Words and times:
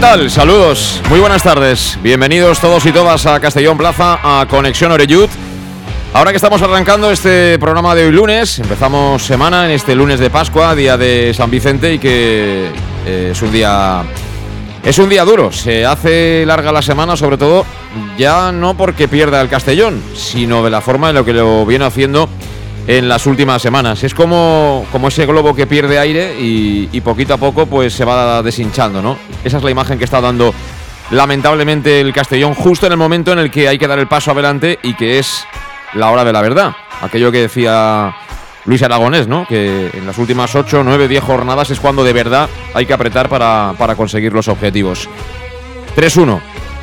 Tal? 0.00 0.30
Saludos, 0.30 1.02
muy 1.10 1.20
buenas 1.20 1.42
tardes. 1.42 1.98
Bienvenidos 2.02 2.58
todos 2.58 2.86
y 2.86 2.92
todas 2.92 3.26
a 3.26 3.38
Castellón 3.38 3.76
Plaza, 3.76 4.18
a 4.22 4.46
Conexión 4.48 4.90
Oreyud. 4.92 5.28
Ahora 6.14 6.30
que 6.30 6.36
estamos 6.36 6.62
arrancando 6.62 7.10
este 7.10 7.58
programa 7.58 7.94
de 7.94 8.06
hoy 8.06 8.12
lunes, 8.12 8.58
empezamos 8.60 9.22
semana 9.22 9.66
en 9.66 9.72
este 9.72 9.94
lunes 9.94 10.18
de 10.18 10.30
Pascua, 10.30 10.74
día 10.74 10.96
de 10.96 11.34
San 11.34 11.50
Vicente 11.50 11.92
y 11.92 11.98
que 11.98 12.70
eh, 13.06 13.28
es 13.32 13.42
un 13.42 13.52
día 13.52 14.02
es 14.82 14.98
un 14.98 15.10
día 15.10 15.22
duro. 15.24 15.52
Se 15.52 15.84
hace 15.84 16.44
larga 16.46 16.72
la 16.72 16.80
semana, 16.80 17.14
sobre 17.14 17.36
todo 17.36 17.66
ya 18.16 18.52
no 18.52 18.78
porque 18.78 19.06
pierda 19.06 19.42
el 19.42 19.50
Castellón, 19.50 20.02
sino 20.14 20.64
de 20.64 20.70
la 20.70 20.80
forma 20.80 21.10
en 21.10 21.16
la 21.16 21.24
que 21.24 21.34
lo 21.34 21.66
viene 21.66 21.84
haciendo 21.84 22.26
en 22.86 23.08
las 23.08 23.26
últimas 23.26 23.62
semanas. 23.62 24.02
Es 24.04 24.14
como, 24.14 24.86
como 24.92 25.08
ese 25.08 25.26
globo 25.26 25.54
que 25.54 25.66
pierde 25.66 25.98
aire 25.98 26.34
y, 26.38 27.00
poquito 27.00 27.34
a 27.34 27.38
poco 27.38 27.66
pues 27.66 27.94
se 27.94 28.04
va 28.04 28.42
deshinchando, 28.42 29.00
¿no? 29.02 29.16
Esa 29.42 29.56
es 29.56 29.62
la 29.62 29.70
imagen 29.70 29.98
que 29.98 30.04
está 30.04 30.20
dando 30.20 30.54
lamentablemente 31.10 32.00
el 32.00 32.12
Castellón 32.12 32.54
justo 32.54 32.86
en 32.86 32.92
el 32.92 32.98
momento 32.98 33.32
en 33.32 33.38
el 33.38 33.50
que 33.50 33.68
hay 33.68 33.78
que 33.78 33.88
dar 33.88 33.98
el 33.98 34.06
paso 34.06 34.30
adelante 34.30 34.78
y 34.82 34.94
que 34.94 35.18
es 35.18 35.44
la 35.94 36.10
hora 36.10 36.24
de 36.24 36.32
la 36.32 36.42
verdad. 36.42 36.72
Aquello 37.00 37.32
que 37.32 37.42
decía 37.42 38.14
Luis 38.66 38.82
Aragonés, 38.82 39.26
¿no? 39.26 39.46
Que 39.46 39.90
en 39.94 40.06
las 40.06 40.18
últimas 40.18 40.54
8, 40.54 40.82
9, 40.84 41.08
10 41.08 41.24
jornadas 41.24 41.70
es 41.70 41.80
cuando 41.80 42.04
de 42.04 42.12
verdad 42.12 42.48
hay 42.74 42.86
que 42.86 42.92
apretar 42.92 43.28
para, 43.28 43.74
para 43.78 43.96
conseguir 43.96 44.32
los 44.32 44.48
objetivos. 44.48 45.08
3-1 45.96 46.40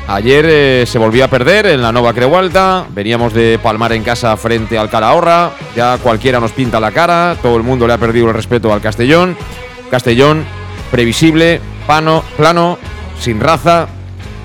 Ayer 0.08 0.46
eh, 0.48 0.84
se 0.86 0.98
volvió 0.98 1.26
a 1.26 1.28
perder 1.28 1.66
en 1.66 1.82
la 1.82 1.92
Nova 1.92 2.14
Creualta, 2.14 2.86
veníamos 2.94 3.34
de 3.34 3.60
palmar 3.62 3.92
en 3.92 4.02
casa 4.02 4.34
frente 4.38 4.78
al 4.78 4.88
Calahorra, 4.88 5.50
ya 5.76 5.98
cualquiera 5.98 6.40
nos 6.40 6.52
pinta 6.52 6.80
la 6.80 6.92
cara, 6.92 7.36
todo 7.42 7.58
el 7.58 7.62
mundo 7.62 7.86
le 7.86 7.92
ha 7.92 7.98
perdido 7.98 8.28
el 8.28 8.32
respeto 8.32 8.72
al 8.72 8.80
Castellón. 8.80 9.36
Castellón, 9.90 10.46
previsible, 10.90 11.60
pano, 11.86 12.24
plano, 12.38 12.78
sin 13.20 13.38
raza, 13.38 13.86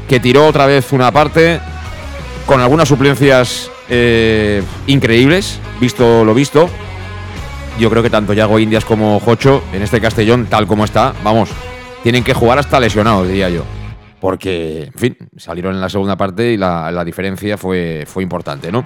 que 0.10 0.20
tiró 0.20 0.48
otra 0.48 0.66
vez 0.66 0.92
una 0.92 1.14
parte, 1.14 1.62
con 2.46 2.60
algunas 2.60 2.90
suplencias 2.90 3.72
eh, 3.88 4.62
increíbles, 4.88 5.62
visto 5.80 6.26
lo 6.26 6.34
visto. 6.34 6.70
Yo 7.80 7.90
creo 7.90 8.04
que 8.04 8.10
tanto 8.10 8.34
Yago 8.34 8.60
Indias 8.60 8.84
como 8.84 9.18
Jocho, 9.22 9.64
en 9.72 9.82
este 9.82 10.02
Castellón, 10.02 10.48
tal 10.48 10.68
como 10.68 10.84
está, 10.84 11.14
vamos, 11.24 11.48
tienen 12.04 12.26
que 12.26 12.34
jugar 12.34 12.60
hasta 12.60 12.82
lesionados, 12.82 13.30
diría 13.30 13.48
yo 13.48 13.64
porque, 14.24 14.84
en 14.84 14.94
fin, 14.94 15.18
salieron 15.36 15.76
en 15.76 15.82
la 15.82 15.90
segunda 15.90 16.16
parte 16.16 16.54
y 16.54 16.56
la, 16.56 17.04
diferencia 17.04 17.58
fue, 17.58 18.06
fue 18.08 18.24
importante, 18.24 18.72
¿no? 18.72 18.86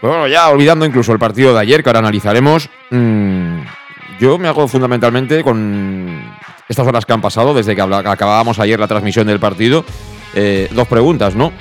bueno, 0.00 0.28
ya 0.28 0.48
olvidando 0.48 0.86
incluso 0.86 1.12
el 1.12 1.18
partido 1.18 1.52
de 1.52 1.58
ayer, 1.58 1.82
que 1.82 1.88
ahora 1.88 1.98
analizaremos, 1.98 2.70
mmm, 2.92 3.58
yo 4.20 4.38
me 4.38 4.46
hago 4.46 4.68
fundamentalmente 4.68 5.42
con 5.42 6.22
estas 6.68 6.86
horas 6.86 7.04
que 7.04 7.12
han 7.12 7.20
pasado, 7.20 7.52
desde 7.52 7.74
que 7.74 7.82
acabábamos 7.82 8.60
ayer 8.60 8.78
la 8.78 8.86
transmisión 8.86 9.26
del 9.26 9.40
partido, 9.40 9.84
eh, 10.34 10.68
dos 10.70 10.86
preguntas, 10.86 11.34
¿no? 11.34 11.52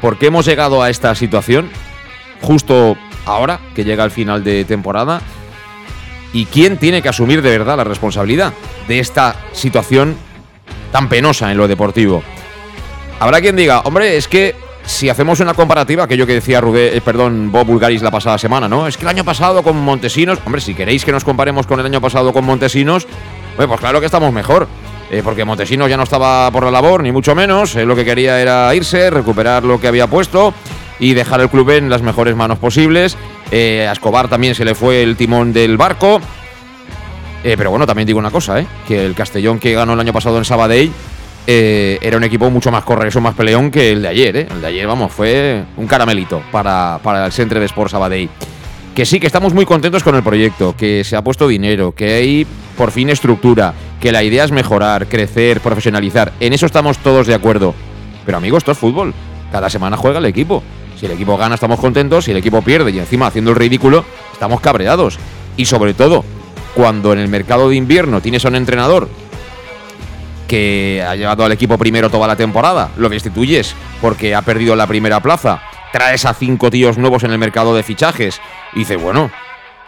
¿Por 0.00 0.18
qué 0.18 0.26
hemos 0.26 0.46
llegado 0.46 0.80
a 0.80 0.90
esta 0.90 1.12
situación 1.16 1.70
justo 2.40 2.96
ahora, 3.26 3.58
que 3.74 3.82
llega 3.82 4.04
el 4.04 4.12
final 4.12 4.44
de 4.44 4.64
temporada? 4.64 5.20
¿Y 6.32 6.44
quién 6.44 6.78
tiene 6.78 7.02
que 7.02 7.08
asumir 7.08 7.42
de 7.42 7.50
verdad 7.50 7.78
la 7.78 7.84
responsabilidad 7.84 8.52
de 8.86 9.00
esta 9.00 9.34
situación 9.50 10.14
tan 10.92 11.08
penosa 11.08 11.50
en 11.50 11.58
lo 11.58 11.66
deportivo. 11.66 12.22
Habrá 13.18 13.40
quien 13.40 13.56
diga, 13.56 13.80
hombre, 13.80 14.16
es 14.16 14.28
que 14.28 14.54
si 14.84 15.08
hacemos 15.08 15.40
una 15.40 15.54
comparativa, 15.54 16.04
aquello 16.04 16.26
que 16.26 16.34
decía 16.34 16.60
Rubé, 16.60 16.96
eh, 16.96 17.00
perdón, 17.00 17.50
Bob 17.50 17.66
Bulgaris 17.66 18.02
la 18.02 18.10
pasada 18.10 18.38
semana, 18.38 18.68
¿no? 18.68 18.86
Es 18.86 18.96
que 18.96 19.02
el 19.02 19.08
año 19.08 19.24
pasado 19.24 19.62
con 19.62 19.76
Montesinos, 19.76 20.38
hombre, 20.44 20.60
si 20.60 20.74
queréis 20.74 21.04
que 21.04 21.12
nos 21.12 21.24
comparemos 21.24 21.66
con 21.66 21.80
el 21.80 21.86
año 21.86 22.00
pasado 22.00 22.32
con 22.32 22.44
Montesinos, 22.44 23.06
pues 23.56 23.80
claro 23.80 24.00
que 24.00 24.06
estamos 24.06 24.32
mejor. 24.32 24.68
Eh, 25.10 25.20
porque 25.22 25.44
Montesinos 25.44 25.90
ya 25.90 25.98
no 25.98 26.04
estaba 26.04 26.50
por 26.50 26.64
la 26.64 26.70
labor, 26.70 27.02
ni 27.02 27.12
mucho 27.12 27.34
menos. 27.34 27.74
lo 27.74 27.94
que 27.94 28.04
quería 28.04 28.40
era 28.40 28.74
irse, 28.74 29.10
recuperar 29.10 29.62
lo 29.62 29.78
que 29.78 29.86
había 29.86 30.06
puesto 30.06 30.54
y 30.98 31.12
dejar 31.12 31.42
el 31.42 31.50
club 31.50 31.68
en 31.70 31.90
las 31.90 32.00
mejores 32.00 32.34
manos 32.34 32.58
posibles. 32.58 33.18
Eh, 33.50 33.86
a 33.86 33.92
Escobar 33.92 34.28
también 34.28 34.54
se 34.54 34.64
le 34.64 34.74
fue 34.74 35.02
el 35.02 35.16
timón 35.16 35.52
del 35.52 35.76
barco. 35.76 36.20
Eh, 37.44 37.54
pero 37.56 37.70
bueno, 37.70 37.86
también 37.86 38.06
digo 38.06 38.18
una 38.18 38.30
cosa, 38.30 38.60
¿eh? 38.60 38.66
que 38.86 39.04
el 39.04 39.14
Castellón 39.14 39.58
que 39.58 39.72
ganó 39.72 39.94
el 39.94 40.00
año 40.00 40.12
pasado 40.12 40.38
en 40.38 40.44
Sabadell 40.44 40.92
eh, 41.46 41.98
era 42.00 42.16
un 42.16 42.24
equipo 42.24 42.48
mucho 42.50 42.70
más 42.70 42.84
correcto, 42.84 43.20
más 43.20 43.34
peleón 43.34 43.70
que 43.70 43.92
el 43.92 44.02
de 44.02 44.08
ayer. 44.08 44.36
¿eh? 44.36 44.48
El 44.50 44.60
de 44.60 44.66
ayer, 44.68 44.86
vamos, 44.86 45.12
fue 45.12 45.64
un 45.76 45.86
caramelito 45.86 46.42
para, 46.52 47.00
para 47.02 47.26
el 47.26 47.32
Centre 47.32 47.58
de 47.58 47.66
Sport 47.66 47.90
Sabadell. 47.90 48.28
Que 48.94 49.06
sí, 49.06 49.18
que 49.18 49.26
estamos 49.26 49.54
muy 49.54 49.64
contentos 49.64 50.02
con 50.02 50.14
el 50.14 50.22
proyecto, 50.22 50.76
que 50.76 51.02
se 51.02 51.16
ha 51.16 51.24
puesto 51.24 51.48
dinero, 51.48 51.92
que 51.92 52.12
hay 52.12 52.46
por 52.76 52.90
fin 52.90 53.08
estructura, 53.08 53.74
que 54.00 54.12
la 54.12 54.22
idea 54.22 54.44
es 54.44 54.52
mejorar, 54.52 55.06
crecer, 55.06 55.60
profesionalizar. 55.60 56.32
En 56.40 56.52
eso 56.52 56.66
estamos 56.66 56.98
todos 56.98 57.26
de 57.26 57.34
acuerdo. 57.34 57.74
Pero 58.24 58.38
amigos, 58.38 58.58
esto 58.58 58.72
es 58.72 58.78
fútbol. 58.78 59.14
Cada 59.50 59.70
semana 59.70 59.96
juega 59.96 60.18
el 60.18 60.26
equipo. 60.26 60.62
Si 60.98 61.06
el 61.06 61.12
equipo 61.12 61.36
gana, 61.36 61.54
estamos 61.54 61.80
contentos. 61.80 62.26
Si 62.26 62.30
el 62.30 62.36
equipo 62.36 62.62
pierde 62.62 62.90
y 62.90 62.98
encima 62.98 63.26
haciendo 63.26 63.50
el 63.50 63.56
ridículo, 63.56 64.04
estamos 64.32 64.60
cabreados. 64.60 65.18
Y 65.56 65.64
sobre 65.64 65.94
todo, 65.94 66.24
cuando 66.74 67.12
en 67.12 67.18
el 67.18 67.28
mercado 67.28 67.68
de 67.68 67.76
invierno 67.76 68.20
tienes 68.20 68.44
a 68.44 68.48
un 68.48 68.56
entrenador 68.56 69.08
que 70.48 71.02
ha 71.06 71.14
llevado 71.16 71.44
al 71.44 71.52
equipo 71.52 71.78
primero 71.78 72.10
toda 72.10 72.26
la 72.26 72.36
temporada, 72.36 72.90
lo 72.96 73.08
destituyes 73.08 73.74
porque 74.00 74.34
ha 74.34 74.42
perdido 74.42 74.76
la 74.76 74.86
primera 74.86 75.20
plaza, 75.20 75.62
traes 75.92 76.24
a 76.26 76.34
cinco 76.34 76.70
tíos 76.70 76.98
nuevos 76.98 77.24
en 77.24 77.32
el 77.32 77.38
mercado 77.38 77.74
de 77.74 77.82
fichajes 77.82 78.40
y 78.74 78.80
dices, 78.80 79.00
bueno, 79.00 79.30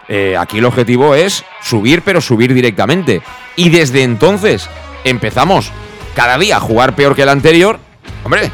eh, 0.07 0.35
aquí 0.37 0.59
el 0.59 0.65
objetivo 0.65 1.15
es 1.15 1.43
subir, 1.61 2.01
pero 2.01 2.21
subir 2.21 2.53
directamente. 2.53 3.21
Y 3.55 3.69
desde 3.69 4.03
entonces 4.03 4.69
empezamos 5.03 5.71
cada 6.15 6.37
día 6.37 6.57
a 6.57 6.61
jugar 6.61 6.95
peor 6.95 7.15
que 7.15 7.23
el 7.23 7.29
anterior, 7.29 7.79
hombre, 8.23 8.51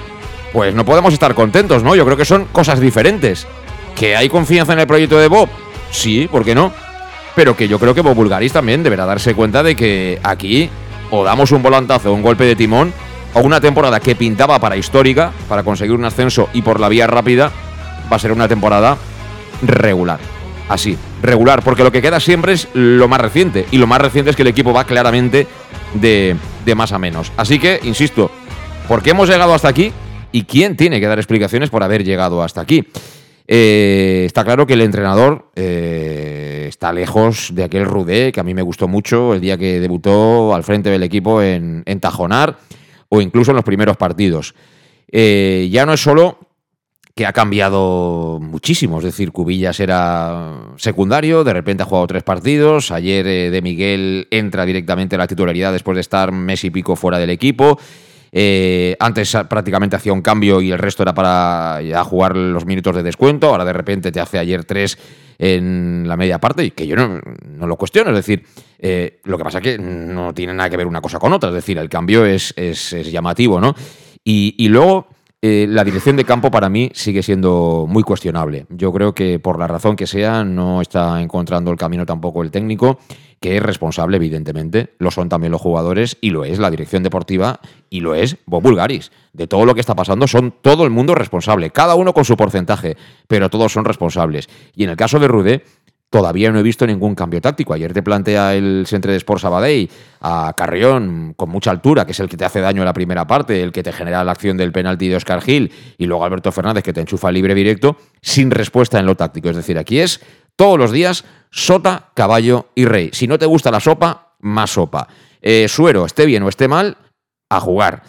pues 0.52 0.74
no 0.74 0.86
podemos 0.86 1.14
estar 1.14 1.34
contentos, 1.34 1.84
¿no? 1.84 1.96
Yo 1.96 2.06
creo 2.06 2.18
que 2.18 2.25
son 2.25 2.46
cosas 2.46 2.80
diferentes. 2.80 3.47
¿Que 3.96 4.16
hay 4.16 4.30
confianza 4.30 4.74
en 4.74 4.80
el 4.80 4.88
proyecto 4.88 5.18
de 5.18 5.28
Bob? 5.28 5.50
Sí, 5.91 6.28
¿por 6.30 6.44
qué 6.44 6.56
no? 6.56 6.74
Pero 7.36 7.56
que 7.56 7.68
yo 7.68 7.80
creo 7.80 7.94
que 7.94 8.02
Bulgaris 8.02 8.53
también 8.53 8.84
deberá 8.84 9.06
darse 9.06 9.34
cuenta 9.34 9.64
de 9.64 9.75
que 9.75 10.19
aquí 10.24 10.69
o 11.12 11.24
damos 11.24 11.52
un 11.52 11.62
volantazo, 11.62 12.14
un 12.14 12.22
golpe 12.22 12.46
de 12.46 12.56
timón, 12.56 12.94
o 13.34 13.42
una 13.42 13.62
temporada 13.62 14.00
que 14.00 14.16
pintaba 14.16 14.59
para 14.59 14.78
histórica, 14.78 15.32
para 15.47 15.64
conseguir 15.64 15.94
un 15.94 16.06
ascenso 16.06 16.50
y 16.53 16.61
por 16.61 16.79
la 16.79 16.90
vía 16.90 17.08
rápida, 17.08 17.52
va 18.11 18.16
a 18.16 18.20
ser 18.20 18.32
una 18.32 18.47
temporada 18.47 18.97
regular. 19.61 20.20
Así, 20.70 20.97
regular, 21.22 21.61
porque 21.64 21.84
lo 21.84 21.91
que 21.91 22.02
queda 22.02 22.20
siempre 22.20 22.53
es 22.53 22.67
lo 22.73 23.08
más 23.08 23.22
reciente, 23.22 23.66
y 23.72 23.78
lo 23.78 23.88
más 23.88 24.02
reciente 24.02 24.32
es 24.32 24.35
que 24.35 24.41
el 24.41 24.47
equipo 24.47 24.73
va 24.73 24.85
claramente 24.85 25.47
de, 25.94 26.35
de 26.66 26.76
más 26.76 26.94
a 26.94 27.00
menos. 27.00 27.32
Así 27.35 27.59
que, 27.59 27.79
insisto, 27.84 28.32
¿por 28.88 29.02
qué 29.02 29.11
hemos 29.11 29.29
llegado 29.29 29.53
hasta 29.53 29.67
aquí? 29.67 29.91
¿Y 30.32 30.44
quién 30.44 30.78
tiene 30.78 31.02
que 31.02 31.08
dar 31.08 31.20
explicaciones 31.20 31.70
por 31.70 31.84
haber 31.84 32.06
llegado 32.06 32.41
hasta 32.41 32.61
aquí? 32.61 32.85
Eh, 33.53 34.24
está 34.26 34.46
claro 34.46 34.66
que 34.66 34.76
el 34.76 34.82
entrenador 34.82 35.52
eh, 35.58 36.68
está 36.70 36.94
lejos 36.94 37.50
de 37.53 37.66
aquel 37.66 37.84
Rudé 37.84 38.32
que 38.32 38.40
a 38.40 38.44
mí 38.44 38.53
me 38.53 38.62
gustó 38.62 38.88
mucho 38.88 39.34
el 39.34 39.42
día 39.42 39.58
que 39.58 39.82
debutó 39.82 40.56
al 40.56 40.64
frente 40.64 40.90
del 40.90 41.03
equipo 41.03 41.42
en, 41.42 41.84
Tajonar 42.00 42.59
o 43.09 43.20
incluso 43.20 43.52
en 43.52 43.58
los 43.58 43.66
primeros 43.66 43.98
partidos. 43.98 44.56
Eh, 45.12 45.68
ya 45.70 45.86
no 45.86 45.92
es 45.92 46.00
solo 46.00 46.40
que 47.14 47.26
ha 47.26 47.34
cambiado 47.34 48.40
muchísimo, 48.42 49.00
es 49.00 49.03
decir, 49.03 49.34
Cubillas 49.34 49.82
era 49.82 50.70
secundario, 50.78 51.44
de 51.44 51.52
repente 51.52 51.84
ha 51.84 51.86
jugado 51.86 52.08
tres 52.08 52.24
partidos, 52.24 52.90
ayer 52.90 53.52
de 53.52 53.62
Miguel 53.62 54.30
entra 54.32 54.66
directamente 54.66 55.16
a 55.16 55.20
la 55.20 55.28
titularidad 55.28 55.74
después 55.74 55.96
de 55.96 56.02
estar 56.02 56.32
mes 56.32 56.64
y 56.64 56.70
pico 56.70 56.96
fuera 56.96 57.20
del 57.20 57.32
equipo. 57.32 57.78
Eh, 58.32 58.96
antes 59.00 59.36
prácticamente 59.50 59.96
hacía 59.96 60.14
un 60.14 60.22
cambio 60.22 60.62
y 60.62 60.72
el 60.72 60.80
resto 60.80 61.04
era 61.04 61.14
para 61.14 61.82
ya 61.82 62.04
jugar 62.04 62.36
los 62.38 62.66
minutos 62.66 62.96
de 62.96 63.04
descuento. 63.04 63.48
Ahora 63.48 63.66
de 63.66 63.74
repente 63.74 64.12
te 64.12 64.20
hace 64.20 64.40
ayer 64.40 64.64
tres 64.64 64.98
en 65.38 66.04
la 66.08 66.16
media 66.16 66.40
parte, 66.40 66.64
y 66.64 66.72
que 66.72 66.86
yo 66.86 66.96
no, 66.96 67.20
lo 67.66 67.76
cuestiono, 67.76 68.12
es 68.12 68.16
decir, 68.16 68.44
eh, 68.78 69.20
lo 69.24 69.40
que 69.40 69.44
pasa 69.44 69.58
es 69.58 69.64
que 69.64 69.78
no 69.80 70.36
tiene 70.36 70.54
nada 70.54 70.70
que 70.70 70.78
ver 70.78 70.86
una 70.86 71.02
cosa 71.02 71.18
con 71.18 71.34
otra, 71.34 71.50
es 71.50 71.56
decir, 71.56 71.80
el 71.80 71.90
cambio 71.90 72.26
es, 72.26 72.54
llamativo, 73.12 73.60
¿no? 73.60 73.74
Y, 74.24 74.54
y 74.60 74.68
luego 74.68 75.08
eh, 75.44 75.66
la 75.68 75.84
dirección 75.84 76.16
de 76.18 76.24
campo 76.24 76.52
para 76.52 76.70
mí 76.70 76.92
sigue 76.94 77.24
siendo 77.24 77.88
muy 77.90 78.04
cuestionable. 78.04 78.68
Yo 78.70 78.94
creo 78.94 79.16
que 79.16 79.40
por 79.40 79.58
la 79.58 79.66
razón 79.66 79.96
que 79.96 80.06
sea 80.06 80.44
no 80.44 80.82
está 80.82 81.20
encontrando 81.20 81.72
el 81.72 81.78
camino 81.78 82.06
tampoco 82.06 82.44
el 82.44 82.52
técnico, 82.52 83.00
que 83.41 83.58
es 83.58 83.64
responsable 83.64 84.17
evidentemente, 84.17 84.93
lo 84.99 85.09
son 85.09 85.28
también 85.28 85.52
los 85.52 85.59
jugadores 85.59 86.17
y 86.22 86.29
lo 86.29 86.46
es 86.46 86.59
la 86.59 86.70
dirección 86.70 87.02
deportiva 87.02 87.59
y 87.90 87.99
lo 87.99 88.14
es 88.14 88.38
Bob 88.46 88.61
Bulgaris. 88.61 89.11
De 89.34 89.47
todo 89.47 89.66
lo 89.66 89.73
que 89.73 89.82
está 89.82 89.96
pasando 89.96 90.28
son 90.28 90.53
todo 90.61 90.85
el 90.85 90.91
mundo 90.91 91.16
responsable, 91.16 91.72
cada 91.72 91.96
uno 91.96 92.14
con 92.14 92.23
su 92.23 92.38
porcentaje, 92.38 92.96
pero 93.28 93.49
todos 93.49 93.73
son 93.73 93.84
responsables. 93.84 94.47
Y 94.76 94.84
en 94.84 94.91
el 94.91 94.96
caso 94.96 95.20
de 95.20 95.28
Rude, 95.28 95.64
Todavía 96.11 96.52
no 96.52 96.59
he 96.59 96.64
visto 96.64 96.85
ningún 96.85 97.16
cambio 97.16 97.40
táctico. 97.40 97.73
Ayer 97.73 97.93
te 97.93 98.03
plantea 98.03 98.53
el 98.53 98.84
Centre 98.85 99.14
de 99.14 99.17
Sports 99.17 99.44
Sabadell 99.44 99.90
a 100.20 100.53
Carrión 100.58 101.34
con 101.37 101.49
mucha 101.49 101.72
altura, 101.72 102.05
que 102.05 102.11
es 102.11 102.20
el 102.20 102.28
que 102.28 102.35
te 102.35 102.44
hace 102.44 102.59
daño 102.59 102.82
en 102.82 102.85
la 102.85 102.91
primera 102.91 103.26
parte, 103.26 103.64
el 103.64 103.72
que 103.72 103.82
te 103.82 103.94
genera 103.94 104.22
la 104.26 104.34
acción 104.34 104.58
del 104.58 104.73
penalti 104.73 105.08
de 105.08 105.16
Oscar 105.16 105.41
Gil, 105.41 105.72
y 105.97 106.08
luego 106.08 106.26
Alberto 106.26 106.52
Fernández 106.52 106.84
que 106.84 106.91
te 106.91 106.99
enchufa 106.99 107.32
libre 107.32 107.55
directo, 107.55 107.96
sin 108.22 108.52
respuesta 108.52 108.99
en 108.99 109.05
lo 109.05 109.16
táctico. 109.16 109.49
Es 109.49 109.55
decir, 109.55 109.78
aquí 109.78 109.99
es 109.99 110.20
todos 110.61 110.78
los 110.78 110.91
días 110.91 111.25
sota, 111.49 112.11
caballo 112.13 112.67
y 112.75 112.85
rey. 112.85 113.09
Si 113.13 113.25
no 113.25 113.40
te 113.40 113.47
gusta 113.47 113.72
la 113.72 113.79
sopa, 113.79 114.35
más 114.41 114.69
sopa. 114.69 115.08
Eh, 115.41 115.67
suero, 115.67 116.05
esté 116.05 116.28
bien 116.28 116.43
o 116.43 116.49
esté 116.49 116.67
mal, 116.67 116.97
a 117.49 117.59
jugar. 117.59 118.03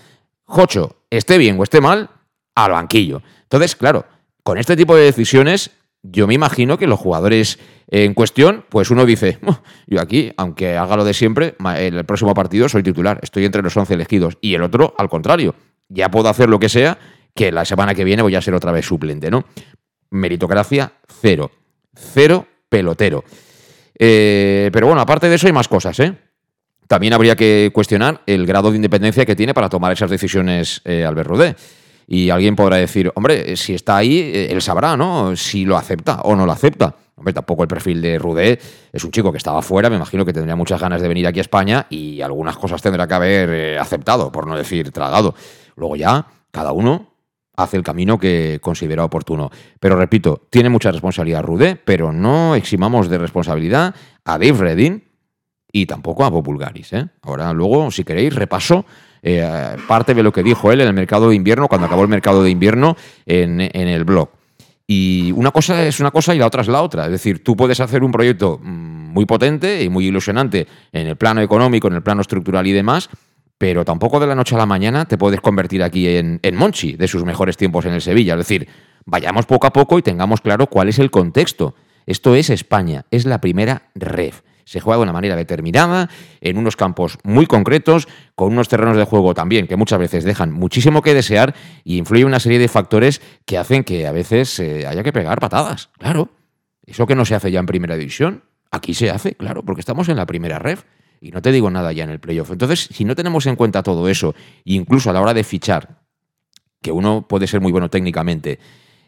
Jocho, 0.44 0.96
esté 1.08 1.38
bien 1.38 1.58
o 1.58 1.62
esté 1.62 1.80
mal, 1.80 2.10
al 2.54 2.72
banquillo. 2.72 3.22
Entonces, 3.44 3.74
claro, 3.74 4.04
con 4.42 4.58
este 4.58 4.76
tipo 4.76 4.94
de 4.94 5.04
decisiones 5.04 5.70
yo 6.02 6.26
me 6.26 6.34
imagino 6.34 6.76
que 6.76 6.86
los 6.86 7.00
jugadores 7.00 7.58
en 7.88 8.12
cuestión, 8.12 8.66
pues 8.68 8.90
uno 8.90 9.06
dice, 9.06 9.38
yo 9.86 10.02
aquí, 10.02 10.30
aunque 10.36 10.76
haga 10.76 10.98
lo 10.98 11.04
de 11.06 11.14
siempre, 11.14 11.54
en 11.58 11.94
el 11.94 12.04
próximo 12.04 12.34
partido 12.34 12.68
soy 12.68 12.82
titular, 12.82 13.18
estoy 13.22 13.46
entre 13.46 13.62
los 13.62 13.74
11 13.74 13.94
elegidos. 13.94 14.36
Y 14.42 14.52
el 14.52 14.62
otro, 14.62 14.94
al 14.98 15.08
contrario, 15.08 15.54
ya 15.88 16.10
puedo 16.10 16.28
hacer 16.28 16.50
lo 16.50 16.58
que 16.58 16.68
sea, 16.68 16.98
que 17.34 17.50
la 17.50 17.64
semana 17.64 17.94
que 17.94 18.04
viene 18.04 18.20
voy 18.20 18.34
a 18.34 18.42
ser 18.42 18.52
otra 18.52 18.72
vez 18.72 18.84
suplente, 18.84 19.30
¿no? 19.30 19.46
Meritocracia, 20.10 20.92
cero. 21.08 21.50
Cero 21.94 22.46
pelotero. 22.68 23.24
Eh, 23.98 24.70
pero 24.72 24.86
bueno, 24.86 25.00
aparte 25.00 25.28
de 25.28 25.36
eso 25.36 25.46
hay 25.46 25.52
más 25.52 25.68
cosas, 25.68 25.98
¿eh? 26.00 26.14
También 26.88 27.12
habría 27.12 27.36
que 27.36 27.70
cuestionar 27.72 28.22
el 28.26 28.46
grado 28.46 28.70
de 28.70 28.76
independencia 28.76 29.24
que 29.24 29.36
tiene 29.36 29.54
para 29.54 29.68
tomar 29.68 29.92
esas 29.92 30.10
decisiones 30.10 30.82
eh, 30.84 31.04
Albert 31.04 31.28
Rodé. 31.28 31.56
Y 32.06 32.30
alguien 32.30 32.56
podrá 32.56 32.76
decir, 32.76 33.10
hombre, 33.14 33.56
si 33.56 33.74
está 33.74 33.96
ahí, 33.96 34.48
él 34.50 34.60
sabrá, 34.60 34.96
¿no? 34.96 35.34
Si 35.36 35.64
lo 35.64 35.76
acepta 35.76 36.20
o 36.22 36.34
no 36.34 36.44
lo 36.44 36.52
acepta. 36.52 36.94
Hombre, 37.14 37.32
tampoco 37.32 37.62
el 37.62 37.68
perfil 37.68 38.02
de 38.02 38.18
Rudé 38.18 38.58
es 38.92 39.04
un 39.04 39.12
chico 39.12 39.30
que 39.30 39.38
estaba 39.38 39.62
fuera, 39.62 39.88
me 39.88 39.96
imagino 39.96 40.24
que 40.24 40.32
tendría 40.32 40.56
muchas 40.56 40.80
ganas 40.80 41.00
de 41.00 41.08
venir 41.08 41.26
aquí 41.26 41.38
a 41.38 41.42
España 41.42 41.86
y 41.88 42.20
algunas 42.20 42.56
cosas 42.56 42.82
tendrá 42.82 43.06
que 43.06 43.14
haber 43.14 43.78
aceptado, 43.78 44.32
por 44.32 44.46
no 44.46 44.56
decir 44.56 44.90
tragado. 44.90 45.34
Luego 45.76 45.96
ya, 45.96 46.26
cada 46.50 46.72
uno 46.72 47.11
hace 47.62 47.76
el 47.76 47.82
camino 47.82 48.18
que 48.18 48.58
considera 48.60 49.04
oportuno. 49.04 49.50
Pero 49.80 49.96
repito, 49.96 50.46
tiene 50.50 50.68
mucha 50.68 50.90
responsabilidad 50.90 51.42
Rudé, 51.42 51.76
pero 51.76 52.12
no 52.12 52.54
eximamos 52.54 53.08
de 53.08 53.18
responsabilidad 53.18 53.94
a 54.24 54.38
Dave 54.38 54.52
Redding 54.52 55.04
y 55.72 55.86
tampoco 55.86 56.24
a 56.24 56.30
Bob 56.30 56.44
Bulgaris. 56.44 56.92
¿eh? 56.92 57.08
Ahora, 57.22 57.52
luego, 57.52 57.90
si 57.90 58.04
queréis, 58.04 58.34
repaso 58.34 58.84
eh, 59.22 59.76
parte 59.88 60.14
de 60.14 60.22
lo 60.22 60.32
que 60.32 60.42
dijo 60.42 60.70
él 60.70 60.80
en 60.80 60.88
el 60.88 60.94
mercado 60.94 61.30
de 61.30 61.36
invierno, 61.36 61.68
cuando 61.68 61.86
acabó 61.86 62.02
el 62.02 62.08
mercado 62.08 62.42
de 62.42 62.50
invierno 62.50 62.96
en, 63.24 63.60
el 63.60 64.04
blog. 64.04 64.30
Y 64.86 65.32
una 65.32 65.50
cosa 65.52 65.86
es 65.86 66.00
una 66.00 66.10
cosa 66.10 66.34
y 66.34 66.38
la 66.38 66.46
otra 66.46 66.62
es 66.62 66.68
la 66.68 66.82
otra. 66.82 67.06
Es 67.06 67.12
decir, 67.12 67.42
tú 67.42 67.56
puedes 67.56 67.80
hacer 67.80 68.02
un 68.02 68.12
proyecto 68.12 68.58
mm, 68.62 69.12
muy 69.12 69.24
potente 69.24 69.82
y 69.82 69.88
muy 69.88 70.06
ilusionante 70.06 70.66
en 70.92 71.06
el 71.06 71.16
plano 71.16 71.40
económico, 71.40 71.88
en 71.88 71.94
el 71.94 72.02
plano 72.02 72.20
estructural 72.20 72.66
y 72.66 72.72
demás, 72.72 73.08
pero 73.62 73.84
tampoco 73.84 74.18
de 74.18 74.26
la 74.26 74.34
noche 74.34 74.56
a 74.56 74.58
la 74.58 74.66
mañana 74.66 75.04
te 75.04 75.16
puedes 75.16 75.40
convertir 75.40 75.84
aquí 75.84 76.08
en, 76.08 76.40
Monchi 76.56 76.94
de 76.94 77.06
sus 77.06 77.24
mejores 77.24 77.56
tiempos 77.56 77.84
en 77.84 77.92
el 77.92 78.00
Sevilla. 78.00 78.32
Es 78.32 78.38
decir, 78.38 78.66
vayamos 79.04 79.46
poco 79.46 79.68
a 79.68 79.72
poco 79.72 80.00
y 80.00 80.02
tengamos 80.02 80.40
claro 80.40 80.66
cuál 80.66 80.88
es 80.88 80.98
el 80.98 81.12
contexto. 81.12 81.76
Esto 82.04 82.34
es 82.34 82.50
España, 82.50 83.04
es 83.12 83.24
la 83.24 83.40
primera 83.40 83.90
ref 83.94 84.42
se 84.64 84.80
juega 84.80 84.96
de 84.96 85.02
una 85.04 85.12
manera 85.12 85.36
determinada, 85.36 86.08
en 86.40 86.56
unos 86.56 86.76
campos 86.76 87.18
muy 87.22 87.46
concretos, 87.46 88.08
con 88.34 88.52
unos 88.52 88.68
terrenos 88.68 88.96
de 88.96 89.04
juego 89.04 89.32
también 89.32 89.68
que 89.68 89.76
muchas 89.76 89.98
veces 90.00 90.24
dejan 90.24 90.50
muchísimo 90.50 91.02
que 91.02 91.14
desear 91.14 91.54
y 91.84 91.98
influye 91.98 92.24
una 92.24 92.40
serie 92.40 92.58
de 92.58 92.68
factores 92.68 93.20
que 93.44 93.58
hacen 93.58 93.84
que 93.84 94.08
a 94.08 94.12
veces 94.12 94.58
eh, 94.58 94.88
haya 94.88 95.04
que 95.04 95.12
pegar 95.12 95.38
patadas. 95.40 95.90
Claro, 95.98 96.30
eso 96.84 97.06
que 97.06 97.14
no 97.14 97.24
se 97.24 97.36
hace 97.36 97.52
ya 97.52 97.60
en 97.60 97.66
primera 97.66 97.96
división, 97.96 98.42
aquí 98.72 98.94
se 98.94 99.10
hace, 99.10 99.34
claro, 99.34 99.62
porque 99.64 99.80
estamos 99.80 100.08
en 100.08 100.16
la 100.16 100.26
primera 100.26 100.58
ref. 100.58 100.84
Y 101.22 101.30
no 101.30 101.40
te 101.40 101.52
digo 101.52 101.70
nada 101.70 101.92
ya 101.92 102.02
en 102.02 102.10
el 102.10 102.18
playoff. 102.18 102.50
Entonces, 102.50 102.88
si 102.90 103.04
no 103.04 103.14
tenemos 103.14 103.46
en 103.46 103.54
cuenta 103.54 103.84
todo 103.84 104.08
eso, 104.08 104.34
incluso 104.64 105.08
a 105.08 105.12
la 105.12 105.20
hora 105.20 105.32
de 105.32 105.44
fichar, 105.44 106.00
que 106.82 106.90
uno 106.90 107.28
puede 107.28 107.46
ser 107.46 107.60
muy 107.60 107.70
bueno 107.70 107.88
técnicamente, 107.88 108.58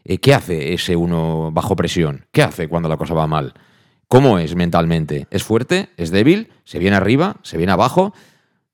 eh, 0.05 0.19
¿qué 0.19 0.33
hace 0.33 0.75
ese 0.75 0.95
uno 0.95 1.51
bajo 1.53 1.75
presión? 1.75 2.27
¿Qué 2.31 2.45
hace 2.45 2.69
cuando 2.69 2.89
la 2.89 2.97
cosa 2.97 3.15
va 3.15 3.27
mal? 3.27 3.55
¿Cómo 4.07 4.39
es 4.39 4.55
mentalmente? 4.55 5.27
¿Es 5.33 5.43
fuerte? 5.43 5.89
¿Es 5.97 6.13
débil? 6.13 6.53
¿Se 6.63 6.79
viene 6.79 6.95
arriba? 6.95 7.39
¿Se 7.43 7.57
viene 7.57 7.73
abajo? 7.73 8.15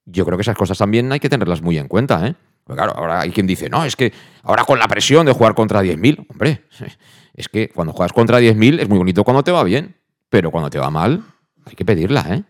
Yo 0.04 0.26
creo 0.26 0.36
que 0.36 0.42
esas 0.42 0.56
cosas 0.56 0.76
también 0.76 1.10
hay 1.10 1.18
que 1.18 1.30
tenerlas 1.30 1.62
muy 1.62 1.78
en 1.78 1.88
cuenta, 1.88 2.26
¿eh? 2.26 2.34
claro, 2.66 2.92
ahora 2.94 3.20
hay 3.20 3.30
quien 3.30 3.46
dice, 3.46 3.70
no, 3.70 3.84
es 3.84 3.96
que 3.96 4.12
ahora 4.42 4.64
con 4.64 4.78
la 4.78 4.86
presión 4.86 5.24
de 5.26 5.32
jugar 5.32 5.54
contra 5.54 5.82
10.000, 5.82 6.26
hombre, 6.28 6.64
es 7.34 7.48
que 7.48 7.70
cuando 7.70 7.94
juegas 7.94 8.12
contra 8.12 8.38
10.000 8.38 8.80
es 8.80 8.88
muy 8.88 8.98
bonito 8.98 9.24
cuando 9.24 9.42
te 9.42 9.50
va 9.50 9.64
bien, 9.64 9.96
pero 10.28 10.50
cuando 10.50 10.68
te 10.68 10.78
va 10.78 10.90
mal, 10.90 11.24
hay 11.64 11.74
que 11.74 11.84
pedirla, 11.86 12.26
¿eh? 12.28 12.44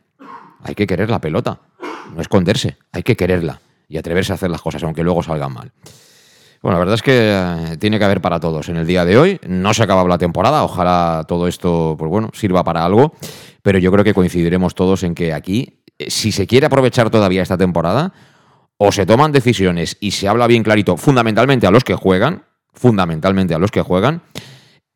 Hay 0.62 0.74
que 0.74 0.86
querer 0.86 1.10
la 1.10 1.20
pelota, 1.20 1.60
no 2.14 2.20
esconderse, 2.20 2.76
hay 2.92 3.02
que 3.02 3.16
quererla 3.16 3.60
y 3.88 3.98
atreverse 3.98 4.32
a 4.32 4.34
hacer 4.36 4.50
las 4.50 4.60
cosas, 4.60 4.82
aunque 4.82 5.02
luego 5.02 5.22
salgan 5.22 5.52
mal. 5.52 5.72
Bueno, 6.62 6.74
la 6.76 6.78
verdad 6.80 6.94
es 6.96 7.02
que 7.02 7.32
eh, 7.32 7.76
tiene 7.78 7.98
que 7.98 8.04
haber 8.04 8.20
para 8.20 8.38
todos 8.38 8.68
en 8.68 8.76
el 8.76 8.86
día 8.86 9.04
de 9.06 9.16
hoy. 9.16 9.40
No 9.46 9.72
se 9.72 9.82
ha 9.82 9.86
acabado 9.86 10.06
la 10.08 10.18
temporada, 10.18 10.62
ojalá 10.62 11.24
todo 11.26 11.48
esto, 11.48 11.96
pues 11.98 12.10
bueno, 12.10 12.30
sirva 12.34 12.62
para 12.64 12.84
algo, 12.84 13.14
pero 13.62 13.78
yo 13.78 13.90
creo 13.90 14.04
que 14.04 14.12
coincidiremos 14.12 14.74
todos 14.74 15.02
en 15.02 15.14
que 15.14 15.32
aquí, 15.32 15.82
eh, 15.98 16.10
si 16.10 16.32
se 16.32 16.46
quiere 16.46 16.66
aprovechar 16.66 17.08
todavía 17.08 17.42
esta 17.42 17.56
temporada, 17.56 18.12
o 18.76 18.92
se 18.92 19.06
toman 19.06 19.32
decisiones 19.32 19.96
y 20.00 20.10
se 20.10 20.28
habla 20.28 20.46
bien 20.46 20.62
clarito, 20.62 20.96
fundamentalmente 20.96 21.66
a 21.66 21.70
los 21.70 21.84
que 21.84 21.94
juegan, 21.94 22.44
fundamentalmente 22.74 23.54
a 23.54 23.58
los 23.58 23.70
que 23.70 23.82
juegan, 23.82 24.22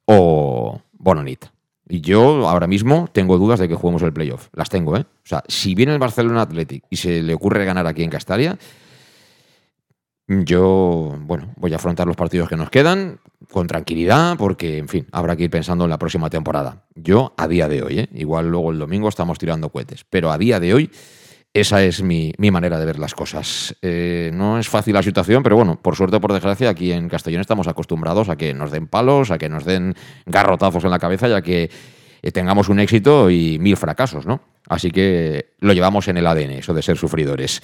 o 0.05 0.81
Bononit. 0.93 1.54
Y 1.89 2.01
yo 2.01 2.49
ahora 2.49 2.67
mismo 2.67 3.09
tengo 3.13 3.37
dudas 3.39 3.61
de 3.61 3.69
que 3.69 3.75
juguemos 3.75 4.03
el 4.03 4.13
playoff. 4.13 4.49
Las 4.53 4.71
tengo, 4.71 4.97
¿eh? 4.97 5.01
O 5.01 5.27
sea, 5.27 5.43
si 5.49 5.75
viene 5.75 5.93
el 5.93 5.99
Barcelona 5.99 6.43
Athletic 6.43 6.85
y 6.89 6.97
se 6.97 7.23
le 7.23 7.35
ocurre 7.35 7.65
ganar 7.65 7.87
aquí 7.87 8.03
en 8.03 8.11
Castalia, 8.11 8.59
yo, 10.27 11.15
bueno, 11.21 11.53
voy 11.57 11.75
a 11.75 11.77
afrontar 11.77 12.07
los 12.07 12.17
partidos 12.17 12.49
que 12.49 12.57
nos 12.57 12.71
quedan 12.71 13.21
con 13.51 13.67
tranquilidad 13.67 14.39
porque, 14.39 14.79
en 14.79 14.89
fin, 14.89 15.07
habrá 15.13 15.37
que 15.37 15.45
ir 15.45 15.51
pensando 15.51 15.85
en 15.85 15.91
la 15.91 15.99
próxima 15.99 16.31
temporada. 16.31 16.87
Yo, 16.95 17.35
a 17.37 17.47
día 17.47 17.69
de 17.69 17.83
hoy, 17.83 17.99
¿eh? 17.99 18.09
igual 18.15 18.49
luego 18.49 18.73
el 18.73 18.79
domingo 18.79 19.09
estamos 19.09 19.39
tirando 19.39 19.69
cohetes, 19.69 20.07
pero 20.09 20.33
a 20.33 20.39
día 20.39 20.61
de 20.61 20.73
hoy 20.73 20.91
esa 21.55 21.85
es 21.85 22.03
mi, 22.03 22.33
manera 22.37 22.81
de 22.81 22.85
ver 22.85 22.99
las 22.99 23.15
cosas. 23.15 23.77
Eh, 23.81 24.33
no 24.35 24.59
es 24.59 24.69
fácil 24.69 24.93
la 24.93 25.05
situación, 25.05 25.45
pero 25.45 25.55
bueno, 25.55 25.81
por 25.81 25.95
suerte 25.95 26.17
o 26.17 26.21
por 26.21 26.33
desgracia, 26.33 26.69
aquí 26.69 26.91
en 26.91 27.09
Castellón 27.09 27.41
estamos 27.41 27.69
acostumbrados 27.69 28.29
a 28.29 28.35
que 28.35 28.53
nos 28.53 28.73
den 28.73 28.89
palos, 28.89 29.31
a 29.31 29.39
que 29.39 29.49
nos 29.49 29.65
den 29.65 29.95
garrotazos 30.27 30.83
en 30.83 30.91
la 30.91 30.99
cabeza, 30.99 31.29
ya 31.29 31.43
que 31.43 31.71
eh, 32.23 32.33
tengamos 32.33 32.69
un 32.69 32.81
éxito 32.81 33.31
y 33.31 33.61
mil 33.61 33.77
fracasos, 33.77 34.27
¿no? 34.27 34.41
Así 34.69 34.91
que 34.91 35.53
lo 35.61 35.73
llevamos 35.73 36.09
en 36.09 36.17
el 36.17 36.27
ADN, 36.27 36.51
eso 36.51 36.75
de 36.75 36.83
ser 36.83 36.97
sufridores. 36.97 37.63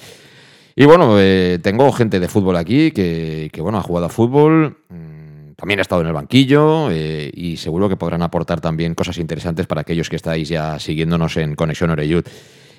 Y 0.73 0.85
bueno, 0.85 1.19
eh, 1.19 1.59
tengo 1.61 1.91
gente 1.91 2.21
de 2.21 2.29
fútbol 2.29 2.55
aquí 2.55 2.91
que, 2.91 3.51
bueno, 3.59 3.77
ha 3.77 3.83
jugado 3.83 4.05
a 4.05 4.09
fútbol, 4.09 4.77
mm, 4.87 5.55
también 5.57 5.79
ha 5.79 5.81
estado 5.81 5.99
en 5.99 6.07
el 6.07 6.13
banquillo 6.13 6.89
y 6.93 7.57
seguro 7.57 7.89
que 7.89 7.97
podrán 7.97 8.21
aportar 8.21 8.61
también 8.61 8.95
cosas 8.95 9.17
interesantes 9.17 9.67
para 9.67 9.81
aquellos 9.81 10.09
que 10.09 10.15
estáis 10.15 10.47
ya 10.47 10.79
siguiéndonos 10.79 11.35
en 11.35 11.55
Conexión 11.55 11.89
Oreyud. 11.89 12.23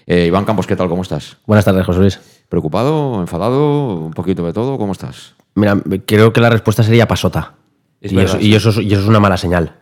Eh, 0.07 0.27
Iván 0.27 0.45
Campos, 0.45 0.67
¿qué 0.67 0.77
tal? 0.77 0.89
¿Cómo 0.89 1.03
estás? 1.03 1.37
Buenas 1.47 1.65
tardes, 1.65 1.85
José 1.87 2.01
Luis. 2.01 2.21
¿Preocupado? 2.49 3.21
¿Enfadado? 3.21 3.97
¿Un 3.97 4.13
poquito 4.13 4.45
de 4.45 4.53
todo? 4.53 4.79
¿Cómo 4.79 4.93
estás? 4.93 5.35
Mira, 5.55 5.77
creo 6.07 6.33
que 6.33 6.41
la 6.41 6.51
respuesta 6.51 6.83
sería 6.83 7.07
pasota. 7.07 7.55
y, 8.01 8.19
eso, 8.19 8.39
y 8.39 8.55
eso 8.55 8.71
es 8.71 9.07
una 9.07 9.21
mala 9.21 9.37
señal. 9.37 9.77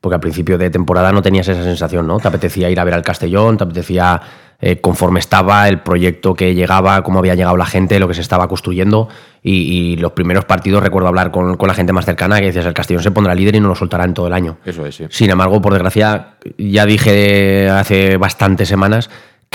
Porque 0.00 0.14
al 0.14 0.20
principio 0.20 0.56
de 0.58 0.70
temporada 0.70 1.10
no 1.10 1.22
tenías 1.22 1.48
esa 1.48 1.62
sensación, 1.62 2.06
¿no? 2.06 2.18
Te 2.18 2.28
apetecía 2.28 2.70
ir 2.70 2.78
a 2.78 2.84
ver 2.84 2.94
al 2.94 3.02
Castellón, 3.02 3.56
te 3.56 3.64
apetecía 3.64 4.20
eh, 4.60 4.80
conforme 4.80 5.20
estaba 5.20 5.68
el 5.68 5.80
proyecto 5.80 6.34
que 6.34 6.54
llegaba, 6.54 7.02
cómo 7.02 7.18
había 7.18 7.34
llegado 7.34 7.56
la 7.56 7.66
gente, 7.66 7.98
lo 7.98 8.08
que 8.08 8.14
se 8.14 8.22
estaba 8.22 8.48
construyendo. 8.48 9.08
Y, 9.42 9.96
los 9.96 10.12
primeros 10.12 10.44
partidos, 10.44 10.82
recuerdo 10.82 11.08
hablar 11.08 11.30
con, 11.30 11.56
la 11.58 11.74
gente 11.74 11.92
más 11.92 12.04
cercana 12.04 12.40
que 12.40 12.46
decías, 12.46 12.66
el 12.66 12.74
Castellón 12.74 13.02
se 13.02 13.12
pondrá 13.12 13.34
líder 13.34 13.54
y 13.56 13.60
no 13.60 13.68
lo 13.68 13.74
soltará 13.74 14.04
en 14.04 14.12
todo 14.12 14.26
el 14.26 14.32
año. 14.32 14.58
Eso 14.64 14.84
es, 14.84 14.96
sí. 14.96 15.06
Sin 15.08 15.30
embargo, 15.30 15.62
por 15.62 15.72
desgracia, 15.72 16.36
ya 16.58 16.84
dije 16.84 17.68
hace 17.70 18.16
bastantes 18.16 18.68
semanas 18.68 19.08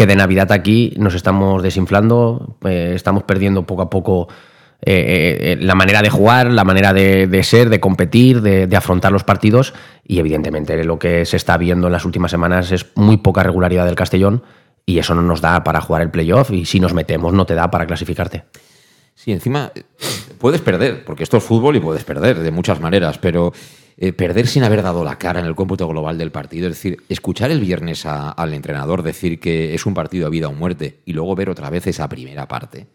de 0.05 0.15
Navidad 0.15 0.51
aquí 0.51 0.93
nos 0.97 1.13
estamos 1.13 1.61
desinflando, 1.63 2.57
eh, 2.65 2.93
estamos 2.95 3.23
perdiendo 3.23 3.65
poco 3.65 3.81
a 3.81 3.89
poco 3.89 4.27
eh, 4.83 5.57
la 5.59 5.75
manera 5.75 6.01
de 6.01 6.09
jugar, 6.09 6.51
la 6.51 6.63
manera 6.63 6.93
de, 6.93 7.43
ser, 7.43 7.69
de 7.69 7.79
competir, 7.79 8.41
de, 8.41 8.67
de, 8.67 8.75
afrontar 8.75 9.11
los 9.11 9.23
partidos 9.23 9.73
y 10.03 10.19
evidentemente 10.19 10.83
lo 10.83 10.97
que 10.97 11.25
se 11.25 11.37
está 11.37 11.57
viendo 11.57 11.87
en 11.87 11.93
las 11.93 12.05
últimas 12.05 12.31
semanas 12.31 12.71
es 12.71 12.87
muy 12.95 13.17
poca 13.17 13.43
regularidad 13.43 13.85
del 13.85 13.95
Castellón 13.95 14.43
y 14.85 14.99
eso 14.99 15.15
no 15.15 15.21
nos 15.21 15.41
da 15.41 15.63
para 15.63 15.81
jugar 15.81 16.01
el 16.01 16.11
playoff 16.11 16.51
y 16.51 16.65
si 16.65 16.79
nos 16.79 16.93
metemos 16.93 17.33
no 17.33 17.45
te 17.45 17.55
da 17.55 17.69
para 17.69 17.85
clasificarte. 17.85 18.43
Sí, 19.15 19.31
encima 19.31 19.71
puedes 20.39 20.61
perder, 20.61 21.05
porque 21.05 21.23
esto 21.23 21.37
es 21.37 21.43
fútbol 21.43 21.75
y 21.75 21.79
puedes 21.79 22.03
perder 22.03 22.39
de 22.39 22.51
muchas 22.51 22.79
maneras, 22.79 23.19
pero 23.19 23.53
eh, 24.03 24.13
perder 24.13 24.47
sin 24.47 24.63
haber 24.63 24.81
dado 24.81 25.03
la 25.03 25.19
cara 25.19 25.41
en 25.41 25.45
el 25.45 25.53
cómputo 25.53 25.87
global 25.87 26.17
del 26.17 26.31
partido, 26.31 26.67
es 26.67 26.73
decir, 26.73 27.03
escuchar 27.07 27.51
el 27.51 27.59
viernes 27.59 28.07
al 28.07 28.51
entrenador 28.55 29.03
decir 29.03 29.39
que 29.39 29.75
es 29.75 29.85
un 29.85 29.93
partido 29.93 30.25
a 30.25 30.31
vida 30.31 30.47
o 30.47 30.53
muerte 30.53 31.01
y 31.05 31.13
luego 31.13 31.35
ver 31.35 31.51
otra 31.51 31.69
vez 31.69 31.85
esa 31.85 32.09
primera 32.09 32.47
parte, 32.47 32.87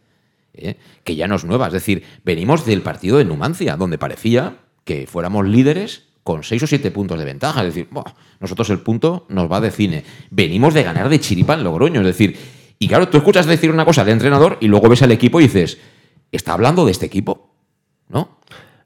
¿eh? 0.52 0.74
que 1.04 1.14
ya 1.14 1.28
no 1.28 1.36
es 1.36 1.44
nueva, 1.44 1.68
es 1.68 1.74
decir, 1.74 2.02
venimos 2.24 2.66
del 2.66 2.82
partido 2.82 3.18
de 3.18 3.24
Numancia, 3.24 3.76
donde 3.76 3.98
parecía 3.98 4.56
que 4.82 5.06
fuéramos 5.06 5.46
líderes 5.46 6.08
con 6.24 6.42
seis 6.42 6.64
o 6.64 6.66
siete 6.66 6.90
puntos 6.90 7.20
de 7.20 7.24
ventaja, 7.24 7.60
es 7.60 7.72
decir, 7.72 7.88
nosotros 8.40 8.68
el 8.70 8.80
punto 8.80 9.26
nos 9.28 9.48
va 9.48 9.60
de 9.60 9.70
cine, 9.70 10.02
venimos 10.32 10.74
de 10.74 10.82
ganar 10.82 11.08
de 11.08 11.20
chiripa 11.20 11.54
en 11.54 11.62
Logroño, 11.62 12.00
es 12.00 12.06
decir, 12.06 12.36
y 12.80 12.88
claro, 12.88 13.08
tú 13.08 13.18
escuchas 13.18 13.46
decir 13.46 13.70
una 13.70 13.84
cosa 13.84 14.02
al 14.02 14.08
entrenador 14.08 14.58
y 14.60 14.66
luego 14.66 14.88
ves 14.88 15.02
al 15.02 15.12
equipo 15.12 15.38
y 15.38 15.44
dices, 15.44 15.78
¿está 16.32 16.54
hablando 16.54 16.84
de 16.84 16.90
este 16.90 17.06
equipo? 17.06 17.45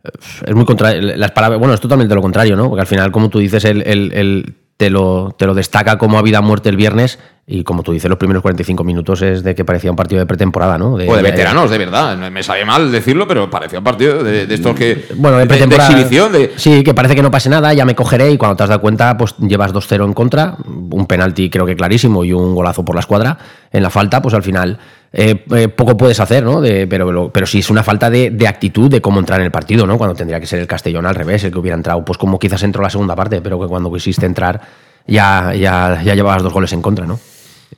¿No? 0.03 0.11
Es 0.47 0.55
muy 0.55 0.65
contrario. 0.65 1.17
Las 1.17 1.31
palabras, 1.33 1.59
bueno, 1.59 1.75
es 1.75 1.81
totalmente 1.81 2.15
lo 2.15 2.23
contrario, 2.23 2.57
¿no? 2.57 2.69
Porque 2.69 2.81
al 2.81 2.87
final, 2.87 3.13
como 3.13 3.29
tú 3.29 3.39
dices, 3.39 3.65
el, 3.65 3.83
el, 3.83 4.55
te, 4.77 4.89
lo, 4.89 5.35
te 5.37 5.47
lo 5.47 5.55
destaca 5.55 5.99
como 5.99 6.19
a 6.19 6.23
vida 6.23 6.41
muerte 6.41 6.69
el 6.71 6.77
viernes 6.77 7.19
y 7.47 7.65
como 7.65 7.83
tú 7.83 7.93
dices, 7.93 8.09
los 8.09 8.19
primeros 8.19 8.43
45 8.43 8.85
minutos 8.85 9.23
es 9.23 9.43
de 9.43 9.57
que 9.57 9.65
parecía 9.65 9.91
un 9.91 9.97
partido 9.97 10.21
de 10.21 10.27
pretemporada, 10.27 10.79
¿no? 10.79 10.97
De, 10.97 11.09
o 11.09 11.17
de 11.17 11.23
veteranos, 11.23 11.69
de, 11.69 11.79
verdad. 11.79 12.17
Me 12.31 12.43
sabe 12.45 12.65
mal 12.65 12.93
decirlo, 12.93 13.27
pero 13.27 13.51
parecía 13.51 13.81
un 13.81 13.85
partido 13.85 14.23
de, 14.23 14.43
estos 14.55 14.75
que. 14.77 15.07
Bueno, 15.17 15.37
de 15.37 15.47
pretemporada. 15.47 15.91
De, 15.91 16.01
exhibición. 16.01 16.33
Sí, 16.57 16.85
que 16.85 16.95
parece 16.95 17.17
que 17.17 17.23
no 17.23 17.31
pase 17.31 17.51
nada, 17.51 17.75
ya 17.75 17.85
me 17.85 17.97
cogeré 17.97 18.31
y 18.31 18.39
cuando 18.39 18.57
te 18.57 18.63
has 18.63 18.69
dado 18.69 18.81
cuenta, 18.81 19.19
pues 19.19 19.35
llevas 19.39 19.75
2-0 19.75 20.05
en 20.05 20.13
contra, 20.15 20.57
un 20.65 21.07
penalti 21.07 21.51
creo 21.51 21.67
que 21.67 21.75
clarísimo 21.75 22.25
y 22.25 22.33
un 22.33 22.55
golazo 22.55 22.85
por 22.85 22.95
la 22.95 23.01
escuadra. 23.01 23.37
En 23.73 23.83
la 23.83 23.91
falta, 23.91 24.23
pues 24.23 24.35
al 24.35 24.45
final 24.45 24.79
eh, 25.13 25.45
eh, 25.57 25.69
poco 25.69 25.97
puedes 25.97 26.21
hacer, 26.21 26.45
¿no? 26.45 26.63
pero, 26.89 27.31
pero 27.33 27.47
sí 27.47 27.59
es 27.59 27.71
una 27.71 27.83
falta 27.83 28.09
de, 28.09 28.47
actitud 28.47 28.89
de 28.89 29.01
cómo 29.01 29.19
entrar 29.19 29.41
en 29.41 29.47
el 29.47 29.51
partido, 29.51 29.87
¿no? 29.87 29.99
Cuando 29.99 30.15
tendría 30.15 30.39
que 30.39 30.47
ser 30.47 30.61
el 30.61 30.69
Castellón 30.69 31.05
al 31.05 31.15
revés, 31.15 31.43
el 31.43 31.53
que 31.53 31.59
hubiera 31.59 31.77
entrado, 31.77 32.05
pues 32.05 32.17
como 32.17 32.39
quizás 32.39 32.63
entró 32.63 32.83
la 32.83 32.91
segunda 32.91 33.17
parte, 33.17 33.41
pero 33.41 33.61
que 33.61 33.67
cuando 33.67 33.93
quisiste 33.93 34.27
entrar 34.27 34.61
ya, 35.07 35.53
ya, 35.55 36.01
ya 36.03 36.15
llevabas 36.15 36.43
dos 36.43 36.53
goles 36.53 36.73
en 36.73 36.83
contra, 36.83 37.07
¿no? 37.07 37.19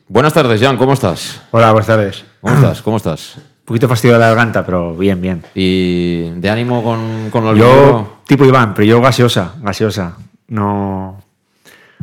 Buenas 0.09 0.35
tardes, 0.35 0.61
Jan, 0.61 0.77
¿cómo 0.77 0.93
estás? 0.93 1.41
Hola, 1.53 1.73
buenas 1.73 1.87
tardes. 1.87 2.25
¿Cómo 2.43 2.55
estás? 2.55 2.83
¿Cómo 2.83 2.97
estás? 2.99 3.37
Un 3.37 3.65
poquito 3.65 3.89
fastidio 3.89 4.15
de 4.15 4.21
la 4.21 4.29
garganta, 4.29 4.67
pero 4.67 4.95
bien, 4.95 5.21
bien. 5.21 5.43
¿Y 5.55 6.31
de 6.31 6.51
ánimo 6.51 6.83
con, 6.83 7.31
con 7.31 7.47
el 7.47 7.57
Yo, 7.57 8.19
tipo 8.27 8.45
Iván, 8.45 8.75
pero 8.75 8.85
yo 8.85 9.01
gaseosa, 9.01 9.55
gaseosa. 9.63 10.17
No. 10.49 11.19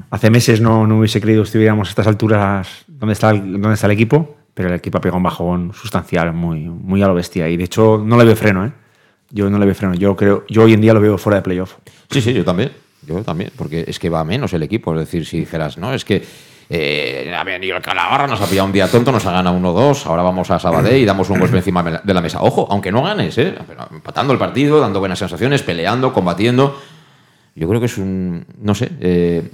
Hace 0.09 0.31
meses 0.31 0.59
no, 0.59 0.87
no 0.87 0.97
hubiese 0.97 1.21
creído 1.21 1.43
que 1.43 1.47
estuviéramos 1.47 1.89
a 1.89 1.91
estas 1.91 2.07
alturas 2.07 2.67
donde 2.87 3.13
está, 3.13 3.33
donde 3.33 3.73
está 3.73 3.85
el 3.85 3.91
equipo 3.91 4.38
pero 4.59 4.67
el 4.67 4.75
equipo 4.75 4.97
ha 4.97 5.01
pegado 5.01 5.15
un 5.15 5.23
bajón 5.23 5.71
sustancial, 5.73 6.33
muy, 6.33 6.59
muy 6.59 7.01
a 7.01 7.07
lo 7.07 7.13
bestia. 7.13 7.47
Y 7.47 7.55
de 7.55 7.63
hecho, 7.63 8.03
no 8.05 8.17
le 8.17 8.25
veo 8.25 8.35
freno, 8.35 8.65
¿eh? 8.65 8.73
Yo 9.29 9.49
no 9.49 9.57
le 9.57 9.65
veo 9.65 9.73
freno. 9.73 9.93
Yo 9.93 10.17
creo, 10.17 10.43
yo 10.49 10.63
hoy 10.63 10.73
en 10.73 10.81
día 10.81 10.93
lo 10.93 10.99
veo 10.99 11.17
fuera 11.17 11.37
de 11.37 11.43
playoff. 11.43 11.75
Sí, 12.11 12.19
sí, 12.19 12.33
yo 12.33 12.43
también. 12.43 12.73
Yo 13.03 13.23
también, 13.23 13.53
porque 13.55 13.85
es 13.87 13.97
que 13.99 14.09
va 14.09 14.21
menos 14.25 14.51
el 14.51 14.61
equipo. 14.61 14.93
Es 14.95 14.99
decir, 14.99 15.25
si 15.25 15.39
dijeras, 15.39 15.77
no, 15.77 15.93
es 15.93 16.03
que 16.03 16.21
eh, 16.69 17.33
ha 17.33 17.41
venido 17.45 17.77
el 17.77 17.81
Calabarra, 17.81 18.27
nos 18.27 18.41
ha 18.41 18.47
pillado 18.47 18.65
un 18.65 18.73
día 18.73 18.89
tonto, 18.89 19.13
nos 19.13 19.25
ha 19.25 19.31
ganado 19.31 19.57
1-2, 19.57 20.05
ahora 20.07 20.23
vamos 20.23 20.51
a 20.51 20.59
Sabadell 20.59 20.97
y 20.97 21.05
damos 21.05 21.29
un 21.29 21.39
golpe 21.39 21.55
encima 21.55 22.01
de 22.03 22.13
la 22.13 22.19
mesa. 22.19 22.41
Ojo, 22.41 22.67
aunque 22.69 22.91
no 22.91 23.01
ganes, 23.01 23.37
¿eh? 23.37 23.55
Pero 23.65 23.87
empatando 23.91 24.33
el 24.33 24.39
partido, 24.39 24.81
dando 24.81 24.99
buenas 24.99 25.19
sensaciones, 25.19 25.63
peleando, 25.63 26.11
combatiendo. 26.11 26.77
Yo 27.55 27.65
creo 27.69 27.79
que 27.79 27.85
es 27.85 27.97
un, 27.97 28.45
no 28.61 28.75
sé, 28.75 28.91
eh, 28.99 29.51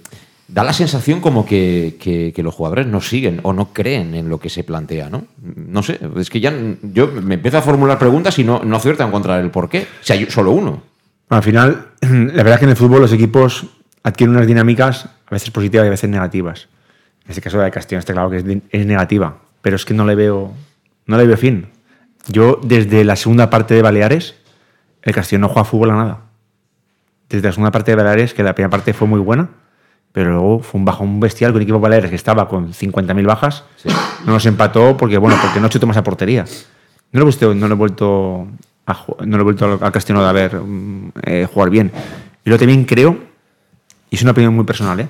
da 0.48 0.64
la 0.64 0.74
sensación 0.74 1.22
como 1.22 1.46
que, 1.46 2.34
los 2.38 2.54
jugadores 2.54 2.88
no 2.88 3.02
siguen 3.02 3.40
o 3.44 3.54
no 3.54 3.74
creen 3.74 4.14
en 4.14 4.30
lo 4.30 4.40
que 4.40 4.50
se 4.50 4.64
plantea, 4.64 5.10
¿no? 5.10 5.26
No 5.42 5.82
sé, 5.82 6.00
es 6.18 6.30
que 6.30 6.40
ya 6.40 6.54
yo 6.82 7.08
me 7.08 7.36
empiezo 7.36 7.58
a 7.58 7.62
formular 7.62 7.98
preguntas 7.98 8.38
y 8.40 8.44
no, 8.44 8.64
no 8.64 8.78
acierto 8.78 9.04
a 9.04 9.08
encontrar 9.08 9.42
el 9.42 9.50
por 9.50 9.70
qué. 9.70 9.88
Si 10.02 10.14
hay 10.14 10.30
solo 10.30 10.52
uno. 10.52 10.84
Al 11.30 11.44
final, 11.44 11.88
la 12.02 12.44
verdad 12.44 12.54
es 12.54 12.60
que 12.60 12.66
en 12.66 12.72
el 12.72 12.78
fútbol 12.78 13.02
los 13.02 13.14
equipos 13.14 13.66
adquieren 14.04 14.36
unas 14.36 14.48
dinámicas 14.48 15.06
a 15.06 15.32
veces 15.32 15.50
positivas 15.50 15.86
y 15.86 15.88
a 15.88 15.92
veces 15.92 16.10
negativas. 16.10 16.68
En 17.24 17.32
este 17.32 17.42
caso 17.42 17.60
de 17.60 17.72
Castellón 17.72 18.00
está 18.00 18.14
claro 18.14 18.30
que 18.30 18.62
es, 18.70 18.86
negativa, 18.86 19.38
pero 19.62 19.76
es 19.76 19.86
que 19.86 19.96
no 19.96 20.06
le 20.06 20.14
veo, 20.14 20.54
no 21.08 21.18
le 21.18 21.26
veo 21.26 21.38
fin. 21.38 21.68
Yo 22.28 22.60
desde 22.64 23.04
la 23.04 23.16
segunda 23.16 23.50
parte 23.50 23.74
de 23.74 23.82
Baleares, 23.82 24.36
el 25.02 25.14
Castellón 25.14 25.42
no 25.42 25.48
juega 25.50 25.66
fútbol 25.66 25.92
a 25.92 25.96
nada. 25.96 26.22
Desde 27.30 27.48
la 27.48 27.52
segunda 27.52 27.72
parte 27.72 27.92
de 27.92 27.96
Baleares, 27.96 28.36
que 28.36 28.44
la 28.44 28.54
primera 28.54 28.70
parte 28.70 28.94
fue 28.94 29.08
muy 29.08 29.20
buena, 29.20 29.50
pero 30.16 30.32
luego 30.32 30.60
fue 30.62 30.80
un 30.80 30.86
bajón 30.86 31.20
bestial 31.20 31.52
con 31.52 31.62
el 31.62 31.64
equipo 31.64 31.78
Baleares 31.78 32.10
que 32.10 32.16
estaba 32.16 32.48
con 32.48 32.72
50.000 32.72 33.26
bajas. 33.26 33.66
No 34.26 34.32
nos 34.32 34.46
empató 34.46 34.96
porque, 34.96 35.18
bueno, 35.18 35.38
porque 35.42 35.60
no 35.60 35.68
chutó 35.68 35.88
más 35.88 35.98
a 35.98 36.04
portería. 36.04 36.46
No 37.12 37.26
le, 37.26 37.30
he 37.30 37.56
no 37.56 37.68
le 37.68 37.74
he 37.74 37.78
vuelto 37.78 38.48
a, 38.88 39.06
no 39.26 39.36
le 39.36 39.42
he 39.42 39.44
vuelto 39.44 39.78
al 39.82 39.92
Castellano 39.92 40.26
de 40.26 40.32
ver 40.32 40.56
mm, 40.56 41.12
eh, 41.22 41.48
jugar 41.54 41.70
bien. 41.70 41.92
Y 42.46 42.50
lo 42.50 42.58
también 42.58 42.86
creo, 42.86 43.18
y 44.10 44.16
es 44.16 44.22
una 44.22 44.32
opinión 44.32 44.56
muy 44.56 44.64
personal, 44.64 45.02
¿eh? 45.02 45.10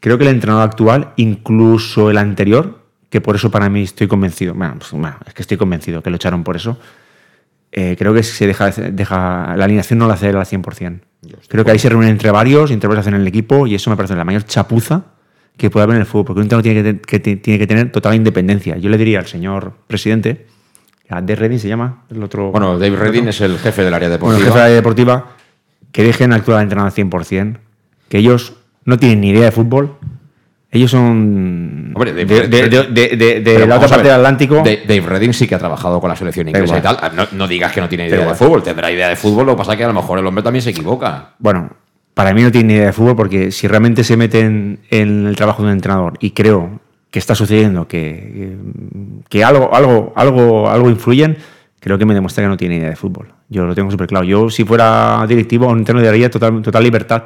creo 0.00 0.18
que 0.18 0.22
el 0.22 0.30
entrenador 0.30 0.62
actual, 0.62 1.14
incluso 1.16 2.08
el 2.08 2.16
anterior, 2.16 2.78
que 3.10 3.20
por 3.20 3.34
eso 3.34 3.50
para 3.50 3.68
mí 3.68 3.82
estoy 3.82 4.06
convencido, 4.06 4.54
bueno, 4.54 4.76
pues, 4.78 4.92
es 5.26 5.34
que 5.34 5.42
estoy 5.42 5.56
convencido 5.56 6.00
que 6.00 6.10
lo 6.10 6.16
echaron 6.16 6.44
por 6.44 6.54
eso, 6.54 6.78
eh, 7.72 7.96
creo 7.98 8.14
que 8.14 8.22
se 8.22 8.46
deja, 8.46 8.70
deja, 8.70 9.56
la 9.56 9.64
alineación 9.64 9.98
no 9.98 10.08
la 10.08 10.14
hace 10.14 10.28
al 10.28 10.36
100%. 10.36 11.00
Creo 11.48 11.64
que 11.64 11.70
ahí 11.70 11.78
se 11.78 11.88
reúnen 11.88 12.10
entre 12.10 12.30
varios, 12.30 12.70
entre 12.70 12.88
varios 12.88 13.06
hacen 13.06 13.14
el 13.14 13.26
equipo 13.26 13.66
y 13.66 13.74
eso 13.74 13.90
me 13.90 13.96
parece 13.96 14.14
la 14.14 14.24
mayor 14.24 14.44
chapuza 14.44 15.04
que 15.56 15.70
puede 15.70 15.84
haber 15.84 15.96
en 15.96 16.02
el 16.02 16.06
fútbol, 16.06 16.26
porque 16.26 16.38
un 16.38 16.44
entrenador 16.44 16.62
tiene 16.62 17.00
que, 17.00 17.18
tiene 17.18 17.58
que 17.58 17.66
tener 17.66 17.90
total 17.90 18.14
independencia. 18.14 18.76
Yo 18.76 18.88
le 18.88 18.96
diría 18.96 19.18
al 19.18 19.26
señor 19.26 19.72
presidente, 19.88 20.46
a 21.08 21.20
Dave 21.20 21.34
Redding 21.34 21.58
se 21.58 21.68
llama, 21.68 22.04
el 22.10 22.22
otro... 22.22 22.52
Bueno, 22.52 22.78
Dave 22.78 22.96
Redding 22.96 23.28
es 23.28 23.40
el 23.40 23.58
jefe 23.58 23.82
del 23.82 23.92
área 23.92 24.08
deportiva. 24.08 24.38
Bueno, 24.38 24.38
el 24.38 24.44
jefe 24.44 24.56
del 24.56 24.64
área 24.64 24.76
deportiva, 24.76 25.36
que 25.90 26.04
dejen 26.04 26.32
actuar 26.32 26.58
al 26.58 26.62
entrenador 26.62 26.92
al 26.96 27.10
100%, 27.10 27.58
que 28.08 28.18
ellos 28.18 28.54
no 28.84 28.98
tienen 28.98 29.20
ni 29.20 29.30
idea 29.30 29.46
de 29.46 29.52
fútbol, 29.52 29.97
ellos 30.70 30.90
son 30.90 31.92
Hombre, 31.94 32.12
de, 32.12 33.66
la 33.66 33.76
otra 33.76 33.88
parte 33.88 34.08
del 34.08 34.16
Atlántico. 34.16 34.56
Dave 34.56 35.00
Redding 35.00 35.32
sí 35.32 35.48
que 35.48 35.54
ha 35.54 35.58
trabajado 35.58 35.98
con 35.98 36.10
la 36.10 36.16
selección 36.16 36.46
inglesa 36.46 36.78
y 36.78 36.82
tal. 36.82 37.28
No, 37.32 37.48
digas 37.48 37.72
que 37.72 37.80
no 37.80 37.88
tiene 37.88 38.06
idea 38.08 38.26
de 38.26 38.34
fútbol. 38.34 38.62
Tendrá 38.62 38.90
idea 38.92 39.08
de 39.08 39.16
fútbol, 39.16 39.46
lo 39.46 39.52
que 39.52 39.58
pasa 39.58 39.72
es 39.72 39.78
que 39.78 39.84
a 39.84 39.88
lo 39.88 39.94
mejor 39.94 40.18
el 40.18 40.26
hombre 40.26 40.42
también 40.42 40.62
se 40.62 40.70
equivoca. 40.70 41.30
Bueno, 41.38 41.70
para 42.12 42.34
mí 42.34 42.42
no 42.42 42.52
tiene 42.52 42.68
ni 42.68 42.74
idea 42.74 42.86
de 42.86 42.92
fútbol 42.92 43.16
porque 43.16 43.50
si 43.50 43.66
realmente 43.66 44.04
se 44.04 44.16
meten 44.18 44.80
en 44.90 45.26
el 45.26 45.36
trabajo 45.36 45.62
de 45.62 45.68
un 45.68 45.72
entrenador 45.72 46.18
y 46.20 46.32
creo 46.32 46.80
que 47.10 47.18
está 47.18 47.34
sucediendo 47.34 47.88
que, 47.88 48.58
que 49.30 49.42
algo, 49.42 49.74
algo, 49.74 50.12
algo, 50.16 50.68
algo 50.68 50.90
influyen, 50.90 51.38
creo 51.80 51.96
que 51.96 52.04
me 52.04 52.12
demuestra 52.12 52.44
que 52.44 52.48
no 52.48 52.58
tiene 52.58 52.76
idea 52.76 52.90
de 52.90 52.96
fútbol. 52.96 53.32
Yo 53.48 53.64
lo 53.64 53.74
tengo 53.74 53.90
súper 53.90 54.06
claro. 54.06 54.26
Yo, 54.26 54.50
si 54.50 54.64
fuera 54.64 55.24
directivo, 55.26 55.68
un 55.68 55.78
entrenador 55.78 56.10
daría 56.10 56.30
total, 56.30 56.60
total 56.60 56.82
libertad. 56.82 57.22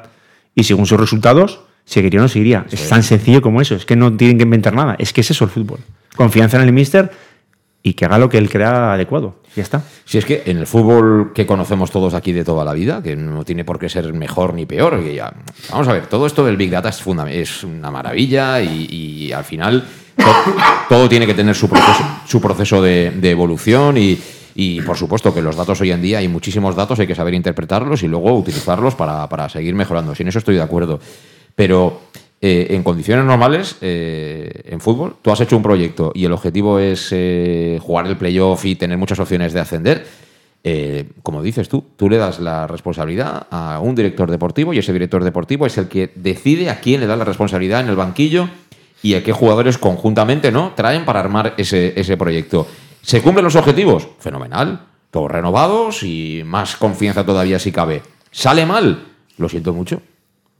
Y 0.54 0.62
según 0.62 0.86
sus 0.86 1.00
resultados, 1.00 1.64
seguiría 1.84 2.20
o 2.20 2.22
no 2.22 2.28
seguiría. 2.28 2.66
Es 2.70 2.88
tan 2.88 3.02
sencillo 3.02 3.42
como 3.42 3.60
eso. 3.60 3.74
Es 3.74 3.84
que 3.84 3.96
no 3.96 4.16
tienen 4.16 4.38
que 4.38 4.44
inventar 4.44 4.74
nada. 4.74 4.96
Es 4.98 5.12
que 5.12 5.20
es 5.20 5.30
eso 5.30 5.44
el 5.44 5.50
fútbol. 5.50 5.80
Confianza 6.16 6.56
en 6.58 6.64
el 6.64 6.72
míster 6.72 7.10
y 7.82 7.94
que 7.94 8.04
haga 8.04 8.18
lo 8.18 8.28
que 8.28 8.38
él 8.38 8.48
crea 8.48 8.94
adecuado. 8.94 9.36
Ya 9.56 9.62
está. 9.62 9.82
Si 10.04 10.18
es 10.18 10.24
que 10.24 10.44
en 10.46 10.58
el 10.58 10.66
fútbol 10.66 11.32
que 11.34 11.46
conocemos 11.46 11.90
todos 11.90 12.14
aquí 12.14 12.32
de 12.32 12.44
toda 12.44 12.64
la 12.64 12.72
vida, 12.72 13.02
que 13.02 13.16
no 13.16 13.44
tiene 13.44 13.64
por 13.64 13.78
qué 13.78 13.88
ser 13.88 14.12
mejor 14.12 14.54
ni 14.54 14.66
peor, 14.66 15.02
vamos 15.70 15.88
a 15.88 15.92
ver, 15.92 16.06
todo 16.06 16.26
esto 16.26 16.44
del 16.44 16.56
Big 16.56 16.70
Data 16.70 16.88
es, 16.88 17.02
es 17.28 17.64
una 17.64 17.90
maravilla 17.90 18.62
y, 18.62 19.32
al 19.32 19.44
final 19.44 19.84
todo, 20.88 21.08
tiene 21.08 21.26
que 21.26 21.34
tener 21.34 21.54
su 21.54 21.68
proceso, 21.68 22.04
su 22.26 22.40
proceso 22.40 22.80
de, 22.80 23.08
evolución 23.30 23.96
y, 23.98 24.80
por 24.82 24.96
supuesto 24.96 25.34
que 25.34 25.42
los 25.42 25.56
datos 25.56 25.80
hoy 25.80 25.90
en 25.90 26.02
día 26.02 26.18
hay 26.18 26.28
muchísimos 26.28 26.76
datos, 26.76 27.00
hay 27.00 27.06
que 27.06 27.14
saber 27.14 27.34
interpretarlos 27.34 28.02
y 28.04 28.08
luego 28.08 28.32
utilizarlos 28.34 28.94
para, 28.94 29.28
para 29.28 29.48
seguir 29.48 29.74
mejorando. 29.74 30.14
Si 30.14 30.22
en 30.22 30.28
eso 30.28 30.38
estoy 30.38 30.54
de 30.54 30.62
acuerdo. 30.62 31.00
Pero 31.54 32.00
eh, 32.44 32.74
en 32.74 32.82
condiciones 32.82 33.24
normales, 33.24 33.76
eh, 33.82 34.62
en 34.64 34.80
fútbol, 34.80 35.14
tú 35.22 35.30
has 35.30 35.40
hecho 35.40 35.56
un 35.56 35.62
proyecto 35.62 36.10
y 36.12 36.24
el 36.24 36.32
objetivo 36.32 36.80
es 36.80 37.10
eh, 37.12 37.78
jugar 37.80 38.08
el 38.08 38.16
playoff 38.16 38.64
y 38.64 38.74
tener 38.74 38.98
muchas 38.98 39.20
opciones 39.20 39.52
de 39.52 39.60
ascender. 39.60 40.06
como 41.22 41.40
dices 41.40 41.68
tú, 41.68 41.84
tú 41.96 42.08
le 42.08 42.16
das 42.16 42.40
la 42.40 42.66
responsabilidad 42.66 43.46
a 43.50 43.78
un 43.80 43.94
director 43.94 44.28
deportivo 44.28 44.72
y 44.72 44.78
ese 44.78 44.92
director 44.92 45.22
deportivo 45.22 45.66
es 45.66 45.78
el 45.78 45.86
que 45.86 46.10
decide 46.16 46.68
a 46.68 46.80
quién 46.80 47.00
le 47.00 47.06
da 47.06 47.16
la 47.16 47.24
responsabilidad 47.24 47.80
en 47.80 47.88
el 47.88 47.96
banquillo 47.96 48.48
y 49.02 49.14
a 49.14 49.22
qué 49.22 49.32
jugadores 49.32 49.78
conjuntamente 49.78 50.50
¿no? 50.50 50.72
traen 50.74 51.04
para 51.04 51.20
armar 51.20 51.54
ese 51.56 52.16
proyecto. 52.16 52.66
¿Se 53.02 53.22
cumplen 53.22 53.44
los 53.44 53.56
objetivos? 53.56 54.08
Fenomenal. 54.18 54.86
Todos 55.12 55.30
renovados 55.30 56.02
y 56.02 56.42
más 56.44 56.74
confianza 56.74 57.24
todavía 57.24 57.60
si 57.60 57.70
cabe. 57.70 58.02
¿Sale 58.32 58.66
mal? 58.66 59.04
Lo 59.38 59.48
siento 59.48 59.72
mucho 59.72 60.00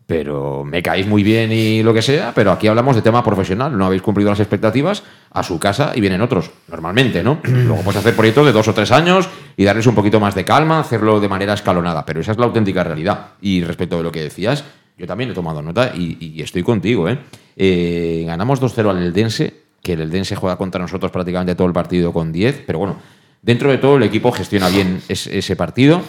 pero 0.06 0.64
me 0.64 0.82
caéis 0.82 1.06
muy 1.06 1.23
bien 1.23 1.52
y 1.52 1.82
lo 1.82 1.94
que 1.94 2.02
sea, 2.02 2.32
pero 2.35 2.50
aquí 2.52 2.66
hablamos 2.66 2.97
de 2.97 3.02
tema 3.02 3.23
profesional, 3.23 3.76
no 3.76 3.87
habéis 3.87 4.02
cumplido 4.02 4.30
las 4.30 4.40
expectativas, 4.40 5.02
a 5.30 5.42
su 5.42 5.59
casa 5.59 5.92
y 5.94 6.00
vienen 6.00 6.21
otros, 6.21 6.50
normalmente, 6.68 7.23
¿no? 7.23 7.38
Luego 7.44 7.82
puedes 7.82 8.00
hacer 8.00 8.14
proyectos 8.14 8.47
de 8.47 8.52
dos 8.52 8.68
o 8.68 8.75
tres 8.75 8.90
años 8.92 9.28
y 9.56 9.64
darles 9.64 9.87
un 9.87 9.94
poquito 9.94 10.21
más 10.21 10.35
de 10.35 10.44
calma, 10.44 10.80
hacerlo 10.80 11.21
de 11.21 11.28
manera 11.28 11.54
escalonada, 11.54 12.04
pero 12.04 12.21
esa 12.21 12.32
es 12.32 12.38
la 12.38 12.47
auténtica 12.47 12.85
realidad. 12.85 13.28
Y 13.40 13.62
respecto 13.64 13.97
de 13.97 14.02
lo 14.02 14.12
que 14.12 14.23
decías, 14.23 14.64
yo 14.99 15.06
también 15.06 15.30
he 15.30 15.35
tomado 15.35 15.62
nota 15.62 15.92
y, 15.94 16.40
estoy 16.42 16.62
contigo, 16.62 17.09
¿eh? 17.09 17.18
eh 17.56 18.25
ganamos 18.26 18.61
2-0 18.61 18.90
al 18.90 19.02
Eldense, 19.02 19.62
que 19.82 19.94
el 19.94 20.00
Eldense 20.02 20.37
juega 20.37 20.56
contra 20.56 20.80
nosotros 20.80 21.11
prácticamente 21.11 21.54
todo 21.54 21.66
el 21.66 21.73
partido 21.73 22.12
con 22.12 22.32
10, 22.32 22.64
pero 22.66 22.78
bueno, 22.78 22.97
dentro 23.40 23.71
de 23.71 23.78
todo 23.78 23.97
el 23.97 24.02
equipo 24.02 24.32
gestiona 24.32 24.68
bien 24.68 25.00
ese 25.09 25.56
partido 25.56 26.02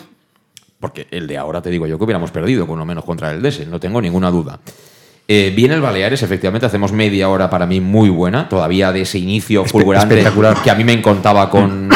porque 0.84 1.08
el 1.12 1.28
de 1.28 1.38
ahora 1.38 1.62
te 1.62 1.70
digo 1.70 1.88
yo 1.88 1.98
que 1.98 2.04
hubiéramos 2.04 2.32
perdido 2.32 2.68
con 2.68 2.78
lo 2.78 2.84
menos 2.84 3.06
contra 3.06 3.32
el 3.32 3.42
DS, 3.42 3.66
no 3.70 3.80
tengo 3.80 4.02
ninguna 4.02 4.30
duda. 4.30 4.60
Eh, 5.30 5.54
viene 5.56 5.76
el 5.76 5.80
Baleares, 5.80 6.22
efectivamente, 6.24 6.66
hacemos 6.66 6.92
media 6.92 7.30
hora 7.30 7.50
para 7.50 7.66
mí 7.66 7.80
muy 7.80 8.10
buena, 8.10 8.50
todavía 8.50 8.92
de 8.92 9.04
ese 9.04 9.18
inicio 9.18 9.64
fulgurante 9.64 10.22
que 10.62 10.70
a 10.70 10.76
mí 10.76 10.84
me 10.84 11.02
contaba 11.02 11.50
con, 11.50 11.90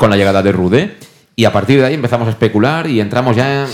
con, 0.00 0.08
la 0.08 0.16
llegada 0.16 0.42
de 0.42 0.52
Rude. 0.52 0.96
Y 1.36 1.44
a 1.44 1.52
partir 1.52 1.80
de 1.80 1.84
ahí 1.84 1.92
empezamos 1.92 2.28
a 2.28 2.30
especular 2.30 2.86
y 2.86 2.98
entramos 2.98 3.36
ya. 3.36 3.66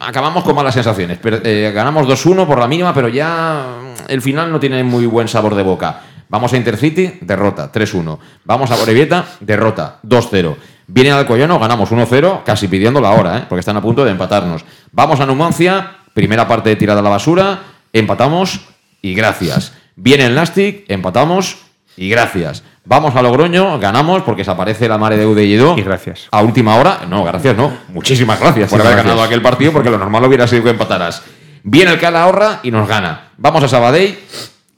acabamos 0.00 0.44
con 0.44 0.54
malas 0.54 0.74
sensaciones. 0.74 1.18
Eh, 1.24 1.72
ganamos 1.74 2.06
2-1 2.06 2.46
por 2.46 2.58
la 2.58 2.68
mínima, 2.68 2.92
pero 2.92 3.08
ya 3.08 3.64
el 4.08 4.20
final 4.20 4.52
no 4.52 4.60
tiene 4.60 4.84
muy 4.84 5.06
buen 5.06 5.26
sabor 5.26 5.54
de 5.54 5.62
boca. 5.62 6.02
Vamos 6.28 6.52
a 6.52 6.58
Intercity, 6.58 7.18
derrota, 7.22 7.72
3-1. 7.72 8.18
Vamos 8.44 8.70
a 8.72 8.76
Borevieta, 8.76 9.24
derrota, 9.40 10.00
2-0. 10.04 10.56
Viene 10.92 11.12
al 11.12 11.20
Alcoyano, 11.20 11.60
ganamos 11.60 11.92
1-0, 11.92 12.42
casi 12.42 12.66
pidiendo 12.66 13.00
la 13.00 13.10
hora, 13.10 13.38
¿eh? 13.38 13.44
porque 13.48 13.60
están 13.60 13.76
a 13.76 13.80
punto 13.80 14.04
de 14.04 14.10
empatarnos. 14.10 14.64
Vamos 14.90 15.20
a 15.20 15.26
Numancia, 15.26 15.98
primera 16.14 16.48
parte 16.48 16.74
tirada 16.74 16.98
a 16.98 17.02
la 17.02 17.10
basura, 17.10 17.60
empatamos 17.92 18.62
y 19.00 19.14
gracias. 19.14 19.72
Viene 19.94 20.26
el 20.26 20.34
Nastic, 20.34 20.86
empatamos 20.88 21.58
y 21.96 22.08
gracias. 22.10 22.64
Vamos 22.84 23.14
a 23.14 23.22
Logroño, 23.22 23.78
ganamos 23.78 24.22
porque 24.22 24.42
se 24.42 24.50
aparece 24.50 24.88
la 24.88 24.98
mare 24.98 25.16
de 25.16 25.26
Udeido. 25.26 25.78
Y 25.78 25.82
gracias. 25.82 26.26
A 26.32 26.42
última 26.42 26.74
hora, 26.74 27.02
no, 27.08 27.22
gracias, 27.22 27.56
no. 27.56 27.72
Muchísimas 27.90 28.40
gracias 28.40 28.68
por 28.68 28.80
haber 28.80 28.96
ganado 28.96 29.22
aquel 29.22 29.42
partido 29.42 29.72
porque 29.72 29.90
lo 29.90 29.98
normal 29.98 30.24
hubiera 30.24 30.48
sido 30.48 30.64
que 30.64 30.70
empataras. 30.70 31.22
Viene 31.62 31.92
el 31.92 32.00
Calahorra 32.00 32.58
y 32.64 32.72
nos 32.72 32.88
gana. 32.88 33.28
Vamos 33.36 33.62
a 33.62 33.68
Sabadell, 33.68 34.18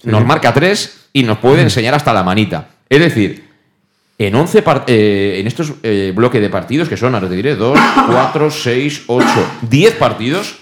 nos 0.02 0.26
marca 0.26 0.52
3 0.52 1.08
y 1.14 1.22
nos 1.22 1.38
puede 1.38 1.62
enseñar 1.62 1.94
hasta 1.94 2.12
la 2.12 2.22
manita. 2.22 2.66
Es 2.90 3.00
decir, 3.00 3.51
en 4.26 4.34
11 4.34 4.64
eh, 4.86 5.36
en 5.40 5.46
estos 5.46 5.72
eh, 5.82 6.12
bloques 6.14 6.40
de 6.40 6.50
partidos, 6.50 6.88
que 6.88 6.96
son, 6.96 7.14
ahora 7.14 7.28
te 7.28 7.34
diré, 7.34 7.56
2, 7.56 7.78
4, 8.06 8.50
6, 8.50 9.02
8, 9.06 9.26
10 9.62 9.94
partidos, 9.96 10.56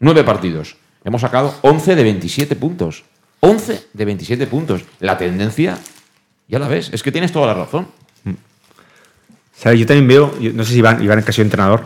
9 0.00 0.24
partidos. 0.24 0.76
Hemos 1.04 1.20
sacado 1.20 1.54
11 1.62 1.96
de 1.96 2.02
27 2.02 2.56
puntos. 2.56 3.04
11 3.40 3.86
de 3.92 4.04
27 4.04 4.46
puntos. 4.46 4.82
La 5.00 5.18
tendencia, 5.18 5.78
ya 6.48 6.58
la 6.58 6.68
ves, 6.68 6.90
es 6.92 7.02
que 7.02 7.10
tienes 7.10 7.32
toda 7.32 7.46
la 7.48 7.54
razón. 7.54 7.88
¿Sabes? 9.54 9.80
Yo 9.80 9.86
también 9.86 10.08
veo, 10.08 10.34
no 10.54 10.64
sé 10.64 10.72
si 10.72 10.78
Iván, 10.78 11.02
Iván 11.02 11.22
que 11.22 11.30
ha 11.30 11.32
sido 11.32 11.44
entrenador. 11.44 11.84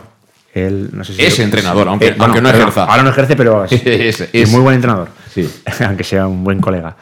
Él, 0.53 0.89
no 0.93 1.03
sé 1.03 1.13
si 1.13 1.23
es 1.23 1.37
entrenador, 1.39 1.87
aunque, 1.87 2.07
eh, 2.07 2.15
aunque 2.17 2.41
no 2.41 2.49
ejerza. 2.49 2.85
Ahora 2.85 3.03
no 3.03 3.09
ejerce, 3.09 3.35
pero 3.35 3.65
es, 3.65 4.21
es, 4.33 4.51
muy 4.51 4.61
buen 4.61 4.75
entrenador. 4.75 5.09
Sí. 5.33 5.47
aunque 5.85 6.03
sea 6.03 6.27
un 6.27 6.43
buen 6.43 6.59
colega. 6.59 6.95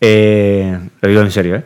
lo 0.00 1.08
digo 1.08 1.20
en 1.22 1.30
serio, 1.30 1.56
¿eh? 1.56 1.64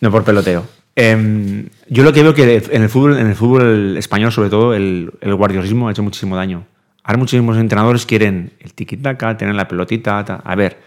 No 0.00 0.10
por 0.10 0.24
peloteo. 0.24 0.81
Em, 0.94 1.68
yo 1.88 2.04
lo 2.04 2.12
que 2.12 2.22
veo 2.22 2.34
que 2.34 2.62
en 2.70 2.82
el 2.82 2.88
fútbol, 2.88 3.18
en 3.18 3.26
el 3.26 3.34
fútbol 3.34 3.96
español, 3.96 4.32
sobre 4.32 4.50
todo, 4.50 4.74
el, 4.74 5.10
el 5.20 5.34
guardiolismo 5.34 5.88
ha 5.88 5.92
hecho 5.92 6.02
muchísimo 6.02 6.36
daño. 6.36 6.64
Ahora 7.04 7.18
muchísimos 7.18 7.56
entrenadores 7.56 8.06
quieren 8.06 8.52
el 8.60 8.74
tiki-taka, 8.74 9.36
tener 9.36 9.54
la 9.54 9.66
pelotita. 9.66 10.18
A 10.20 10.54
ver, 10.54 10.78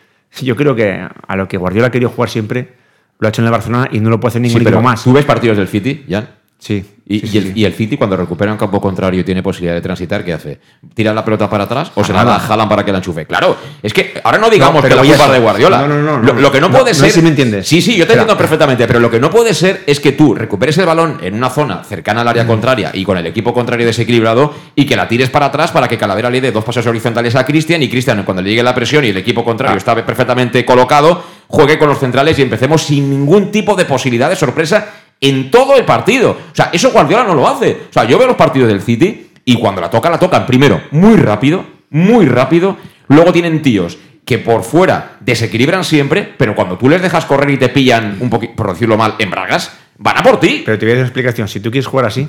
yo 0.42 0.56
creo 0.56 0.76
que 0.76 1.06
a 1.28 1.36
lo 1.36 1.48
que 1.48 1.58
Guardiola 1.58 1.88
ha 1.88 1.92
querido 1.92 2.10
jugar 2.10 2.30
siempre, 2.30 2.74
lo 3.20 3.28
ha 3.28 3.30
hecho 3.30 3.42
en 3.42 3.48
el 3.48 3.52
Barcelona 3.52 3.90
y 3.92 4.00
no 4.00 4.10
lo 4.10 4.20
puede 4.20 4.30
hacer 4.30 4.42
ningún 4.42 4.62
equipo 4.62 4.82
más. 4.82 5.04
¿Tú 5.04 5.14
ves 5.14 5.26
partidos 5.26 5.58
del 5.58 5.68
City, 5.68 6.06
Jan? 6.10 6.30
Sí. 6.66 6.84
Y, 7.08 7.64
el, 7.64 7.74
City, 7.76 7.96
cuando 7.96 8.18
recupera 8.18 8.52
un 8.52 8.58
campo 8.58 8.82
contrario 8.82 9.20
y 9.20 9.24
tiene 9.24 9.44
posibilidad 9.44 9.76
de 9.76 9.82
transitar, 9.82 10.26
¿qué 10.26 10.34
hace? 10.34 10.60
¿Tira 10.96 11.14
la 11.14 11.24
pelota 11.24 11.48
para 11.48 11.66
atrás 11.66 11.92
o 11.94 12.04
se 12.04 12.12
la 12.12 12.40
jalan 12.40 12.68
para 12.68 12.84
que 12.84 12.92
la 12.92 12.98
enchufe? 12.98 13.28
Claro, 13.28 13.56
es 13.84 13.94
que 13.94 14.20
ahora 14.24 14.40
no 14.40 14.50
digamos 14.50 14.84
que 14.84 14.96
la 14.96 15.04
culpa 15.04 15.32
de 15.32 15.38
Guardiola. 15.38 15.82
No, 15.86 16.02
no, 16.02 16.20
no. 16.20 16.34
Lo, 16.34 16.52
que 16.52 16.60
no 16.60 16.72
puede 16.72 16.96
ser. 16.96 17.12
si 17.12 17.22
me 17.22 17.30
entiendes. 17.30 17.68
Sí, 17.68 17.84
sí, 17.84 17.96
yo 17.96 18.08
te 18.08 18.14
entiendo 18.14 18.36
perfectamente, 18.36 18.88
pero 18.88 19.00
lo 19.00 19.12
que 19.12 19.20
no 19.20 19.30
puede 19.30 19.54
ser 19.54 19.84
es 19.86 20.00
que 20.00 20.14
tú 20.14 20.34
recuperes 20.34 20.76
el 20.80 20.88
balón 20.88 21.20
en 21.22 21.36
una 21.36 21.52
zona 21.52 21.84
cercana 21.84 22.22
al 22.22 22.30
área 22.30 22.48
contraria 22.48 22.90
y 22.96 23.06
con 23.06 23.20
el 23.20 23.28
equipo 23.28 23.54
contrario 23.54 23.86
desequilibrado 23.86 24.56
y 24.76 24.88
que 24.88 24.96
la 24.96 25.08
tires 25.08 25.30
para 25.30 25.46
atrás 25.46 25.72
para 25.72 25.88
que 25.88 26.00
Calavera 26.00 26.32
le 26.32 26.42
dé 26.42 26.52
dos 26.52 26.64
pasos 26.64 26.88
horizontales 26.88 27.36
a 27.36 27.46
Cristian 27.46 27.84
y 27.84 27.90
Cristian, 27.90 28.24
cuando 28.24 28.42
le 28.42 28.50
llegue 28.50 28.64
la 28.64 28.74
presión 28.74 29.06
y 29.06 29.10
el 29.10 29.18
equipo 29.18 29.46
contrario 29.46 29.76
ah. 29.76 29.78
está 29.78 30.04
perfectamente 30.04 30.66
colocado, 30.66 31.22
juegue 31.48 31.78
con 31.78 31.88
los 31.88 32.00
centrales 32.00 32.40
y 32.40 32.42
empecemos 32.42 32.82
sin 32.82 33.12
ningún 33.12 33.52
tipo 33.52 33.76
de 33.76 33.86
posibilidad 33.86 34.32
de 34.32 34.36
sorpresa 34.36 35.05
en 35.22 35.52
todo 35.52 35.76
el 35.78 35.86
partido. 35.86 36.32
O 36.32 36.56
sea, 36.56 36.70
eso 36.74 36.92
Guardiola 36.92 37.24
no 37.24 37.36
lo 37.36 37.48
hace. 37.48 37.72
O 37.90 37.94
sea, 37.94 38.06
yo 38.06 38.18
veo 38.18 38.28
los 38.28 38.38
partidos 38.38 38.68
del 38.68 38.82
City 38.82 39.32
y 39.46 39.56
cuando 39.56 39.82
la 39.82 39.90
toca, 39.90 40.10
la 40.10 40.20
tocan 40.20 40.46
primero 40.46 40.82
muy 40.92 41.18
rápido, 41.18 41.66
muy 41.90 42.26
rápido. 42.26 42.78
Luego 43.08 43.32
tienen 43.32 43.62
tíos 43.62 43.98
que 44.26 44.40
por 44.40 44.64
fuera 44.64 45.18
desequilibran 45.20 45.84
siempre, 45.84 46.34
pero 46.38 46.56
cuando 46.56 46.78
tú 46.78 46.90
les 46.90 47.02
dejas 47.02 47.26
correr 47.26 47.52
y 47.52 47.58
te 47.58 47.70
pillan 47.70 48.18
un 48.20 48.30
poquito, 48.30 48.56
por 48.56 48.72
decirlo 48.72 48.98
mal, 48.98 49.16
en 49.20 49.30
bragas, 49.30 49.72
van 49.98 50.18
a 50.18 50.24
por 50.24 50.40
ti. 50.40 50.64
Pero 50.66 50.80
te 50.80 50.86
voy 50.86 50.94
a 50.94 50.96
dar 50.96 51.02
una 51.04 51.08
explicación. 51.08 51.48
Si 51.48 51.60
tú 51.60 51.70
quieres 51.70 51.86
jugar 51.86 52.08
así, 52.08 52.28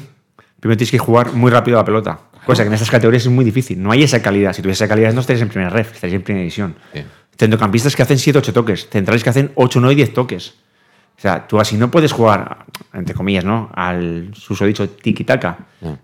primero 0.61 0.77
tienes 0.77 0.91
que 0.91 0.99
jugar 0.99 1.33
muy 1.33 1.51
rápido 1.51 1.79
la 1.79 1.85
pelota. 1.85 2.19
Cosa 2.45 2.63
que 2.63 2.69
en 2.69 2.75
estas 2.75 2.91
categorías 2.91 3.25
es 3.25 3.31
muy 3.31 3.45
difícil. 3.45 3.83
No 3.83 3.91
hay 3.91 4.05
esa 4.05 4.23
calidad. 4.23 4.53
Si 4.53 4.63
tuviese 4.63 4.85
esa 4.85 4.89
calidad, 4.89 5.13
no 5.13 5.21
estarías 5.21 5.43
en 5.43 5.49
primera 5.49 5.71
ref, 5.71 5.95
estarías 5.95 6.17
en 6.17 6.23
primera 6.23 6.43
división. 6.43 6.77
Centrocampistas 7.37 7.97
que 7.97 8.03
hacen 8.03 8.19
7 8.19 8.39
8 8.39 8.53
toques, 8.53 8.89
centrales 8.89 9.25
que 9.25 9.31
hacen 9.31 9.51
8, 9.57 9.81
9 9.81 9.93
y 9.95 9.97
10 9.97 10.15
toques. 10.15 10.55
O 11.17 11.21
sea, 11.21 11.47
tú 11.47 11.59
así 11.59 11.79
no 11.79 11.91
puedes 11.91 12.13
jugar, 12.13 12.67
entre 12.93 13.15
comillas, 13.15 13.45
¿no? 13.45 13.71
Al 13.75 14.31
susodicho 14.35 14.87
tiki-taka. 14.91 15.57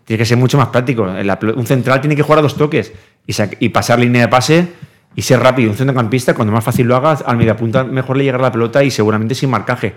Tiene 0.05 0.19
que 0.19 0.25
ser 0.25 0.39
mucho 0.39 0.57
más 0.57 0.69
práctico. 0.69 1.03
Un 1.03 1.67
central 1.67 2.01
tiene 2.01 2.17
que 2.17 2.23
jugar 2.23 2.39
a 2.39 2.43
dos 2.43 2.57
toques 2.57 2.93
y, 3.27 3.69
pasar 3.69 3.99
línea 3.99 4.23
de 4.23 4.29
pase 4.29 4.69
y 5.15 5.21
ser 5.21 5.41
rápido. 5.41 5.71
Un 5.71 5.77
centrocampista, 5.77 6.33
cuando 6.35 6.53
más 6.53 6.65
fácil 6.65 6.87
lo 6.87 6.97
hagas, 6.97 7.23
al 7.27 7.37
media 7.37 7.57
punta 7.57 7.85
mejor 7.85 8.17
le 8.17 8.25
llegará 8.25 8.45
la 8.45 8.53
pelota 8.53 8.83
y 8.83 8.91
seguramente 8.91 9.35
sin 9.35 9.51
marcaje. 9.51 9.95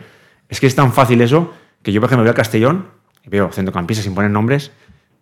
Es 0.49 0.59
que 0.59 0.67
es 0.67 0.75
tan 0.75 0.91
fácil 0.91 1.21
eso 1.21 1.53
que 1.81 1.93
yo, 1.93 2.01
por 2.01 2.09
ejemplo, 2.09 2.23
veo 2.23 2.31
a 2.31 2.35
Castellón 2.35 2.87
y 3.25 3.29
veo 3.29 3.49
centrocampistas 3.53 4.03
sin 4.03 4.15
poner 4.15 4.31
nombres, 4.31 4.71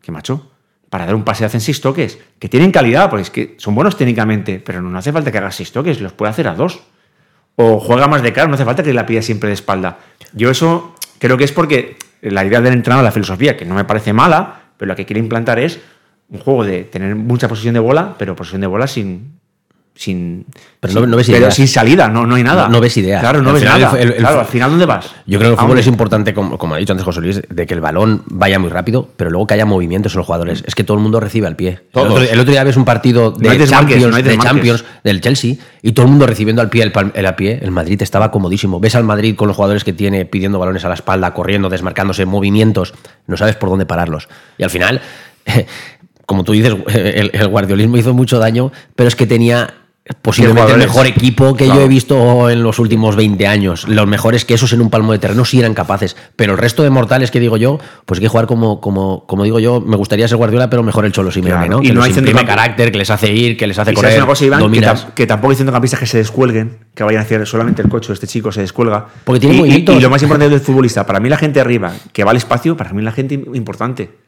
que 0.01 0.11
macho, 0.11 0.49
para 0.89 1.05
dar 1.05 1.13
un 1.13 1.23
pase 1.23 1.45
hacen 1.45 1.61
seis 1.61 1.81
toques, 1.81 2.17
que 2.39 2.49
tienen 2.49 2.71
calidad, 2.71 3.09
porque 3.09 3.21
es 3.21 3.29
que 3.29 3.55
son 3.59 3.75
buenos 3.75 3.95
técnicamente, 3.95 4.59
pero 4.59 4.81
no 4.81 4.97
hace 4.97 5.11
falta 5.11 5.31
que 5.31 5.37
hagas 5.37 5.55
seis 5.55 5.71
toques, 5.71 6.01
los 6.01 6.13
puede 6.13 6.31
hacer 6.31 6.47
a 6.47 6.55
dos 6.55 6.81
o 7.55 7.79
juega 7.79 8.07
más 8.07 8.21
de 8.21 8.33
cara, 8.33 8.47
no 8.47 8.55
hace 8.55 8.65
falta 8.65 8.83
que 8.83 8.93
la 8.93 9.05
pida 9.05 9.21
siempre 9.21 9.47
de 9.47 9.53
espalda. 9.53 9.99
Yo 10.33 10.49
eso 10.49 10.95
creo 11.19 11.37
que 11.37 11.43
es 11.43 11.51
porque 11.51 11.97
la 12.21 12.45
idea 12.45 12.61
del 12.61 12.73
entrenador, 12.73 13.03
la 13.03 13.11
filosofía, 13.11 13.57
que 13.57 13.65
no 13.65 13.75
me 13.75 13.85
parece 13.85 14.13
mala, 14.13 14.61
pero 14.77 14.89
la 14.89 14.95
que 14.95 15.05
quiere 15.05 15.19
implantar 15.19 15.59
es 15.59 15.79
un 16.29 16.39
juego 16.39 16.63
de 16.63 16.83
tener 16.83 17.15
mucha 17.15 17.47
posesión 17.47 17.73
de 17.73 17.79
bola, 17.79 18.15
pero 18.17 18.35
posesión 18.35 18.61
de 18.61 18.67
bola 18.67 18.87
sin, 18.87 19.39
sin, 19.95 20.45
pero 20.79 21.05
no, 21.05 21.15
ves 21.17 21.29
ideas. 21.29 21.53
sin 21.53 21.67
salida, 21.67 22.07
no, 22.07 22.25
no 22.25 22.35
hay 22.35 22.43
nada. 22.43 22.67
No, 22.67 22.81
ves 22.81 22.97
idea. 22.97 23.19
Claro, 23.19 23.41
no 23.41 23.53
ves 23.53 23.63
nada. 23.63 23.91
claro, 24.17 24.39
al 24.39 24.45
final, 24.47 24.71
¿dónde 24.71 24.85
vas? 24.85 25.11
Yo 25.27 25.37
creo 25.37 25.51
que 25.51 25.53
el 25.53 25.59
fútbol 25.59 25.79
es 25.79 25.87
importante, 25.87 26.33
como, 26.33 26.57
como, 26.57 26.73
ha 26.73 26.77
dicho 26.77 26.93
antes 26.93 27.05
José 27.05 27.21
Luis, 27.21 27.41
de 27.47 27.65
que 27.67 27.73
el 27.75 27.81
balón 27.81 28.23
vaya 28.25 28.57
muy 28.57 28.69
rápido, 28.69 29.07
pero 29.15 29.29
luego 29.29 29.45
que 29.45 29.53
haya 29.53 29.65
movimientos 29.65 30.13
en 30.13 30.17
los 30.17 30.25
jugadores. 30.25 30.63
Es 30.65 30.73
que 30.73 30.83
todo 30.83 30.97
el 30.97 31.03
mundo 31.03 31.19
recibe 31.19 31.45
al 31.45 31.55
pie. 31.55 31.81
El 31.93 32.39
otro, 32.39 32.51
día 32.51 32.63
ves 32.63 32.75
un 32.75 32.85
partido 32.85 33.31
de, 33.31 33.67
Champions, 33.67 34.23
de 34.23 34.37
Champions, 34.37 34.83
del 35.03 35.21
Chelsea 35.21 35.55
y 35.83 35.91
todo 35.91 36.07
el 36.07 36.09
mundo 36.09 36.25
recibiendo 36.25 36.61
al 36.61 36.69
pie 36.69 36.83
el, 36.83 37.25
al 37.25 37.35
pie. 37.35 37.59
El 37.61 37.71
Madrid 37.71 38.01
estaba 38.01 38.31
comodísimo. 38.31 38.79
Ves 38.79 38.95
al 38.95 39.03
Madrid 39.03 39.35
con 39.35 39.47
los 39.47 39.55
jugadores 39.55 39.83
que 39.83 39.93
tiene 39.93 40.25
pidiendo 40.25 40.57
balones 40.57 40.83
a 40.85 40.87
la 40.87 40.95
espalda, 40.95 41.33
corriendo, 41.35 41.69
desmarcándose, 41.69 42.25
movimientos. 42.25 42.95
No 43.27 43.37
sabes 43.37 43.55
por 43.55 43.69
dónde 43.69 43.85
pararlos. 43.85 44.27
Y 44.57 44.63
al 44.63 44.71
final, 44.71 45.01
como 46.25 46.43
tú 46.43 46.53
dices, 46.53 46.75
el 46.87 47.47
guardiolismo 47.47 47.97
hizo 47.97 48.13
mucho 48.15 48.39
daño, 48.39 48.71
pero 48.95 49.07
es 49.07 49.15
que 49.15 49.27
tenía 49.27 49.75
posiblemente 50.21 50.73
el 50.73 50.79
mejor 50.79 51.05
equipo 51.05 51.55
que 51.55 51.67
yo 51.67 51.81
he 51.81 51.87
visto 51.87 52.49
en 52.49 52.61
los 52.61 52.79
últimos 52.79 53.15
20 53.15 53.47
años. 53.47 53.87
Los 53.87 54.05
mejores 54.05 54.43
que 54.43 54.53
esos 54.53 54.73
en 54.73 54.81
un 54.81 54.89
palmo 54.89 55.13
de 55.13 55.19
terreno 55.19 55.45
sí 55.45 55.59
eran 55.59 55.73
capaces. 55.73 56.17
Pero 56.35 56.53
el 56.53 56.57
resto 56.57 56.83
de 56.83 56.89
mortales 56.89 57.31
que 57.31 57.39
digo 57.39 57.55
yo, 57.55 57.79
pues 58.05 58.19
hay 58.19 58.23
que 58.23 58.27
jugar 58.27 58.45
como, 58.45 58.81
como, 58.81 59.25
como 59.25 59.45
digo 59.45 59.59
yo, 59.59 59.79
me 59.79 59.95
gustaría 59.95 60.27
ser 60.27 60.37
Guardiola, 60.37 60.69
pero 60.69 60.83
mejor 60.83 61.05
el 61.05 61.13
Cholo 61.13 61.31
Simeone, 61.31 61.69
¿no? 61.69 61.81
Y 61.81 61.87
que 61.87 61.93
no 61.93 62.03
hay 62.03 62.11
imprime 62.11 62.45
carácter, 62.45 62.91
que 62.91 62.97
les 62.97 63.09
hace 63.09 63.31
ir, 63.31 63.55
que 63.55 63.65
les 63.65 63.79
hace 63.79 63.93
correr. 63.93 64.17
Una 64.17 64.27
cosa, 64.27 64.45
Iván, 64.45 64.71
que, 65.15 65.25
tampoco 65.25 65.51
hay 65.51 65.57
centrocampistas 65.57 65.99
que 65.99 66.05
se 66.05 66.17
descuelguen, 66.17 66.79
que 66.93 67.03
vayan 67.03 67.19
a 67.19 67.23
hacer 67.23 67.47
solamente 67.47 67.81
el 67.81 67.89
coche, 67.89 68.11
este 68.11 68.27
chico 68.27 68.51
se 68.51 68.61
descuelga. 68.61 69.07
Porque 69.23 69.39
tiene 69.39 69.55
y, 69.67 69.85
y, 69.89 69.99
lo 69.99 70.09
más 70.09 70.21
importante 70.21 70.49
del 70.49 70.59
futbolista, 70.59 71.05
para 71.05 71.19
mí 71.19 71.29
la 71.29 71.37
gente 71.37 71.61
arriba, 71.61 71.93
que 72.11 72.23
va 72.23 72.31
al 72.31 72.37
espacio, 72.37 72.75
para 72.75 72.91
mí 72.91 73.01
la 73.01 73.11
gente 73.11 73.35
importante 73.53 74.22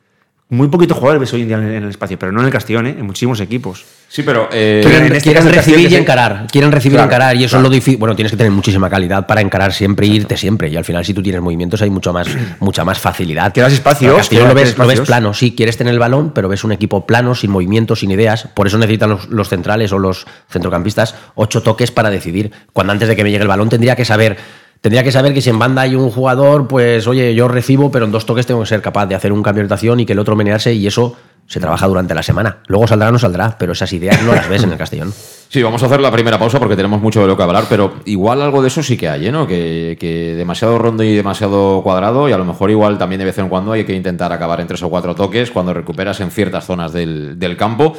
muy 0.47 0.67
poquitos 0.67 0.95
jugadores 0.97 1.21
ves 1.21 1.34
hoy 1.34 1.41
en 1.41 1.47
día 1.47 1.58
en 1.58 1.84
el 1.84 1.89
espacio, 1.89 2.19
pero 2.19 2.31
no 2.31 2.39
en 2.41 2.45
el 2.45 2.51
Castellón, 2.51 2.86
¿eh? 2.86 2.95
en 2.97 3.05
muchísimos 3.05 3.39
equipos. 3.39 3.84
Sí, 4.08 4.21
pero. 4.21 4.47
Eh, 4.51 4.81
quieren, 4.84 5.08
en 5.08 5.15
este 5.15 5.31
quieren 5.31 5.51
recibir 5.51 5.91
y 5.91 5.95
encarar. 5.95 6.45
Quieren 6.51 6.71
recibir 6.71 6.99
y 6.99 7.01
encarar. 7.01 7.36
Y 7.36 7.43
eso 7.43 7.53
claro. 7.53 7.65
es 7.65 7.69
lo 7.69 7.73
difícil. 7.73 7.97
Bueno, 7.97 8.15
tienes 8.15 8.31
que 8.31 8.38
tener 8.38 8.51
muchísima 8.51 8.88
calidad 8.88 9.25
para 9.25 9.41
encarar 9.41 9.73
siempre 9.73 10.05
e 10.05 10.12
irte 10.12 10.38
siempre. 10.38 10.69
Y 10.69 10.77
al 10.77 10.86
final, 10.86 11.03
si 11.03 11.15
tú 11.15 11.23
tienes 11.23 11.41
movimientos, 11.41 11.81
hay 11.81 11.89
mucho 11.89 12.13
más, 12.13 12.27
mucha 12.60 12.86
más 12.86 12.99
facilidad. 12.99 13.51
Que 13.51 13.62
das 13.62 13.73
espacios, 13.73 14.12
El 14.12 14.17
Castellón 14.17 14.49
lo 14.49 14.53
ves, 14.53 14.77
lo 14.77 14.86
ves 14.86 14.93
espacios. 14.93 15.08
plano. 15.08 15.34
Sí, 15.34 15.55
quieres 15.55 15.77
tener 15.77 15.93
el 15.93 15.99
balón, 15.99 16.31
pero 16.31 16.47
ves 16.47 16.63
un 16.63 16.71
equipo 16.71 17.08
plano, 17.08 17.34
sin 17.34 17.49
movimientos, 17.49 18.01
sin 18.01 18.12
ideas. 18.12 18.47
Por 18.53 18.67
eso 18.67 18.77
necesitan 18.77 19.10
los, 19.10 19.27
los 19.29 19.49
centrales 19.49 19.91
o 19.91 19.97
los 19.97 20.27
centrocampistas 20.49 21.15
ocho 21.34 21.63
toques 21.63 21.89
para 21.89 22.12
decidir. 22.12 22.51
Cuando 22.71 22.93
antes 22.93 23.08
de 23.10 23.15
que 23.15 23.23
me 23.23 23.31
llegue 23.31 23.41
el 23.41 23.47
balón 23.47 23.69
tendría 23.69 23.95
que 23.95 24.05
saber. 24.05 24.38
Tendría 24.86 25.04
que 25.04 25.12
saber 25.12 25.34
que 25.34 25.41
si 25.41 25.50
en 25.50 25.58
banda 25.58 25.82
hay 25.82 25.95
un 25.95 26.12
jugador, 26.12 26.67
pues 26.67 27.08
oye, 27.08 27.34
yo 27.34 27.48
recibo, 27.48 27.89
pero 27.89 28.06
en 28.06 28.12
dos 28.12 28.28
toques 28.28 28.45
tengo 28.45 28.60
que 28.60 28.67
ser 28.67 28.84
capaz 28.84 29.08
de 29.08 29.15
hacer 29.15 29.32
un 29.32 29.41
cambio 29.41 29.62
de 29.62 29.65
orientación 29.65 30.00
y 30.00 30.06
que 30.06 30.13
el 30.13 30.19
otro 30.19 30.36
menearse 30.36 30.76
y 30.76 30.86
eso 30.86 31.15
se 31.48 31.60
trabaja 31.60 31.88
durante 31.88 32.13
la 32.13 32.21
semana. 32.21 32.60
Luego 32.67 32.86
saldrá 32.86 33.10
o 33.10 33.12
no 33.12 33.17
saldrá, 33.17 33.58
pero 33.58 33.71
esas 33.74 33.91
ideas 33.93 34.21
no 34.21 34.36
las 34.36 34.48
ves 34.48 34.62
en 34.62 34.71
el 34.71 34.78
Castellón. 34.78 35.12
Sí, 35.48 35.63
vamos 35.63 35.82
a 35.84 35.86
hacer 35.86 36.02
la 36.02 36.12
primera 36.12 36.38
pausa 36.38 36.60
porque 36.60 36.76
tenemos 36.76 37.02
mucho 37.02 37.21
de 37.21 37.28
lo 37.28 37.38
que 37.38 37.43
hablar, 37.43 37.65
pero 37.69 37.95
igual 38.06 38.41
algo 38.41 38.62
de 38.62 38.67
eso 38.67 38.84
sí 38.84 38.98
que 38.98 39.08
hay, 39.08 39.28
¿eh? 39.28 39.32
¿no? 39.32 39.48
Que, 39.48 40.36
demasiado 40.38 40.78
rondo 40.78 41.04
y 41.04 41.15
demasiado 41.15 41.82
cuadrado 41.82 42.28
y 42.28 42.34
a 42.34 42.38
lo 42.38 42.45
mejor 42.45 42.71
igual 42.71 42.98
también 42.98 43.19
de 43.19 43.26
vez 43.26 43.38
en 43.38 43.48
cuando 43.48 43.71
hay 43.71 43.86
que 43.86 43.93
intentar 43.93 44.34
acabar 44.34 44.60
en 44.60 44.67
tres 44.67 44.84
o 44.84 44.89
cuatro 44.89 45.15
toques 45.15 45.52
cuando 45.52 45.74
recuperas 45.74 46.19
en 46.19 46.30
ciertas 46.30 46.65
zonas 46.65 46.91
del 46.93 47.56
campo. 47.58 47.95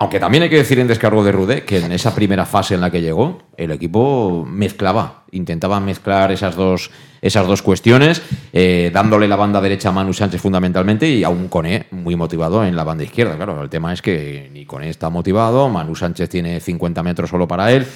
Aunque 0.00 0.18
también 0.18 0.42
hay 0.42 0.48
que 0.48 0.56
decir 0.56 0.78
en 0.78 0.86
descargo 0.86 1.22
de 1.22 1.30
Rudé 1.30 1.62
que 1.64 1.76
en 1.76 1.92
esa 1.92 2.14
primera 2.14 2.46
fase 2.46 2.74
en 2.74 2.80
la 2.80 2.90
que 2.90 3.02
llegó, 3.02 3.42
el 3.58 3.70
equipo 3.70 4.46
mezclaba, 4.48 5.24
intentaba 5.30 5.78
mezclar 5.78 6.32
esas 6.32 6.56
dos, 6.56 6.90
esas 7.20 7.46
dos 7.46 7.60
cuestiones, 7.60 8.22
eh, 8.54 8.90
dándole 8.94 9.28
la 9.28 9.36
banda 9.36 9.60
derecha 9.60 9.90
a 9.90 9.92
Manu 9.92 10.14
Sánchez 10.14 10.40
fundamentalmente 10.40 11.06
y 11.06 11.22
a 11.22 11.28
un 11.28 11.48
Coné 11.48 11.84
muy 11.90 12.16
motivado 12.16 12.64
en 12.64 12.76
la 12.76 12.82
banda 12.82 13.04
izquierda. 13.04 13.36
Claro, 13.36 13.62
el 13.62 13.68
tema 13.68 13.92
es 13.92 14.00
que 14.00 14.48
ni 14.54 14.64
Coné 14.64 14.88
está 14.88 15.10
motivado, 15.10 15.68
Manu 15.68 15.94
Sánchez 15.94 16.30
tiene 16.30 16.60
50 16.60 17.02
metros 17.02 17.28
solo 17.28 17.46
para 17.46 17.70
él. 17.70 17.86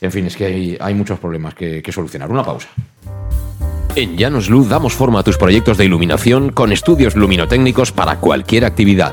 En 0.00 0.10
fin, 0.10 0.24
es 0.24 0.38
que 0.38 0.46
hay, 0.46 0.78
hay 0.80 0.94
muchos 0.94 1.18
problemas 1.18 1.54
que, 1.54 1.82
que 1.82 1.92
solucionar. 1.92 2.30
Una 2.30 2.42
pausa. 2.42 2.70
En 3.96 4.16
Llanos 4.16 4.48
Luz 4.48 4.70
damos 4.70 4.94
forma 4.94 5.20
a 5.20 5.22
tus 5.22 5.36
proyectos 5.36 5.76
de 5.76 5.84
iluminación 5.84 6.52
con 6.52 6.72
estudios 6.72 7.14
luminotécnicos 7.14 7.92
para 7.92 8.16
cualquier 8.16 8.64
actividad. 8.64 9.12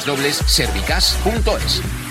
www.servicas.es. 0.05 2.10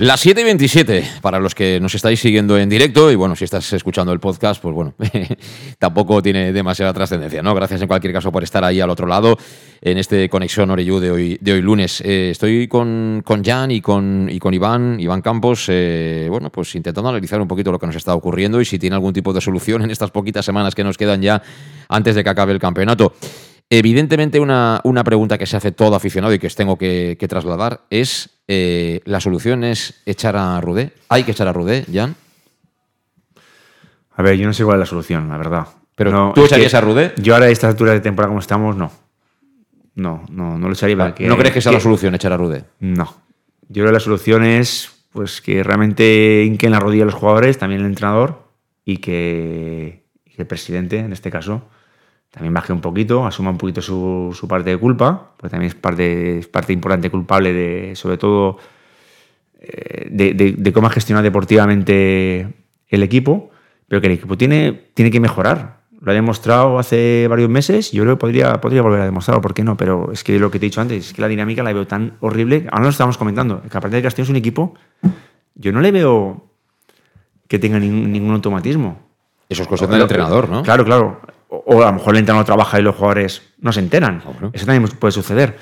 Las 0.00 0.20
7 0.20 0.42
y 0.42 0.44
27, 0.44 1.04
para 1.20 1.40
los 1.40 1.56
que 1.56 1.80
nos 1.80 1.92
estáis 1.92 2.20
siguiendo 2.20 2.56
en 2.56 2.68
directo, 2.68 3.10
y 3.10 3.16
bueno, 3.16 3.34
si 3.34 3.42
estás 3.42 3.72
escuchando 3.72 4.12
el 4.12 4.20
podcast, 4.20 4.62
pues 4.62 4.72
bueno, 4.72 4.94
tampoco 5.80 6.22
tiene 6.22 6.52
demasiada 6.52 6.92
trascendencia, 6.92 7.42
¿no? 7.42 7.52
Gracias 7.52 7.82
en 7.82 7.88
cualquier 7.88 8.12
caso 8.12 8.30
por 8.30 8.44
estar 8.44 8.62
ahí 8.62 8.80
al 8.80 8.90
otro 8.90 9.08
lado 9.08 9.36
en 9.80 9.98
este 9.98 10.28
Conexión 10.28 10.70
Oreyú 10.70 11.00
de 11.00 11.10
hoy, 11.10 11.38
de 11.40 11.52
hoy 11.52 11.62
lunes. 11.62 12.00
Eh, 12.02 12.28
estoy 12.30 12.68
con, 12.68 13.22
con 13.24 13.42
Jan 13.42 13.72
y 13.72 13.80
con, 13.80 14.28
y 14.30 14.38
con 14.38 14.54
Iván, 14.54 15.00
Iván 15.00 15.20
Campos, 15.20 15.64
eh, 15.66 16.28
bueno, 16.30 16.50
pues 16.50 16.76
intentando 16.76 17.08
analizar 17.10 17.40
un 17.40 17.48
poquito 17.48 17.72
lo 17.72 17.80
que 17.80 17.86
nos 17.88 17.96
está 17.96 18.14
ocurriendo 18.14 18.60
y 18.60 18.64
si 18.64 18.78
tiene 18.78 18.94
algún 18.94 19.12
tipo 19.12 19.32
de 19.32 19.40
solución 19.40 19.82
en 19.82 19.90
estas 19.90 20.12
poquitas 20.12 20.44
semanas 20.44 20.76
que 20.76 20.84
nos 20.84 20.96
quedan 20.96 21.22
ya 21.22 21.42
antes 21.88 22.14
de 22.14 22.22
que 22.22 22.30
acabe 22.30 22.52
el 22.52 22.60
campeonato. 22.60 23.14
Evidentemente, 23.68 24.38
una, 24.38 24.80
una 24.84 25.02
pregunta 25.02 25.36
que 25.38 25.46
se 25.46 25.56
hace 25.56 25.72
todo 25.72 25.96
aficionado 25.96 26.32
y 26.32 26.38
que 26.38 26.46
os 26.46 26.54
tengo 26.54 26.78
que, 26.78 27.16
que 27.18 27.26
trasladar 27.26 27.80
es: 27.90 28.37
eh, 28.48 29.00
¿la 29.04 29.20
solución 29.20 29.62
es 29.64 30.00
echar 30.06 30.36
a 30.36 30.60
Rudé? 30.60 30.92
¿Hay 31.08 31.22
que 31.24 31.32
echar 31.32 31.46
a 31.48 31.52
Rudé, 31.52 31.84
Jan? 31.92 32.16
A 34.16 34.22
ver, 34.22 34.36
yo 34.36 34.46
no 34.46 34.52
sé 34.52 34.64
cuál 34.64 34.76
es 34.76 34.80
la 34.80 34.86
solución, 34.86 35.28
la 35.28 35.36
verdad. 35.38 35.66
Pero 35.94 36.10
No, 36.10 36.32
¿tú 36.34 36.40
que 36.42 36.46
echarías 36.46 36.74
a 36.74 36.80
Rudé? 36.80 37.12
Yo 37.18 37.34
ahora 37.34 37.46
a 37.46 37.50
esta 37.50 37.68
altura 37.68 37.92
de 37.92 38.00
temporada 38.00 38.28
como 38.30 38.40
estamos, 38.40 38.76
no. 38.76 38.90
No, 39.94 40.24
no, 40.30 40.58
no 40.58 40.66
lo 40.66 40.72
echaría. 40.72 40.96
porque- 40.96 41.26
¿No 41.26 41.36
crees 41.36 41.52
que 41.54 41.60
sea 41.60 41.72
la 41.72 41.80
solución 41.80 42.14
echar 42.14 42.32
a 42.32 42.36
Rudé? 42.36 42.64
No. 42.80 43.04
Yo 43.68 43.82
creo 43.82 43.86
que 43.86 43.92
la 43.92 44.00
solución 44.00 44.44
es 44.44 44.90
pues 45.12 45.40
que 45.40 45.62
realmente 45.64 46.44
hinquen 46.46 46.70
la 46.70 46.78
rodilla 46.80 47.02
a 47.02 47.06
los 47.06 47.14
jugadores, 47.14 47.58
también 47.58 47.80
el 47.80 47.86
entrenador, 47.88 48.44
y 48.84 48.98
que, 48.98 50.04
y 50.24 50.30
que 50.30 50.42
el 50.42 50.46
presidente, 50.46 50.98
en 50.98 51.12
este 51.12 51.30
caso, 51.30 51.62
también 52.30 52.52
baje 52.54 52.72
un 52.72 52.80
poquito, 52.80 53.26
asuma 53.26 53.50
un 53.50 53.58
poquito 53.58 53.80
su, 53.80 54.34
su 54.38 54.46
parte 54.46 54.70
de 54.70 54.76
culpa, 54.76 55.32
porque 55.36 55.50
también 55.50 55.68
es 55.68 55.74
parte, 55.74 56.38
es 56.38 56.46
parte 56.46 56.72
importante 56.72 57.10
culpable 57.10 57.52
de, 57.52 57.96
sobre 57.96 58.18
todo, 58.18 58.58
eh, 59.60 60.08
de, 60.10 60.34
de- 60.34 60.52
de 60.56 60.72
cómo 60.72 60.86
ha 60.86 60.90
gestionado 60.90 61.24
deportivamente 61.24 62.48
el 62.88 63.02
equipo, 63.02 63.50
pero 63.88 64.00
que 64.00 64.06
el 64.08 64.12
equipo 64.14 64.36
tiene, 64.36 64.72
tiene 64.94 65.10
que 65.10 65.20
mejorar. 65.20 65.78
Lo 66.00 66.12
ha 66.12 66.14
demostrado 66.14 66.78
hace 66.78 67.26
varios 67.28 67.50
meses, 67.50 67.90
yo 67.90 68.04
creo 68.04 68.16
que 68.16 68.20
podría, 68.20 68.60
podría 68.60 68.82
volver 68.82 69.00
a 69.00 69.04
demostrarlo, 69.04 69.40
¿por 69.42 69.52
qué 69.54 69.64
no? 69.64 69.76
Pero 69.76 70.12
es 70.12 70.22
que 70.22 70.38
lo 70.38 70.50
que 70.50 70.60
te 70.60 70.66
he 70.66 70.68
dicho 70.68 70.80
antes, 70.80 71.06
es 71.08 71.12
que 71.12 71.20
la 71.20 71.26
dinámica 71.28 71.62
la 71.64 71.72
veo 71.72 71.86
tan 71.88 72.16
horrible. 72.20 72.66
Ahora 72.70 72.84
lo 72.84 72.90
estábamos 72.90 73.18
comentando, 73.18 73.62
que 73.62 73.76
aparte 73.76 73.96
de 73.96 74.02
Castillo 74.02 74.24
es 74.24 74.30
un 74.30 74.36
equipo, 74.36 74.74
yo 75.56 75.72
no 75.72 75.80
le 75.80 75.90
veo 75.90 76.44
que 77.48 77.58
tenga 77.58 77.80
ningún, 77.80 78.12
ningún 78.12 78.32
automatismo. 78.34 79.00
Eso 79.48 79.62
es 79.62 79.68
cuestión 79.68 79.90
del 79.90 80.02
entrenador, 80.02 80.48
¿no? 80.48 80.62
Claro, 80.62 80.84
claro. 80.84 81.20
O, 81.48 81.56
o 81.66 81.82
a 81.82 81.86
lo 81.86 81.92
mejor 81.94 82.14
el 82.14 82.20
entrenador 82.20 82.44
trabaja 82.46 82.78
y 82.78 82.82
los 82.82 82.94
jugadores 82.94 83.42
no 83.60 83.72
se 83.72 83.80
enteran. 83.80 84.22
Eso 84.52 84.66
también 84.66 84.90
puede 84.98 85.12
suceder. 85.12 85.56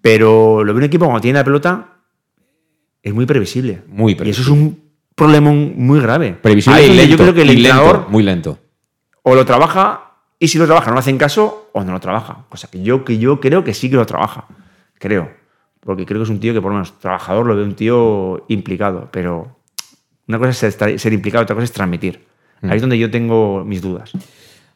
Pero 0.00 0.64
lo 0.64 0.72
veo 0.72 0.78
un 0.78 0.84
equipo 0.84 1.04
cuando 1.04 1.20
tiene 1.20 1.38
la 1.38 1.44
pelota 1.44 1.88
es 3.02 3.12
muy 3.14 3.26
previsible. 3.26 3.82
Muy 3.88 4.16
Y 4.22 4.30
eso 4.30 4.42
es 4.42 4.48
un 4.48 4.82
problema 5.14 5.50
muy 5.52 6.00
grave. 6.00 6.32
Previsible 6.40 6.78
Ahí 6.78 6.90
y 6.90 6.94
lento. 6.94 7.10
Yo 7.10 7.16
creo 7.18 7.34
que 7.34 7.42
el 7.42 7.48
lento, 7.48 7.60
entrenador 7.68 8.08
muy 8.08 8.22
lento. 8.22 8.58
o 9.22 9.34
lo 9.34 9.44
trabaja 9.44 10.12
y 10.38 10.48
si 10.48 10.56
lo 10.58 10.64
trabaja 10.64 10.86
no 10.88 10.94
lo 10.94 11.00
hacen 11.00 11.18
caso 11.18 11.68
o 11.72 11.84
no 11.84 11.92
lo 11.92 12.00
trabaja. 12.00 12.46
Cosa 12.48 12.68
que 12.70 12.82
yo, 12.82 13.04
que 13.04 13.18
yo 13.18 13.40
creo 13.40 13.62
que 13.62 13.74
sí 13.74 13.90
que 13.90 13.96
lo 13.96 14.06
trabaja. 14.06 14.46
Creo. 14.98 15.30
Porque 15.80 16.06
creo 16.06 16.20
que 16.20 16.24
es 16.24 16.30
un 16.30 16.40
tío 16.40 16.52
que 16.54 16.60
por 16.62 16.70
lo 16.70 16.76
menos 16.76 16.98
trabajador 16.98 17.44
lo 17.46 17.54
veo 17.56 17.64
un 17.64 17.74
tío 17.74 18.44
implicado. 18.48 19.08
Pero 19.12 19.56
una 20.28 20.38
cosa 20.38 20.50
es 20.50 20.62
estar- 20.62 20.98
ser 20.98 21.12
implicado, 21.12 21.42
otra 21.44 21.54
cosa 21.56 21.64
es 21.64 21.72
transmitir. 21.72 22.26
Mm. 22.62 22.70
Ahí 22.70 22.76
es 22.76 22.80
donde 22.82 22.98
yo 22.98 23.10
tengo 23.10 23.64
mis 23.64 23.82
dudas. 23.82 24.12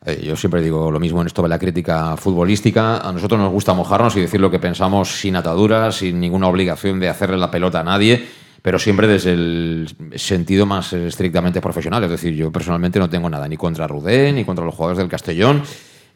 Eh, 0.06 0.22
yo 0.22 0.36
siempre 0.36 0.60
digo 0.60 0.90
lo 0.90 1.00
mismo 1.00 1.20
en 1.22 1.26
esto 1.26 1.42
de 1.42 1.48
la 1.48 1.58
crítica 1.58 2.16
futbolística. 2.16 2.98
A 2.98 3.12
nosotros 3.12 3.40
nos 3.40 3.50
gusta 3.50 3.72
mojarnos 3.72 4.16
y 4.16 4.20
decir 4.20 4.40
lo 4.40 4.50
que 4.50 4.58
pensamos 4.58 5.20
sin 5.20 5.36
ataduras, 5.36 5.96
sin 5.96 6.20
ninguna 6.20 6.48
obligación 6.48 7.00
de 7.00 7.08
hacerle 7.08 7.38
la 7.38 7.50
pelota 7.50 7.80
a 7.80 7.84
nadie, 7.84 8.26
pero 8.60 8.78
siempre 8.78 9.06
desde 9.06 9.32
el 9.32 9.94
sentido 10.16 10.66
más 10.66 10.92
estrictamente 10.92 11.60
profesional. 11.60 12.04
Es 12.04 12.10
decir, 12.10 12.34
yo 12.34 12.52
personalmente 12.52 12.98
no 12.98 13.08
tengo 13.08 13.30
nada 13.30 13.48
ni 13.48 13.56
contra 13.56 13.86
Rudé, 13.86 14.32
ni 14.32 14.44
contra 14.44 14.64
los 14.64 14.74
jugadores 14.74 14.98
del 14.98 15.08
Castellón. 15.08 15.62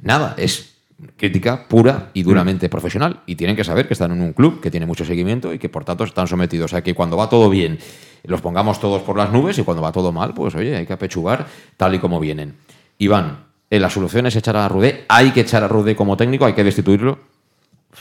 Nada, 0.02 0.34
es 0.36 0.74
crítica 1.16 1.66
pura 1.66 2.10
y 2.12 2.22
duramente 2.22 2.68
profesional. 2.68 3.20
Y 3.24 3.36
tienen 3.36 3.56
que 3.56 3.64
saber 3.64 3.86
que 3.86 3.94
están 3.94 4.12
en 4.12 4.20
un 4.20 4.34
club 4.34 4.60
que 4.60 4.70
tiene 4.70 4.84
mucho 4.84 5.06
seguimiento 5.06 5.52
y 5.54 5.58
que 5.58 5.68
por 5.70 5.84
tanto 5.84 6.04
están 6.04 6.26
sometidos 6.26 6.74
a 6.74 6.82
que 6.82 6.94
cuando 6.94 7.16
va 7.16 7.30
todo 7.30 7.48
bien 7.48 7.78
los 8.24 8.40
pongamos 8.40 8.80
todos 8.80 9.02
por 9.02 9.16
las 9.16 9.32
nubes 9.32 9.58
y 9.58 9.62
cuando 9.62 9.82
va 9.82 9.92
todo 9.92 10.12
mal, 10.12 10.34
pues 10.34 10.54
oye, 10.54 10.76
hay 10.76 10.86
que 10.86 10.92
apechugar 10.92 11.46
tal 11.76 11.94
y 11.94 11.98
como 11.98 12.18
vienen. 12.20 12.56
Iván, 12.98 13.47
eh, 13.70 13.78
la 13.78 13.90
solución 13.90 14.26
es 14.26 14.36
echar 14.36 14.56
a 14.56 14.68
Rudé. 14.68 15.04
Hay 15.08 15.32
que 15.32 15.40
echar 15.40 15.62
a 15.62 15.68
Rudé 15.68 15.94
como 15.96 16.16
técnico, 16.16 16.46
hay 16.46 16.54
que 16.54 16.64
destituirlo. 16.64 17.18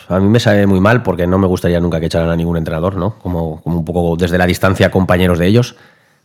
A 0.10 0.20
mí 0.20 0.28
me 0.28 0.40
sabe 0.40 0.68
muy 0.68 0.80
mal 0.80 1.04
porque 1.04 1.28
no 1.28 1.38
me 1.38 1.48
gustaría 1.48 1.80
nunca 1.80 2.00
que 2.00 2.06
echaran 2.06 2.30
a 2.30 2.36
ningún 2.36 2.58
entrenador, 2.58 2.96
¿no? 2.96 3.18
Como, 3.20 3.62
como 3.62 3.80
un 3.80 3.86
poco 3.86 4.16
desde 4.16 4.38
la 4.38 4.46
distancia 4.46 4.92
compañeros 4.92 5.40
de 5.40 5.48
ellos, 5.48 5.76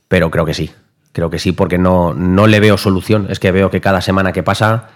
pero 0.08 0.30
creo 0.30 0.44
que 0.44 0.54
sí. 0.54 0.70
Creo 1.12 1.30
que 1.30 1.38
sí 1.38 1.52
porque 1.52 1.78
no, 1.78 2.14
no 2.14 2.46
le 2.46 2.60
veo 2.60 2.78
solución. 2.78 3.26
Es 3.30 3.38
que 3.38 3.52
veo 3.52 3.70
que 3.70 3.80
cada 3.80 4.00
semana 4.00 4.32
que 4.32 4.42
pasa 4.42 4.88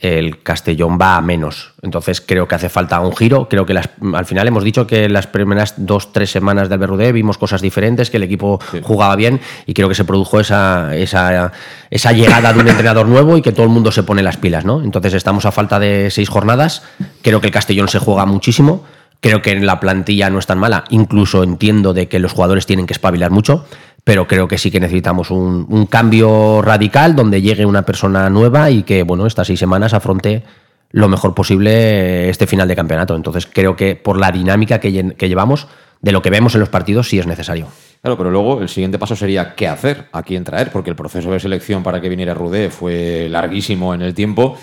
el 0.00 0.42
Castellón 0.42 0.98
va 1.00 1.16
a 1.16 1.20
menos. 1.20 1.72
Entonces 1.82 2.20
creo 2.20 2.46
que 2.46 2.54
hace 2.54 2.68
falta 2.68 3.00
un 3.00 3.14
giro. 3.14 3.48
Creo 3.48 3.66
que 3.66 3.74
las, 3.74 3.88
al 4.14 4.26
final 4.26 4.46
hemos 4.46 4.64
dicho 4.64 4.86
que 4.86 5.08
las 5.08 5.26
primeras 5.26 5.74
dos, 5.76 6.12
tres 6.12 6.30
semanas 6.30 6.68
del 6.68 6.78
Berrudé 6.78 7.12
vimos 7.12 7.38
cosas 7.38 7.60
diferentes, 7.60 8.10
que 8.10 8.16
el 8.18 8.22
equipo 8.22 8.60
jugaba 8.82 9.16
bien 9.16 9.40
y 9.66 9.74
creo 9.74 9.88
que 9.88 9.94
se 9.94 10.04
produjo 10.04 10.40
esa, 10.40 10.94
esa, 10.94 11.52
esa, 11.90 12.12
llegada 12.12 12.52
de 12.52 12.60
un 12.60 12.68
entrenador 12.68 13.06
nuevo 13.06 13.36
y 13.36 13.42
que 13.42 13.52
todo 13.52 13.64
el 13.64 13.70
mundo 13.70 13.92
se 13.92 14.02
pone 14.02 14.22
las 14.22 14.36
pilas. 14.36 14.64
¿no? 14.64 14.82
Entonces 14.82 15.14
estamos 15.14 15.46
a 15.46 15.52
falta 15.52 15.78
de 15.78 16.10
seis 16.10 16.28
jornadas. 16.28 16.82
Creo 17.22 17.40
que 17.40 17.48
el 17.48 17.52
Castellón 17.52 17.88
se 17.88 17.98
juega 17.98 18.26
muchísimo. 18.26 18.84
Creo 19.20 19.42
que 19.42 19.50
en 19.50 19.66
la 19.66 19.80
plantilla 19.80 20.30
no 20.30 20.38
es 20.38 20.46
tan 20.46 20.58
mala. 20.58 20.84
Incluso 20.90 21.42
entiendo 21.42 21.92
de 21.92 22.06
que 22.06 22.20
los 22.20 22.32
jugadores 22.32 22.66
tienen 22.66 22.86
que 22.86 22.92
espabilar 22.92 23.32
mucho 23.32 23.66
pero 24.08 24.26
creo 24.26 24.48
que 24.48 24.56
sí 24.56 24.70
que 24.70 24.80
necesitamos 24.80 25.30
un, 25.30 25.84
cambio 25.84 26.62
radical 26.62 27.14
donde 27.14 27.42
llegue 27.42 27.66
una 27.66 27.82
persona 27.82 28.30
nueva 28.30 28.70
y 28.70 28.82
que, 28.82 29.02
bueno, 29.02 29.26
estas 29.26 29.48
seis 29.48 29.58
semanas 29.60 29.92
afronte 29.92 30.44
lo 30.92 31.10
mejor 31.10 31.34
posible 31.34 32.30
este 32.30 32.46
final 32.46 32.66
de 32.68 32.74
campeonato. 32.74 33.14
Entonces 33.14 33.44
creo 33.44 33.76
que 33.76 33.96
por 33.96 34.18
la 34.18 34.32
dinámica 34.32 34.80
que, 34.80 34.90
llevamos, 34.90 35.68
de 36.00 36.12
lo 36.12 36.22
que 36.22 36.30
vemos 36.30 36.54
en 36.54 36.60
los 36.60 36.70
partidos, 36.70 37.10
sí 37.10 37.18
es 37.18 37.26
necesario. 37.26 37.66
Claro, 38.00 38.16
pero 38.16 38.30
luego 38.30 38.62
el 38.62 38.70
siguiente 38.70 38.98
paso 38.98 39.14
sería 39.14 39.54
qué 39.54 39.68
hacer, 39.68 40.06
a 40.12 40.22
quién 40.22 40.42
traer, 40.42 40.72
porque 40.72 40.88
el 40.88 40.96
proceso 40.96 41.30
de 41.30 41.38
selección 41.38 41.82
para 41.82 42.00
que 42.00 42.08
viniera 42.08 42.32
Rudé 42.32 42.70
fue 42.70 43.28
larguísimo 43.28 43.92
en 43.92 44.00
el 44.00 44.14
tiempo 44.14 44.56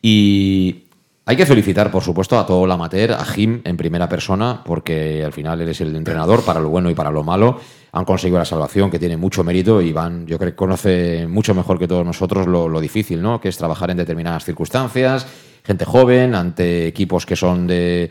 y 0.00 0.84
hay 1.30 1.36
que 1.36 1.46
felicitar, 1.46 1.92
por 1.92 2.02
supuesto, 2.02 2.36
a 2.36 2.44
todo 2.44 2.64
el 2.64 2.70
amateur, 2.72 3.12
a 3.12 3.24
Jim 3.24 3.60
en 3.62 3.76
primera 3.76 4.08
persona, 4.08 4.62
porque 4.64 5.22
al 5.24 5.32
final 5.32 5.60
eres 5.60 5.80
el 5.80 5.94
entrenador 5.94 6.42
para 6.42 6.58
lo 6.58 6.70
bueno 6.70 6.90
y 6.90 6.94
para 6.94 7.12
lo 7.12 7.22
malo 7.22 7.60
han 7.92 8.04
conseguido 8.04 8.40
la 8.40 8.44
salvación, 8.44 8.90
que 8.90 8.98
tiene 8.98 9.16
mucho 9.16 9.44
mérito 9.44 9.80
y 9.80 9.92
van, 9.92 10.26
yo 10.26 10.38
creo 10.38 10.50
que 10.50 10.56
conoce 10.56 11.28
mucho 11.28 11.54
mejor 11.54 11.78
que 11.78 11.86
todos 11.86 12.04
nosotros 12.04 12.48
lo, 12.48 12.80
difícil, 12.80 13.22
¿no? 13.22 13.40
Que 13.40 13.48
es 13.48 13.56
trabajar 13.56 13.92
en 13.92 13.98
determinadas 13.98 14.44
circunstancias, 14.44 15.24
gente 15.62 15.84
joven, 15.84 16.34
ante 16.34 16.88
equipos 16.88 17.24
que 17.24 17.36
son 17.36 17.68
de, 17.68 18.10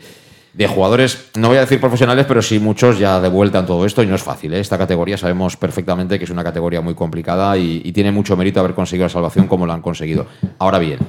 jugadores, 0.66 1.28
no 1.36 1.48
voy 1.48 1.58
a 1.58 1.60
decir 1.60 1.78
profesionales, 1.78 2.24
pero 2.26 2.40
sí 2.40 2.58
muchos 2.58 2.98
ya 2.98 3.20
de 3.20 3.28
vuelta 3.28 3.58
en 3.58 3.66
todo 3.66 3.84
esto 3.84 4.02
y 4.02 4.06
no 4.06 4.14
es 4.14 4.22
fácil. 4.22 4.54
¿eh? 4.54 4.60
Esta 4.60 4.78
categoría 4.78 5.18
sabemos 5.18 5.58
perfectamente 5.58 6.18
que 6.18 6.24
es 6.24 6.30
una 6.30 6.42
categoría 6.42 6.80
muy 6.80 6.94
complicada 6.94 7.54
y, 7.58 7.92
tiene 7.92 8.12
mucho 8.12 8.34
mérito 8.34 8.60
haber 8.60 8.72
conseguido 8.72 9.04
la 9.04 9.10
salvación 9.10 9.46
como 9.46 9.66
lo 9.66 9.74
han 9.74 9.82
conseguido. 9.82 10.26
Ahora 10.58 10.78
bien, 10.78 11.00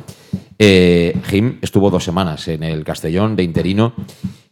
eh, 0.58 1.20
Jim 1.26 1.60
estuvo 1.62 1.90
dos 1.90 2.04
semanas 2.04 2.48
en 2.48 2.64
el 2.64 2.84
Castellón 2.84 3.36
de 3.36 3.44
interino 3.44 3.94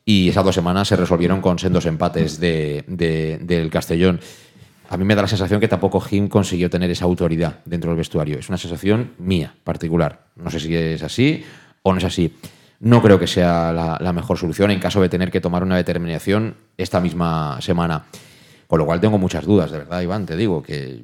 y 0.06 0.30
esas 0.30 0.44
dos 0.44 0.56
semanas 0.56 0.88
se 0.88 0.96
resolvieron 0.96 1.40
con 1.40 1.60
sendos 1.60 1.86
empates 1.86 2.40
de, 2.40 2.84
del 2.88 3.70
Castellón. 3.70 4.20
A 4.90 4.98
mí 4.98 5.06
me 5.06 5.14
da 5.14 5.22
la 5.22 5.28
sensación 5.28 5.60
que 5.60 5.68
tampoco 5.68 6.00
Jim 6.00 6.28
consiguió 6.28 6.68
tener 6.68 6.90
esa 6.90 7.06
autoridad 7.06 7.60
dentro 7.66 7.92
del 7.92 7.98
vestuario. 7.98 8.40
Es 8.40 8.50
una 8.50 8.58
sensación 8.58 9.12
mía, 9.20 9.54
particular. 9.64 10.26
No 10.36 10.50
sé 10.50 10.60
si 10.60 10.76
es 10.76 11.04
así 11.04 11.44
o 11.84 11.92
no 11.92 12.00
es 12.00 12.06
así. 12.06 12.34
No 12.80 13.04
creo 13.04 13.20
que 13.20 13.28
sea 13.28 13.72
la, 13.72 14.14
mejor 14.14 14.40
solución 14.40 14.72
en 14.72 14.80
caso 14.80 15.00
de 15.00 15.10
tener 15.10 15.30
que 15.30 15.42
tomar 15.42 15.62
una 15.62 15.78
determinación 15.78 16.56
esta 16.76 17.00
misma 17.00 17.62
semana. 17.62 18.06
Con 18.66 18.80
lo 18.80 18.88
cual 18.88 19.00
tengo 19.00 19.20
muchas 19.20 19.46
dudas, 19.46 19.70
de 19.70 19.78
verdad, 19.78 20.02
Iván. 20.02 20.26
Te 20.26 20.36
digo 20.36 20.64
que 20.64 21.04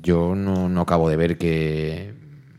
yo 0.00 0.34
no, 0.34 0.68
no 0.70 0.80
acabo 0.80 1.10
de 1.10 1.16
ver 1.16 1.36
que 1.36 2.14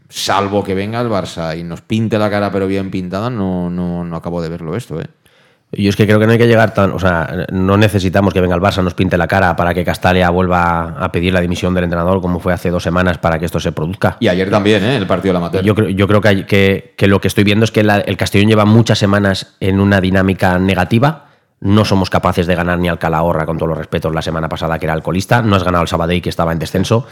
salvo 0.09 0.63
que 0.63 0.73
venga 0.73 0.99
el 0.99 1.07
Barça 1.07 1.57
y 1.57 1.63
nos 1.63 1.81
pinte 1.81 2.17
la 2.17 2.29
cara 2.29 2.51
pero 2.51 2.67
bien 2.67 2.91
pintada, 2.91 3.29
no, 3.29 3.69
no, 3.69 4.03
no 4.03 4.15
acabo 4.15 4.41
de 4.41 4.49
verlo 4.49 4.75
esto, 4.75 4.99
¿eh? 4.99 5.07
Yo 5.71 5.89
es 5.89 5.95
que 5.95 6.07
creo 6.07 6.19
que 6.19 6.25
no 6.25 6.31
hay 6.31 6.39
que 6.39 6.47
llegar 6.47 6.73
tan. 6.73 6.91
O 6.93 6.99
sea, 6.99 7.45
no 7.51 7.77
necesitamos 7.77 8.33
que 8.33 8.41
venga 8.41 8.55
el 8.55 8.61
Barça, 8.61 8.83
nos 8.83 8.95
pinte 8.95 9.17
la 9.17 9.27
cara 9.27 9.55
para 9.55 9.73
que 9.73 9.85
Castalia 9.85 10.29
vuelva 10.31 10.95
a 10.99 11.11
pedir 11.11 11.31
la 11.31 11.41
dimisión 11.41 11.75
del 11.75 11.83
entrenador, 11.83 12.21
como 12.21 12.39
fue 12.39 12.53
hace 12.53 12.71
dos 12.71 12.81
semanas, 12.81 13.19
para 13.19 13.37
que 13.37 13.45
esto 13.45 13.59
se 13.59 13.71
produzca. 13.71 14.17
Y 14.19 14.29
ayer 14.29 14.49
también, 14.49 14.83
¿eh? 14.83 14.97
El 14.97 15.05
partido 15.05 15.29
de 15.29 15.33
la 15.33 15.45
materia. 15.45 15.67
Yo 15.67 15.75
creo, 15.75 15.89
yo 15.89 16.07
creo 16.07 16.21
que, 16.21 16.95
que, 16.97 17.07
lo 17.07 17.21
que 17.21 17.27
estoy 17.27 17.43
viendo 17.43 17.65
es 17.65 17.71
que 17.71 17.81
el 17.81 18.17
Castellón 18.17 18.49
lleva 18.49 18.65
muchas 18.65 18.97
semanas 18.97 19.55
en 19.59 19.79
una 19.79 20.01
dinámica 20.01 20.57
negativa. 20.57 21.27
No 21.59 21.85
somos 21.85 22.09
capaces 22.09 22.47
de 22.47 22.55
ganar 22.55 22.79
ni 22.79 22.89
al 22.89 22.97
Calahorra, 22.97 23.45
con 23.45 23.57
todos 23.57 23.69
los 23.69 23.77
respetos, 23.77 24.15
la 24.15 24.23
semana 24.23 24.49
pasada, 24.49 24.79
que 24.79 24.87
era 24.87 24.93
alcoholista. 24.93 25.43
No 25.43 25.55
has 25.55 25.63
ganado 25.63 25.83
al 25.83 25.87
Sabadell, 25.87 26.21
que 26.23 26.29
estaba 26.29 26.51
en 26.51 26.57
descenso. 26.57 27.05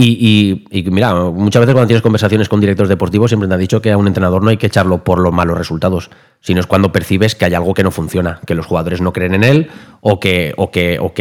Y, 0.00 0.62
mira, 0.92 1.12
muchas 1.12 1.58
veces 1.58 1.72
cuando 1.72 1.88
tienes 1.88 2.02
conversaciones 2.02 2.48
con 2.48 2.60
directores 2.60 2.88
deportivos 2.88 3.32
siempre 3.32 3.48
te 3.48 3.54
han 3.54 3.58
dicho 3.58 3.82
que 3.82 3.90
a 3.90 3.96
un 3.96 4.06
entrenador 4.06 4.44
no 4.44 4.50
hay 4.50 4.56
que 4.56 4.68
echarlo 4.68 5.02
por 5.02 5.18
los 5.18 5.32
malos 5.32 5.58
resultados, 5.58 6.08
sino 6.40 6.60
es 6.60 6.68
cuando 6.68 6.92
percibes 6.92 7.34
que 7.34 7.46
hay 7.46 7.54
algo 7.54 7.74
que 7.74 7.82
no 7.82 7.90
funciona, 7.90 8.38
que 8.46 8.54
los 8.54 8.64
jugadores 8.64 9.00
no 9.00 9.12
creen 9.12 9.34
en 9.34 9.42
él 9.42 9.70
o 10.00 10.20
que, 10.20 10.54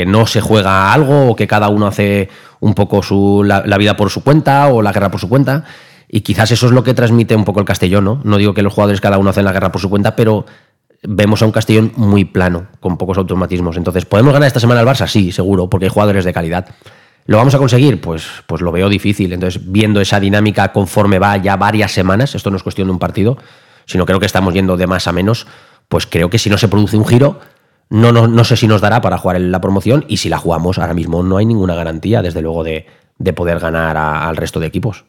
no 0.06 0.28
se 0.28 0.42
juega 0.42 0.94
algo 0.94 1.30
o 1.30 1.36
que 1.36 1.48
cada 1.48 1.70
uno 1.70 1.88
hace 1.88 2.30
un 2.60 2.76
poco 2.76 3.02
su, 3.02 3.44
la, 3.44 3.62
vida 3.80 3.98
por 3.98 4.12
su 4.12 4.24
cuenta 4.24 4.68
o 4.68 4.84
la 4.84 4.92
guerra 4.92 5.10
por 5.10 5.20
su 5.20 5.28
cuenta. 5.28 5.64
Y 6.08 6.22
quizás 6.22 6.52
eso 6.52 6.68
es 6.68 6.72
lo 6.72 6.84
que 6.84 6.94
transmite 6.94 7.36
un 7.36 7.46
poco 7.46 7.60
el 7.60 7.66
Castellón, 7.66 8.06
¿no? 8.06 8.22
No 8.26 8.38
digo 8.38 8.54
que 8.54 8.62
los 8.62 8.74
jugadores 8.74 9.02
cada 9.02 9.18
uno 9.18 9.32
hacen 9.32 9.46
la 9.46 9.54
guerra 9.54 9.72
por 9.72 9.82
su 9.82 9.90
cuenta, 9.90 10.16
pero 10.16 10.46
vemos 11.02 11.42
a 11.42 11.48
un 11.48 11.52
Castellón 11.52 11.94
muy 11.96 12.26
plano, 12.26 12.68
con 12.80 13.00
pocos 13.00 13.18
automatismos. 13.18 13.76
Entonces, 13.76 14.06
¿podemos 14.06 14.34
ganar 14.34 14.46
esta 14.46 14.60
semana 14.60 14.82
al 14.82 14.86
Barça? 14.86 15.08
Sí, 15.08 15.32
seguro, 15.32 15.68
porque 15.68 15.88
hay 15.88 15.92
jugadores 15.92 16.26
de 16.26 16.32
calidad. 16.32 16.68
¿Lo 17.28 17.38
vamos 17.38 17.54
a 17.54 17.58
conseguir? 17.58 18.00
Pues, 18.00 18.26
pues 18.48 18.62
lo 18.62 18.72
veo 18.72 18.88
difícil. 18.88 19.34
Entonces, 19.34 19.62
viendo 19.70 20.00
esa 20.00 20.20
dinámica 20.20 20.72
conforme 20.72 21.20
va 21.20 21.38
ya 21.38 21.58
varias 21.58 21.92
semanas, 21.92 22.34
esto 22.34 22.50
no 22.50 22.58
es 22.58 22.64
cuestión 22.64 22.88
de 22.88 22.94
un 22.94 23.00
partido, 23.00 23.38
sino 23.86 24.06
creo 24.06 24.20
que 24.20 24.26
estamos 24.26 24.54
yendo 24.54 24.78
de 24.78 24.88
más 24.88 25.08
a 25.08 25.12
menos, 25.12 25.46
pues 25.90 26.08
creo 26.08 26.30
que 26.30 26.40
si 26.40 26.50
no 26.50 26.58
se 26.58 26.70
produce 26.70 26.96
un 26.96 27.06
giro, 27.06 27.40
no, 27.90 28.14
no, 28.14 28.28
no 28.28 28.44
sé 28.46 28.56
si 28.56 28.68
nos 28.68 28.82
dará 28.82 29.02
para 29.02 29.18
jugar 29.18 29.36
en 29.36 29.52
la 29.52 29.60
promoción 29.60 30.06
y 30.08 30.18
si 30.18 30.30
la 30.30 30.38
jugamos 30.38 30.78
ahora 30.78 30.94
mismo 30.94 31.22
no 31.22 31.38
hay 31.38 31.46
ninguna 31.46 31.76
garantía, 31.76 32.22
desde 32.22 32.42
luego, 32.42 32.64
de, 32.64 32.86
poder 33.36 33.60
ganar 33.60 33.98
al 33.98 34.38
resto 34.38 34.62
de 34.62 34.68
equipos. 34.68 35.04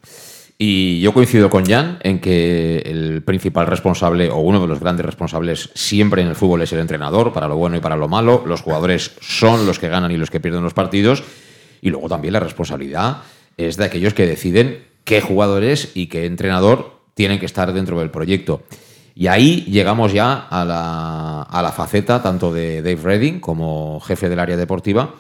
Y 0.61 1.01
yo 1.01 1.15
coincido 1.15 1.51
con 1.51 1.67
Jan 1.67 1.99
en 2.03 2.21
que 2.21 2.79
el 2.79 3.23
principal 3.23 3.69
responsable 3.69 4.29
o 4.29 4.39
uno 4.39 4.61
de 4.61 4.67
los 4.67 4.81
grandes 4.81 5.07
responsables 5.07 5.71
siempre 5.75 6.21
en 6.23 6.29
el 6.29 6.35
fútbol 6.35 6.63
es 6.63 6.73
el 6.73 6.81
entrenador, 6.81 7.33
para 7.33 7.47
lo 7.47 7.57
bueno 7.57 7.77
y 7.77 7.81
para 7.81 7.95
lo 7.95 8.09
malo. 8.09 8.43
Los 8.45 8.63
jugadores 8.63 9.13
son 9.21 9.67
los 9.67 9.79
que 9.79 9.89
ganan 9.89 10.11
y 10.11 10.17
los 10.17 10.31
que 10.31 10.41
pierden 10.41 10.65
los 10.65 10.75
partidos. 10.75 11.23
Y 11.81 11.91
luego 11.91 12.09
también 12.09 12.33
la 12.33 12.41
responsabilidad 12.41 13.23
es 13.57 13.77
de 13.77 13.85
aquellos 13.85 14.15
que 14.15 14.27
deciden 14.27 14.85
qué 15.05 15.21
jugadores 15.21 15.93
y 15.95 16.07
qué 16.07 16.27
entrenador 16.27 17.01
tienen 17.15 17.39
que 17.39 17.47
estar 17.47 17.73
dentro 17.73 17.99
del 17.99 18.11
proyecto. 18.11 18.63
Y 19.15 19.27
ahí 19.27 19.65
llegamos 19.69 20.13
ya 20.13 20.47
a 20.49 20.65
la, 20.65 21.43
a 21.43 21.63
la 21.63 21.73
faceta 21.73 22.23
tanto 22.23 22.53
de 22.53 22.83
Dave 22.83 23.03
Redding 23.03 23.41
como 23.41 23.99
jefe 24.01 24.29
del 24.29 24.39
área 24.39 24.57
deportiva, 24.57 25.17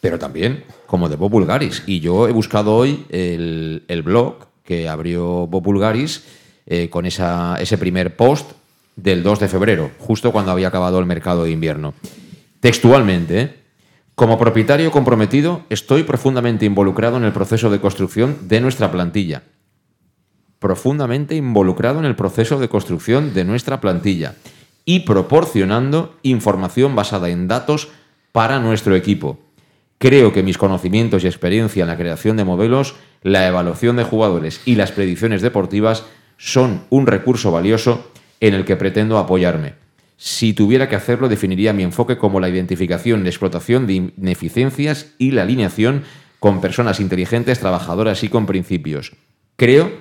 pero 0.00 0.18
también 0.18 0.64
como 0.86 1.08
de 1.08 1.16
Bob 1.16 1.32
Bulgaris. 1.32 1.82
Y 1.86 1.98
yo 1.98 2.28
he 2.28 2.32
buscado 2.32 2.76
hoy 2.76 3.06
el, 3.08 3.82
el 3.88 4.02
blog 4.02 4.46
que 4.64 4.88
abrió 4.88 5.46
Bob 5.48 5.64
Bulgaris 5.64 6.22
eh, 6.66 6.88
con 6.88 7.06
esa, 7.06 7.56
ese 7.60 7.76
primer 7.76 8.16
post 8.16 8.52
del 8.96 9.22
2 9.22 9.40
de 9.40 9.48
febrero, 9.48 9.90
justo 9.98 10.30
cuando 10.32 10.52
había 10.52 10.68
acabado 10.68 10.98
el 10.98 11.06
mercado 11.06 11.44
de 11.44 11.50
invierno. 11.50 11.94
Textualmente. 12.60 13.63
Como 14.14 14.38
propietario 14.38 14.92
comprometido, 14.92 15.62
estoy 15.70 16.04
profundamente 16.04 16.64
involucrado 16.64 17.16
en 17.16 17.24
el 17.24 17.32
proceso 17.32 17.68
de 17.68 17.80
construcción 17.80 18.46
de 18.46 18.60
nuestra 18.60 18.92
plantilla. 18.92 19.42
Profundamente 20.60 21.34
involucrado 21.34 21.98
en 21.98 22.04
el 22.04 22.14
proceso 22.14 22.60
de 22.60 22.68
construcción 22.68 23.34
de 23.34 23.44
nuestra 23.44 23.80
plantilla 23.80 24.36
y 24.84 25.00
proporcionando 25.00 26.14
información 26.22 26.94
basada 26.94 27.28
en 27.28 27.48
datos 27.48 27.88
para 28.30 28.60
nuestro 28.60 28.94
equipo. 28.94 29.40
Creo 29.98 30.32
que 30.32 30.44
mis 30.44 30.58
conocimientos 30.58 31.24
y 31.24 31.26
experiencia 31.26 31.82
en 31.82 31.88
la 31.88 31.96
creación 31.96 32.36
de 32.36 32.44
modelos, 32.44 32.94
la 33.22 33.48
evaluación 33.48 33.96
de 33.96 34.04
jugadores 34.04 34.60
y 34.64 34.76
las 34.76 34.92
predicciones 34.92 35.42
deportivas 35.42 36.04
son 36.36 36.84
un 36.88 37.08
recurso 37.08 37.50
valioso 37.50 38.12
en 38.38 38.54
el 38.54 38.64
que 38.64 38.76
pretendo 38.76 39.18
apoyarme. 39.18 39.83
Si 40.26 40.54
tuviera 40.54 40.88
que 40.88 40.96
hacerlo, 40.96 41.28
definiría 41.28 41.74
mi 41.74 41.82
enfoque 41.82 42.16
como 42.16 42.40
la 42.40 42.48
identificación 42.48 43.26
y 43.26 43.28
explotación 43.28 43.86
de 43.86 44.10
ineficiencias 44.16 45.12
y 45.18 45.32
la 45.32 45.42
alineación 45.42 46.04
con 46.40 46.62
personas 46.62 46.98
inteligentes, 46.98 47.60
trabajadoras 47.60 48.24
y 48.24 48.30
con 48.30 48.46
principios. 48.46 49.12
Creo 49.56 49.92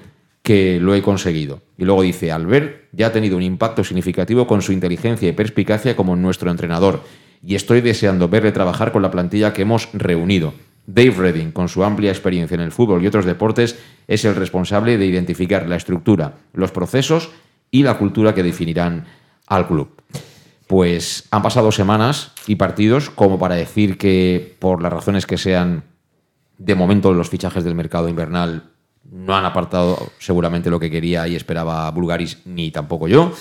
que 0.41 0.79
lo 0.79 0.95
he 0.95 1.01
conseguido. 1.01 1.61
Y 1.77 1.83
luego 1.83 2.03
dice, 2.03 2.31
Albert 2.31 2.85
ya 2.93 3.07
ha 3.07 3.11
tenido 3.11 3.35
un 3.35 3.43
impacto 3.43 3.83
significativo 3.83 4.47
con 4.47 4.61
su 4.61 4.71
inteligencia 4.71 5.27
y 5.27 5.33
perspicacia 5.33 5.97
como 5.97 6.15
nuestro 6.15 6.49
entrenador. 6.49 7.01
Y 7.45 7.55
estoy 7.55 7.81
deseando 7.81 8.29
verle 8.29 8.53
trabajar 8.53 8.93
con 8.93 9.01
la 9.01 9.11
plantilla 9.11 9.51
que 9.51 9.63
hemos 9.63 9.89
reunido. 9.91 10.53
Dave 10.87 11.15
Redding, 11.17 11.51
con 11.51 11.67
su 11.67 11.83
amplia 11.83 12.11
experiencia 12.11 12.55
en 12.55 12.61
el 12.61 12.71
fútbol 12.71 13.03
y 13.03 13.07
otros 13.07 13.25
deportes, 13.25 13.77
es 14.07 14.23
el 14.23 14.37
responsable 14.37 14.97
de 14.97 15.05
identificar 15.05 15.67
la 15.67 15.75
estructura, 15.75 16.35
los 16.53 16.71
procesos 16.71 17.29
y 17.71 17.83
la 17.83 17.97
cultura 17.97 18.33
que 18.33 18.43
definirán 18.43 19.03
al 19.47 19.67
club. 19.67 19.89
Pues 20.67 21.25
han 21.31 21.41
pasado 21.41 21.71
semanas 21.71 22.31
y 22.47 22.55
partidos 22.55 23.09
como 23.09 23.37
para 23.37 23.55
decir 23.55 23.97
que 23.97 24.55
por 24.59 24.81
las 24.81 24.93
razones 24.93 25.25
que 25.25 25.37
sean, 25.37 25.83
de 26.57 26.75
momento 26.75 27.13
los 27.13 27.29
fichajes 27.29 27.63
del 27.63 27.75
mercado 27.75 28.09
invernal 28.09 28.71
no 29.11 29.35
han 29.35 29.45
apartado 29.45 30.11
seguramente 30.19 30.69
lo 30.69 30.79
que 30.79 30.89
quería 30.89 31.27
y 31.27 31.35
esperaba 31.35 31.89
Bulgaris, 31.91 32.39
ni 32.45 32.71
tampoco 32.71 33.07
yo, 33.07 33.33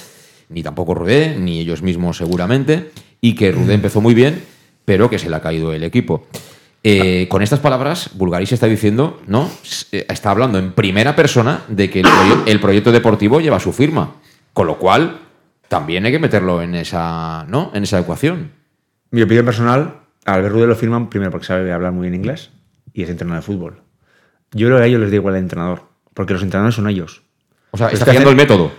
ni 0.48 0.62
tampoco 0.62 0.94
Rudé, 0.94 1.36
ni 1.38 1.60
ellos 1.60 1.82
mismos 1.82 2.18
seguramente, 2.18 2.90
y 3.20 3.34
que 3.34 3.52
Rudé 3.52 3.74
empezó 3.74 4.00
muy 4.00 4.14
bien, 4.14 4.44
pero 4.84 5.08
que 5.08 5.18
se 5.18 5.30
le 5.30 5.36
ha 5.36 5.40
caído 5.40 5.72
el 5.72 5.84
equipo. 5.84 6.26
Eh, 6.84 7.28
con 7.28 7.42
estas 7.42 7.60
palabras, 7.60 8.10
Bulgaris 8.14 8.52
está 8.52 8.66
diciendo, 8.66 9.22
¿no? 9.26 9.48
Eh, 9.92 10.04
está 10.08 10.32
hablando 10.32 10.58
en 10.58 10.72
primera 10.72 11.14
persona 11.14 11.62
de 11.68 11.88
que 11.88 12.00
el, 12.00 12.08
el 12.46 12.60
proyecto 12.60 12.90
deportivo 12.90 13.40
lleva 13.40 13.60
su 13.60 13.72
firma. 13.72 14.16
Con 14.52 14.66
lo 14.66 14.78
cual, 14.78 15.20
también 15.72 16.04
hay 16.04 16.12
que 16.12 16.18
meterlo 16.18 16.60
en 16.60 16.74
esa, 16.74 17.46
¿no? 17.48 17.70
en 17.72 17.84
esa 17.84 17.98
ecuación. 17.98 18.52
Mi 19.10 19.22
opinión 19.22 19.46
personal, 19.46 20.02
a 20.26 20.34
Albert 20.34 20.52
Rudé 20.52 20.66
lo 20.66 20.74
firman 20.74 21.08
primero 21.08 21.30
porque 21.30 21.46
sabe 21.46 21.72
hablar 21.72 21.92
muy 21.92 22.10
bien 22.10 22.14
inglés 22.14 22.50
y 22.92 23.04
es 23.04 23.08
entrenador 23.08 23.42
de 23.42 23.46
fútbol. 23.46 23.82
Yo 24.50 24.66
creo 24.66 24.76
que 24.76 24.84
a 24.84 24.86
ellos 24.86 25.00
les 25.00 25.08
da 25.08 25.16
igual 25.16 25.34
el 25.34 25.44
entrenador, 25.44 25.84
porque 26.12 26.34
los 26.34 26.42
entrenadores 26.42 26.74
son 26.74 26.90
ellos. 26.90 27.22
O 27.70 27.78
sea, 27.78 27.88
está 27.88 28.04
haciendo 28.04 28.28
el 28.28 28.36
método. 28.36 28.70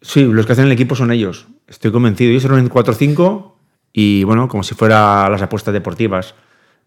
Sí, 0.00 0.24
los 0.24 0.46
que 0.46 0.52
hacen 0.52 0.64
el 0.64 0.72
equipo 0.72 0.94
son 0.94 1.12
ellos. 1.12 1.48
Estoy 1.66 1.92
convencido. 1.92 2.30
Ellos 2.30 2.44
son 2.44 2.58
en 2.58 2.70
4-5 2.70 3.52
y, 3.92 4.24
bueno, 4.24 4.48
como 4.48 4.62
si 4.62 4.74
fuera 4.74 5.28
las 5.28 5.42
apuestas 5.42 5.74
deportivas. 5.74 6.34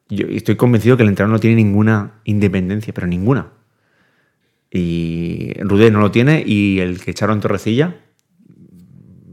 Yo 0.09 0.25
estoy 0.25 0.55
convencido 0.55 0.97
que 0.97 1.03
el 1.03 1.09
entrenador 1.09 1.35
no 1.35 1.39
tiene 1.39 1.57
ninguna 1.57 2.13
independencia, 2.23 2.95
pero 2.95 3.05
ninguna. 3.05 3.49
Y 4.71 5.53
Rudé 5.59 5.91
no 5.91 5.99
lo 5.99 6.09
tiene 6.09 6.43
y 6.43 6.79
el 6.79 6.99
que 6.99 7.11
echaron 7.11 7.41
Torrecilla, 7.41 7.97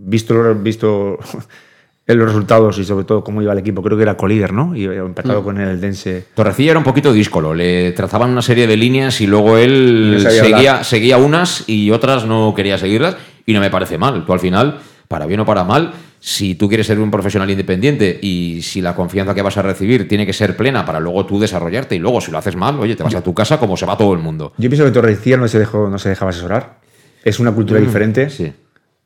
visto, 0.08 0.54
visto 0.54 1.18
los 2.06 2.28
resultados 2.28 2.78
y 2.78 2.84
sobre 2.84 3.04
todo 3.04 3.22
cómo 3.22 3.42
iba 3.42 3.52
el 3.52 3.58
equipo, 3.58 3.82
creo 3.82 3.96
que 3.96 4.02
era 4.02 4.16
colíder, 4.16 4.52
¿no? 4.52 4.74
Y 4.74 4.84
empezado 4.84 5.42
mm. 5.42 5.44
con 5.44 5.60
el 5.60 5.80
Dense. 5.80 6.24
Torrecilla 6.34 6.70
era 6.70 6.78
un 6.78 6.84
poquito 6.84 7.12
díscolo, 7.12 7.54
le 7.54 7.92
trazaban 7.92 8.30
una 8.30 8.42
serie 8.42 8.66
de 8.66 8.76
líneas 8.76 9.20
y 9.20 9.26
luego 9.26 9.58
él 9.58 10.26
seguía, 10.30 10.84
seguía 10.84 11.18
unas 11.18 11.68
y 11.68 11.90
otras 11.90 12.24
no 12.24 12.54
quería 12.56 12.78
seguirlas 12.78 13.16
y 13.44 13.52
no 13.52 13.60
me 13.60 13.70
parece 13.70 13.98
mal. 13.98 14.24
Tú 14.24 14.32
al 14.32 14.40
final, 14.40 14.80
para 15.06 15.26
bien 15.26 15.40
o 15.40 15.44
para 15.44 15.64
mal, 15.64 15.92
si 16.20 16.54
tú 16.54 16.66
quieres 16.68 16.86
ser 16.86 16.98
un 16.98 17.10
profesional 17.10 17.48
independiente 17.50 18.18
y 18.20 18.60
si 18.62 18.80
la 18.80 18.94
confianza 18.94 19.34
que 19.34 19.42
vas 19.42 19.56
a 19.56 19.62
recibir 19.62 20.08
tiene 20.08 20.26
que 20.26 20.32
ser 20.32 20.56
plena 20.56 20.84
para 20.84 20.98
luego 20.98 21.26
tú 21.26 21.38
desarrollarte 21.38 21.94
y 21.94 21.98
luego 21.98 22.20
si 22.20 22.32
lo 22.32 22.38
haces 22.38 22.56
mal, 22.56 22.80
oye, 22.80 22.96
te 22.96 23.02
vas 23.02 23.14
a 23.14 23.22
tu 23.22 23.34
casa 23.34 23.58
como 23.58 23.76
se 23.76 23.86
va 23.86 23.96
todo 23.96 24.14
el 24.14 24.18
mundo. 24.18 24.52
Yo 24.56 24.68
pienso 24.70 24.84
que 24.84 24.90
Torrecilla 24.90 25.36
no 25.36 25.46
se, 25.46 25.58
dejó, 25.58 25.88
no 25.88 25.98
se 25.98 26.08
dejaba 26.08 26.30
asesorar. 26.30 26.78
Es 27.22 27.38
una 27.38 27.52
cultura 27.52 27.80
mm, 27.80 27.84
diferente. 27.84 28.30
Sí 28.30 28.50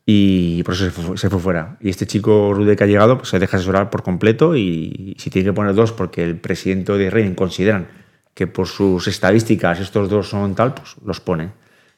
y 0.05 0.62
por 0.64 0.74
eso 0.74 1.16
se 1.16 1.30
fue, 1.30 1.40
fuera. 1.40 1.76
Y 1.80 1.90
este 1.90 2.07
chico 2.07 2.53
Rude 2.55 2.76
que 2.76 2.84
ha 2.84 2.86
llegado 2.86 3.18
pues 3.18 3.28
se 3.30 3.38
deja 3.38 3.57
asesorar 3.57 3.90
por 3.90 4.03
completo 4.03 4.57
y, 4.57 5.14
si 5.18 5.30
tiene 5.30 5.50
que 5.50 5.53
poner 5.53 5.74
dos 5.74 5.92
porque 5.92 6.24
el 6.24 6.38
presidente 6.38 6.92
de 6.92 7.11
Reyn 7.11 7.34
consideran 7.34 7.88
que 8.34 8.46
por 8.46 8.66
sus 8.66 9.07
estadísticas 9.07 9.78
estos 9.80 10.09
dos 10.09 10.28
son 10.28 10.55
tal, 10.55 10.74
pues 10.74 10.96
los 11.05 11.20
pone. 11.20 11.53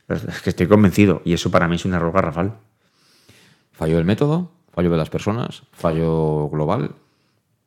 Es 0.08 0.42
que 0.42 0.50
estoy 0.50 0.66
convencido 0.66 1.22
y 1.24 1.32
eso 1.32 1.50
para 1.50 1.66
mí 1.66 1.76
es 1.76 1.84
un 1.84 1.94
error 1.94 2.12
garrafal. 2.12 2.58
¿Falló 3.72 3.98
el 3.98 4.04
método? 4.04 4.52
¿Fallo 4.72 4.90
de 4.90 4.96
las 4.96 5.08
personas? 5.08 5.62
¿Fallo 5.72 6.48
global? 6.50 6.94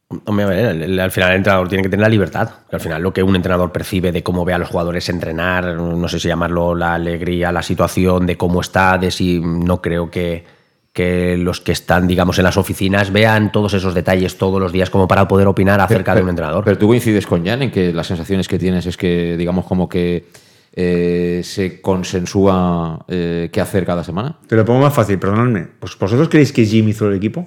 Al 0.10 1.12
final 1.12 1.32
el 1.32 1.36
entrenador 1.36 1.68
tiene 1.68 1.84
que 1.84 1.90
tener 1.90 2.04
la 2.04 2.10
libertad. 2.10 2.50
Al 2.72 2.80
final 2.80 3.02
lo 3.02 3.14
que 3.14 3.24
un 3.24 3.36
entrenador 3.36 3.72
percibe 3.72 4.12
de 4.12 4.24
cómo 4.24 4.46
ve 4.46 4.54
a 4.54 4.58
los 4.58 4.70
jugadores 4.70 5.10
entrenar, 5.10 5.76
no 5.76 6.08
sé 6.08 6.20
si 6.20 6.28
llamarlo 6.28 6.76
la 6.76 6.94
alegría, 6.94 7.52
la 7.52 7.62
situación, 7.62 8.26
de 8.26 8.38
cómo 8.38 8.62
está, 8.62 8.98
de 8.98 9.12
si 9.12 9.42
no 9.42 9.82
creo 9.82 10.10
que, 10.10 10.46
que 10.94 11.36
los 11.38 11.60
que 11.60 11.74
están, 11.74 12.08
digamos, 12.08 12.38
en 12.38 12.46
las 12.46 12.56
oficinas 12.56 13.12
vean 13.12 13.52
todos 13.52 13.74
esos 13.74 13.94
detalles 13.94 14.38
todos 14.38 14.62
los 14.62 14.72
días 14.72 14.90
como 14.90 15.08
para 15.08 15.28
poder 15.28 15.48
opinar 15.48 15.82
acerca 15.82 16.16
de 16.16 16.22
un 16.22 16.30
entrenador. 16.30 16.64
Pero 16.64 16.78
tú 16.78 16.88
coincides 16.88 17.28
con 17.28 17.46
Jan 17.46 17.64
en 17.64 17.72
que 17.72 17.92
las 17.92 18.08
sensaciones 18.08 18.48
que 18.48 18.58
tienes 18.58 18.86
es 18.86 18.96
que, 18.96 19.36
digamos, 19.36 19.66
como 19.66 19.90
que 19.90 20.30
eh, 20.72 21.42
se 21.44 21.82
consensúa 21.82 23.04
eh, 23.10 23.50
qué 23.52 23.60
hacer 23.60 23.86
cada 23.86 24.06
semana. 24.06 24.40
Te 24.48 24.56
lo 24.56 24.64
pongo 24.64 24.80
más 24.80 24.94
fácil, 24.94 25.20
perdonadme. 25.20 25.68
¿Pues 25.80 25.98
¿Vosotros 26.00 26.30
creéis 26.30 26.54
que 26.54 26.66
Jim 26.66 26.88
hizo 26.88 27.10
el 27.10 27.18
equipo? 27.18 27.46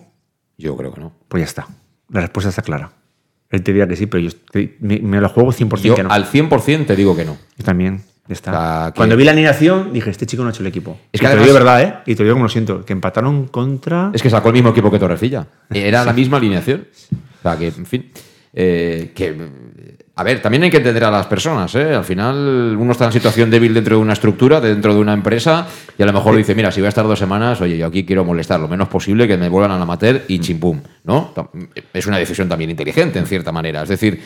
Yo 0.59 0.77
creo 0.77 0.93
que 0.93 1.01
no. 1.01 1.13
Pues 1.27 1.41
ya 1.41 1.47
está. 1.47 1.80
La 2.11 2.21
respuesta 2.21 2.51
está 2.51 2.63
clara. 2.63 2.93
Él 3.51 3.63
te 3.63 3.73
diría 3.73 3.89
que 3.89 3.97
sí, 3.97 4.07
pero 4.07 4.23
yo 4.23 4.31
me, 4.81 5.21
lo 5.21 5.29
juego 5.29 5.53
100% 5.53 5.95
que 5.95 6.03
no. 6.03 6.11
Al 6.11 6.25
100% 6.25 6.87
te 6.87 6.97
digo 6.97 7.17
que 7.17 7.25
no. 7.25 7.37
Yo 7.57 7.65
también. 7.65 8.03
Está. 8.29 8.93
Cuando 8.95 9.17
vi 9.17 9.25
la 9.25 9.33
alineación, 9.33 9.93
dije, 9.93 10.09
este 10.09 10.25
chico 10.25 10.45
no 10.45 10.51
ha 10.51 10.53
hecho 10.53 10.63
el 10.63 10.69
equipo. 10.69 10.99
Es 11.13 11.21
que 11.21 11.27
y 11.27 11.31
te 11.31 11.35
lo 11.35 11.43
digo 11.43 11.55
verdad, 11.55 11.83
¿eh? 11.83 11.95
Y 12.07 12.15
te 12.15 12.23
digo 12.23 12.37
como 12.37 12.45
lo 12.45 12.49
siento, 12.49 12.85
que 12.85 12.93
empataron 12.93 13.49
contra... 13.49 14.13
Es 14.15 14.23
que 14.23 14.31
sacó 14.31 14.51
el 14.51 14.55
mismo 14.55 14.71
equipo 14.71 14.89
que 14.89 15.01
Torrecilla. 15.01 15.49
Era 15.71 16.05
la 16.05 16.13
misma 16.13 16.37
alineación. 16.37 16.87
O 17.13 17.43
sea, 17.43 17.59
que, 17.59 17.67
en 17.69 17.87
fin... 17.87 18.13
Eh, 18.53 19.13
que 19.15 19.49
a 20.21 20.23
ver, 20.23 20.43
también 20.43 20.63
hay 20.63 20.71
que 20.71 20.77
entender 20.77 21.03
a 21.05 21.11
las 21.11 21.25
personas. 21.25 21.75
¿eh? 21.77 21.95
Al 21.95 22.05
final, 22.05 22.77
uno 22.79 22.93
está 22.93 23.07
en 23.07 23.13
situación 23.13 23.51
débil 23.51 23.73
dentro 23.73 23.97
de 23.97 24.03
una 24.03 24.13
estructura, 24.13 24.61
dentro 24.61 24.93
de 24.93 25.01
una 25.01 25.15
empresa, 25.15 25.67
y 25.97 26.03
a 26.03 26.05
lo 26.05 26.13
mejor 26.13 26.37
dice: 26.37 26.55
Mira, 26.55 26.71
si 26.71 26.83
voy 26.83 26.87
a 26.87 26.89
estar 26.91 27.07
dos 27.07 27.19
semanas, 27.19 27.59
oye, 27.63 27.79
yo 27.79 27.87
aquí 27.87 28.05
quiero 28.05 28.23
molestar 28.23 28.61
lo 28.61 28.69
menos 28.69 28.89
posible, 28.89 29.27
que 29.27 29.39
me 29.39 29.49
vuelvan 29.49 29.71
a 29.71 29.79
la 29.79 29.87
mater 29.87 30.27
y 30.29 30.39
chimpum. 30.39 30.79
¿no? 31.05 31.33
Es 31.95 32.07
una 32.07 32.19
decisión 32.19 32.51
también 32.51 32.69
inteligente, 32.69 33.19
en 33.19 33.25
cierta 33.25 33.51
manera. 33.51 33.83
Es 33.83 33.89
decir, 33.89 34.23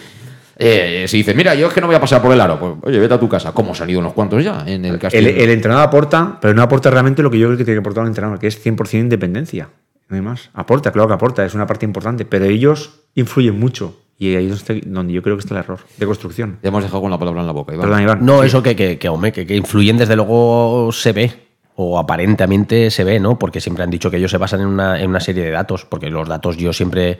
eh, 0.56 1.04
si 1.06 1.18
dice, 1.18 1.32
mira, 1.32 1.54
yo 1.54 1.68
es 1.68 1.72
que 1.72 1.80
no 1.80 1.86
voy 1.86 1.94
a 1.94 2.00
pasar 2.00 2.20
por 2.20 2.32
el 2.32 2.40
aro, 2.40 2.58
pues 2.58 2.72
oye, 2.82 2.98
vete 2.98 3.14
a 3.14 3.20
tu 3.20 3.28
casa. 3.28 3.52
¿Cómo 3.52 3.72
han 3.78 3.88
ido 3.88 4.00
unos 4.00 4.14
cuantos 4.14 4.42
ya 4.42 4.64
en 4.66 4.84
el 4.84 4.98
castillo? 4.98 5.28
El, 5.28 5.50
entrenador 5.50 5.86
aporta, 5.86 6.38
pero 6.40 6.54
no 6.54 6.62
aporta 6.62 6.90
realmente 6.90 7.22
lo 7.22 7.30
que 7.30 7.38
yo 7.38 7.46
creo 7.46 7.56
que 7.56 7.64
tiene 7.64 7.76
que 7.76 7.82
aportar 7.82 8.02
un 8.02 8.08
entrenador, 8.08 8.40
que 8.40 8.48
es 8.48 8.66
100% 8.66 8.98
independencia. 8.98 9.68
No 10.08 10.16
hay 10.16 10.22
más. 10.22 10.50
Aporta, 10.54 10.90
claro 10.90 11.06
que 11.06 11.14
aporta, 11.14 11.46
es 11.46 11.54
una 11.54 11.68
parte 11.68 11.86
importante, 11.86 12.24
pero 12.24 12.46
ellos 12.46 13.04
influyen 13.14 13.60
mucho. 13.60 14.03
Y 14.18 14.36
ahí 14.36 14.48
es 14.48 14.64
donde 14.86 15.12
yo 15.12 15.22
creo 15.22 15.36
que 15.36 15.40
está 15.40 15.54
el 15.54 15.60
error 15.60 15.80
de 15.96 16.06
construcción. 16.06 16.58
Ya 16.62 16.68
hemos 16.68 16.82
dejado 16.82 17.02
con 17.02 17.10
la 17.10 17.18
palabra 17.18 17.40
en 17.40 17.46
la 17.46 17.52
boca, 17.52 17.74
No, 18.20 18.42
eso 18.42 18.62
que, 18.62 18.76
que, 18.76 18.98
que, 18.98 19.56
influyen 19.56 19.98
desde 19.98 20.14
luego 20.14 20.90
se 20.92 21.12
ve, 21.12 21.32
o 21.74 21.98
aparentemente 21.98 22.90
se 22.90 23.02
ve, 23.02 23.18
¿no? 23.18 23.38
Porque 23.38 23.60
siempre 23.60 23.82
han 23.82 23.90
dicho 23.90 24.10
que 24.10 24.18
ellos 24.18 24.30
se 24.30 24.38
basan 24.38 24.60
en 24.60 24.68
una, 24.68 25.00
en 25.00 25.10
una 25.10 25.20
serie 25.20 25.44
de 25.44 25.50
datos, 25.50 25.84
porque 25.84 26.10
los 26.10 26.28
datos 26.28 26.56
yo 26.56 26.72
siempre, 26.72 27.18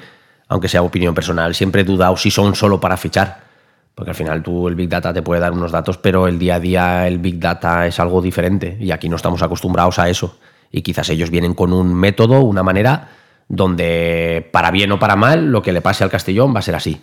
aunque 0.49 0.69
sea 0.69 0.83
opinión 0.83 1.15
personal, 1.15 1.55
siempre 1.55 1.83
he 1.83 1.85
dudado 1.85 2.17
si 2.17 2.31
son 2.31 2.55
solo 2.55 2.79
para 2.79 2.97
fichar. 2.97 3.43
Porque 3.95 4.11
al 4.11 4.17
final 4.17 4.43
tú 4.43 4.67
el 4.67 4.75
Big 4.75 4.89
Data 4.89 5.13
te 5.13 5.23
puede 5.23 5.41
dar 5.41 5.53
unos 5.53 5.71
datos, 5.71 5.99
pero 5.99 6.27
el 6.27 6.39
día 6.39 6.57
a 6.57 6.61
día 6.61 7.07
el 7.07 7.19
Big 7.19 7.39
Data 7.39 7.87
es 7.87 8.01
algo 8.01 8.21
diferente 8.21 8.77
y 8.81 8.91
aquí 8.91 9.09
no 9.09 9.17
estamos 9.17 9.43
acostumbrados 9.43 9.99
a 10.01 10.09
eso. 10.09 10.37
Y 10.73 10.83
quizás 10.83 11.09
ellos 11.11 11.31
vienen 11.31 11.55
con 11.55 11.73
un 11.73 11.95
método, 11.95 12.41
una 12.41 12.65
manera 12.65 13.09
donde 13.49 14.49
para 14.53 14.71
bien 14.71 14.93
o 14.93 14.99
para 14.99 15.17
mal 15.17 15.51
lo 15.51 15.63
que 15.63 15.73
le 15.73 15.81
pase 15.81 16.05
al 16.05 16.11
Castellón 16.11 16.55
va 16.55 16.61
a 16.61 16.63
ser 16.63 16.75
así. 16.75 17.01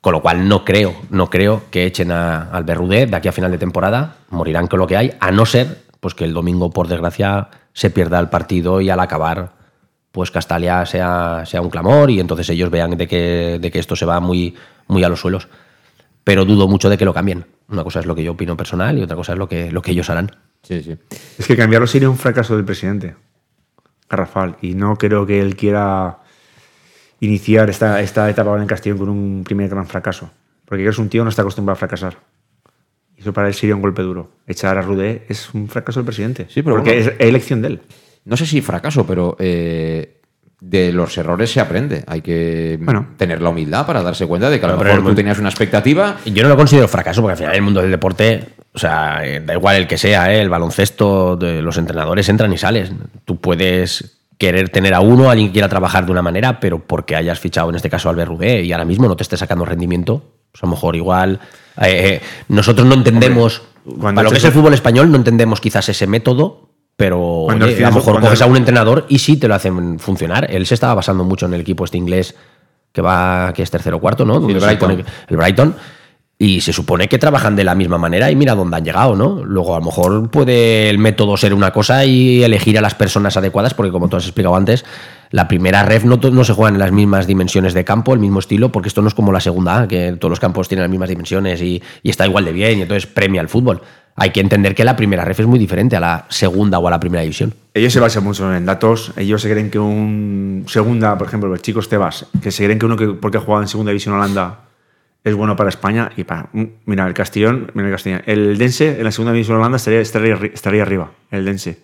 Con 0.00 0.12
lo 0.12 0.22
cual 0.22 0.48
no 0.48 0.64
creo, 0.64 0.94
no 1.10 1.30
creo 1.30 1.64
que 1.70 1.86
echen 1.86 2.12
a, 2.12 2.50
al 2.50 2.64
Berrudé 2.64 3.06
de 3.06 3.16
aquí 3.16 3.28
a 3.28 3.32
final 3.32 3.50
de 3.50 3.58
temporada, 3.58 4.16
morirán 4.30 4.68
con 4.68 4.78
lo 4.78 4.86
que 4.86 4.96
hay, 4.96 5.12
a 5.18 5.30
no 5.30 5.46
ser 5.46 5.86
pues 6.00 6.14
que 6.14 6.24
el 6.24 6.34
domingo, 6.34 6.70
por 6.70 6.88
desgracia, 6.88 7.48
se 7.72 7.90
pierda 7.90 8.20
el 8.20 8.28
partido 8.28 8.80
y 8.80 8.90
al 8.90 9.00
acabar, 9.00 9.52
pues 10.12 10.30
Castalia 10.30 10.86
sea, 10.86 11.44
sea 11.44 11.60
un 11.60 11.70
clamor 11.70 12.10
y 12.10 12.20
entonces 12.20 12.48
ellos 12.50 12.70
vean 12.70 12.96
de 12.96 13.08
que, 13.08 13.58
de 13.60 13.70
que 13.70 13.78
esto 13.78 13.96
se 13.96 14.06
va 14.06 14.20
muy, 14.20 14.54
muy 14.86 15.02
a 15.02 15.08
los 15.08 15.20
suelos. 15.20 15.48
Pero 16.22 16.44
dudo 16.44 16.68
mucho 16.68 16.88
de 16.88 16.96
que 16.96 17.04
lo 17.04 17.12
cambien. 17.12 17.46
Una 17.68 17.82
cosa 17.82 18.00
es 18.00 18.06
lo 18.06 18.14
que 18.14 18.22
yo 18.22 18.32
opino 18.32 18.56
personal 18.56 18.98
y 18.98 19.02
otra 19.02 19.16
cosa 19.16 19.32
es 19.32 19.38
lo 19.38 19.48
que, 19.48 19.70
lo 19.70 19.82
que 19.82 19.90
ellos 19.90 20.08
harán. 20.08 20.30
Sí, 20.62 20.82
sí. 20.82 20.96
Es 21.38 21.46
que 21.46 21.56
cambiarlo 21.56 21.86
sería 21.86 22.08
un 22.08 22.16
fracaso 22.16 22.56
del 22.56 22.64
presidente. 22.64 23.14
Garrafal. 24.08 24.56
Y 24.62 24.74
no 24.74 24.96
creo 24.96 25.26
que 25.26 25.40
él 25.40 25.56
quiera 25.56 26.18
iniciar 27.20 27.70
esta, 27.70 28.00
esta 28.00 28.28
etapa 28.28 28.56
en 28.60 28.66
Castellón 28.66 28.98
con 28.98 29.08
un 29.08 29.44
primer 29.44 29.68
gran 29.68 29.86
fracaso. 29.86 30.30
Porque 30.64 30.86
es 30.86 30.98
un 30.98 31.08
tío 31.08 31.22
no 31.24 31.30
está 31.30 31.42
acostumbrado 31.42 31.74
a 31.74 31.78
fracasar. 31.78 32.18
Y 33.16 33.20
eso 33.20 33.32
para 33.32 33.48
él 33.48 33.54
sería 33.54 33.74
un 33.74 33.82
golpe 33.82 34.02
duro. 34.02 34.30
Echar 34.46 34.76
a 34.76 34.82
Rudé 34.82 35.24
es 35.28 35.54
un 35.54 35.68
fracaso 35.68 36.00
del 36.00 36.06
presidente. 36.06 36.46
Sí, 36.48 36.62
pero 36.62 36.76
porque 36.76 36.98
es 36.98 37.12
elección 37.18 37.62
de 37.62 37.68
él. 37.68 37.80
No 38.24 38.36
sé 38.36 38.44
si 38.44 38.60
fracaso, 38.60 39.06
pero 39.06 39.36
eh, 39.38 40.15
de 40.68 40.92
los 40.92 41.16
errores 41.16 41.50
se 41.50 41.60
aprende. 41.60 42.04
Hay 42.06 42.22
que 42.22 42.78
tener 43.16 43.40
la 43.40 43.50
humildad 43.50 43.86
para 43.86 44.02
darse 44.02 44.26
cuenta 44.26 44.50
de 44.50 44.58
que 44.58 44.66
a 44.66 44.70
lo 44.70 44.78
mejor 44.78 45.04
tú 45.04 45.14
tenías 45.14 45.38
una 45.38 45.48
expectativa. 45.48 46.16
Yo 46.24 46.42
no 46.42 46.48
lo 46.48 46.56
considero 46.56 46.88
fracaso, 46.88 47.22
porque 47.22 47.32
al 47.32 47.38
final 47.38 47.54
el 47.54 47.62
mundo 47.62 47.82
del 47.82 47.90
deporte 47.90 48.56
o 48.76 48.78
sea, 48.78 49.24
eh, 49.24 49.40
da 49.40 49.54
igual 49.54 49.76
el 49.76 49.86
que 49.86 49.96
sea, 49.96 50.34
¿eh? 50.34 50.42
el 50.42 50.50
baloncesto, 50.50 51.34
de 51.36 51.62
los 51.62 51.78
entrenadores 51.78 52.28
entran 52.28 52.52
y 52.52 52.58
sales. 52.58 52.92
Tú 53.24 53.40
puedes 53.40 54.18
querer 54.36 54.68
tener 54.68 54.92
a 54.92 55.00
uno, 55.00 55.30
alguien 55.30 55.48
que 55.48 55.54
quiera 55.54 55.70
trabajar 55.70 56.04
de 56.04 56.12
una 56.12 56.20
manera, 56.20 56.60
pero 56.60 56.80
porque 56.80 57.16
hayas 57.16 57.40
fichado 57.40 57.70
en 57.70 57.76
este 57.76 57.88
caso 57.88 58.10
al 58.10 58.26
Rubé 58.26 58.62
y 58.64 58.72
ahora 58.72 58.84
mismo 58.84 59.08
no 59.08 59.16
te 59.16 59.22
esté 59.22 59.38
sacando 59.38 59.64
rendimiento, 59.64 60.22
pues 60.52 60.62
a 60.62 60.66
lo 60.66 60.72
mejor 60.72 60.94
igual. 60.94 61.40
Eh, 61.80 62.20
nosotros 62.48 62.86
no 62.86 62.94
entendemos 62.94 63.62
Para 63.98 64.22
lo 64.22 64.30
que 64.30 64.36
es 64.36 64.44
el 64.44 64.52
fútbol 64.52 64.74
español 64.74 65.10
no 65.10 65.16
entendemos 65.16 65.62
quizás 65.62 65.88
ese 65.88 66.06
método, 66.06 66.65
pero 66.96 67.42
Cuando 67.44 67.66
oye, 67.66 67.76
el 67.76 67.84
a 67.84 67.90
lo 67.90 67.96
mejor 67.96 68.12
cuando 68.14 68.28
coges 68.28 68.42
a 68.42 68.46
un 68.46 68.56
entrenador 68.56 69.04
y 69.08 69.18
sí 69.18 69.36
te 69.36 69.48
lo 69.48 69.54
hacen 69.54 69.98
funcionar. 69.98 70.50
Él 70.50 70.66
se 70.66 70.74
estaba 70.74 70.94
basando 70.94 71.24
mucho 71.24 71.46
en 71.46 71.54
el 71.54 71.60
equipo 71.60 71.84
este 71.84 71.98
inglés 71.98 72.34
que 72.92 73.02
va, 73.02 73.52
que 73.52 73.62
es 73.62 73.70
tercero 73.70 73.98
o 73.98 74.00
cuarto, 74.00 74.24
¿no? 74.24 74.36
El 74.48 74.58
Brighton. 74.58 75.04
el 75.28 75.36
Brighton. 75.36 75.76
Y 76.38 76.60
se 76.60 76.74
supone 76.74 77.08
que 77.08 77.18
trabajan 77.18 77.56
de 77.56 77.64
la 77.64 77.74
misma 77.74 77.96
manera 77.96 78.30
y 78.30 78.36
mira 78.36 78.54
dónde 78.54 78.76
han 78.76 78.84
llegado, 78.84 79.16
¿no? 79.16 79.42
Luego 79.42 79.74
a 79.74 79.78
lo 79.78 79.86
mejor 79.86 80.30
puede 80.30 80.90
el 80.90 80.98
método 80.98 81.34
ser 81.38 81.54
una 81.54 81.72
cosa 81.72 82.04
y 82.04 82.44
elegir 82.44 82.76
a 82.76 82.82
las 82.82 82.94
personas 82.94 83.38
adecuadas, 83.38 83.72
porque 83.72 83.90
como 83.90 84.08
tú 84.08 84.16
has 84.16 84.24
explicado 84.24 84.54
antes, 84.54 84.84
la 85.30 85.48
primera 85.48 85.82
ref 85.82 86.04
no, 86.04 86.44
se 86.44 86.52
juegan 86.52 86.74
en 86.74 86.80
las 86.80 86.92
mismas 86.92 87.26
dimensiones 87.26 87.72
de 87.72 87.84
campo, 87.84 88.12
el 88.12 88.20
mismo 88.20 88.38
estilo, 88.40 88.70
porque 88.70 88.88
esto 88.88 89.00
no 89.00 89.08
es 89.08 89.14
como 89.14 89.32
la 89.32 89.40
segunda 89.40 89.88
que 89.88 90.12
todos 90.12 90.28
los 90.28 90.40
campos 90.40 90.68
tienen 90.68 90.82
las 90.82 90.90
mismas 90.90 91.08
dimensiones 91.08 91.62
y, 91.62 91.82
y 92.02 92.10
está 92.10 92.26
igual 92.26 92.44
de 92.44 92.52
bien 92.52 92.80
y 92.80 92.82
entonces 92.82 93.06
premia 93.06 93.40
el 93.40 93.48
fútbol. 93.48 93.80
Hay 94.14 94.30
que 94.30 94.40
entender 94.40 94.74
que 94.74 94.84
la 94.84 94.94
primera 94.94 95.24
ref 95.24 95.40
es 95.40 95.46
muy 95.46 95.58
diferente 95.58 95.96
a 95.96 96.00
la 96.00 96.26
segunda 96.28 96.78
o 96.78 96.86
a 96.86 96.90
la 96.90 97.00
primera 97.00 97.22
división. 97.22 97.54
Ellos 97.72 97.92
se 97.94 98.00
basan 98.00 98.24
mucho 98.24 98.54
en 98.54 98.64
datos. 98.64 99.12
Ellos 99.16 99.40
se 99.40 99.50
creen 99.50 99.70
que 99.70 99.78
un 99.78 100.64
segunda, 100.68 101.16
por 101.16 101.28
ejemplo, 101.28 101.48
los 101.48 101.60
chicos 101.60 101.88
Tebas, 101.88 102.26
que 102.42 102.50
se 102.50 102.64
creen 102.64 102.78
que 102.78 102.86
uno 102.86 102.96
que 102.96 103.08
porque 103.08 103.38
ha 103.38 103.40
jugado 103.40 103.62
en 103.62 103.68
segunda 103.68 103.90
división 103.90 104.14
Holanda 104.14 104.65
es 105.26 105.34
bueno 105.34 105.56
para 105.56 105.68
España 105.68 106.10
y 106.16 106.24
para. 106.24 106.48
Mira, 106.86 107.06
el 107.06 107.12
Castellón, 107.14 107.70
mira 107.74 107.88
el 107.88 107.94
Castellón. 107.94 108.22
El 108.26 108.56
Dense 108.58 108.96
en 108.98 109.04
la 109.04 109.10
segunda 109.10 109.32
división 109.32 109.56
Holanda 109.58 109.76
estaría, 109.76 110.00
estaría, 110.00 110.36
estaría 110.54 110.82
arriba, 110.82 111.10
el 111.30 111.44
Dense. 111.44 111.80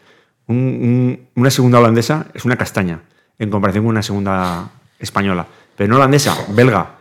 Un- 0.46 0.56
un- 0.56 1.20
una 1.34 1.50
segunda 1.50 1.78
holandesa 1.78 2.26
es 2.34 2.44
una 2.44 2.56
castaña 2.56 3.00
en 3.38 3.50
comparación 3.50 3.84
con 3.84 3.90
una 3.90 4.02
segunda 4.02 4.70
española. 4.98 5.46
Pero 5.76 5.88
no 5.90 5.96
holandesa, 5.96 6.36
belga, 6.54 6.96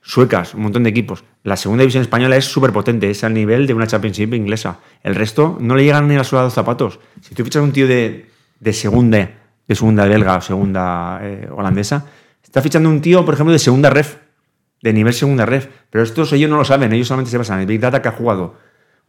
suecas, 0.00 0.54
un 0.54 0.62
montón 0.62 0.84
de 0.84 0.90
equipos. 0.90 1.24
La 1.42 1.56
segunda 1.56 1.82
división 1.82 2.02
española 2.02 2.36
es 2.36 2.44
súper 2.44 2.72
potente, 2.72 3.10
es 3.10 3.24
al 3.24 3.34
nivel 3.34 3.66
de 3.66 3.74
una 3.74 3.86
Championship 3.86 4.32
inglesa. 4.34 4.78
El 5.02 5.14
resto 5.14 5.56
no 5.60 5.74
le 5.74 5.84
llegan 5.84 6.06
ni 6.08 6.14
a 6.14 6.18
la 6.18 6.24
suela 6.24 6.42
de 6.42 6.46
los 6.46 6.54
zapatos. 6.54 7.00
Si 7.20 7.34
tú 7.34 7.42
fichas 7.44 7.60
a 7.60 7.64
un 7.64 7.72
tío 7.72 7.86
de, 7.88 8.30
de 8.60 8.72
segunda, 8.72 9.30
de 9.66 9.74
segunda 9.74 10.04
belga 10.04 10.36
o 10.36 10.40
segunda 10.40 11.18
eh, 11.22 11.48
holandesa, 11.50 12.06
está 12.44 12.60
fichando 12.62 12.88
un 12.88 13.00
tío, 13.00 13.24
por 13.24 13.34
ejemplo, 13.34 13.52
de 13.52 13.58
segunda 13.58 13.90
ref, 13.90 14.16
de 14.82 14.92
nivel 14.92 15.12
segunda 15.14 15.46
ref. 15.46 15.68
Pero 15.90 16.04
estos 16.04 16.32
ellos 16.32 16.48
no 16.50 16.56
lo 16.56 16.64
saben, 16.64 16.92
ellos 16.92 17.08
solamente 17.08 17.30
se 17.30 17.38
basan 17.38 17.56
en 17.56 17.60
el 17.62 17.66
Big 17.66 17.80
Data 17.80 18.00
que 18.02 18.08
ha 18.08 18.12
jugado. 18.12 18.54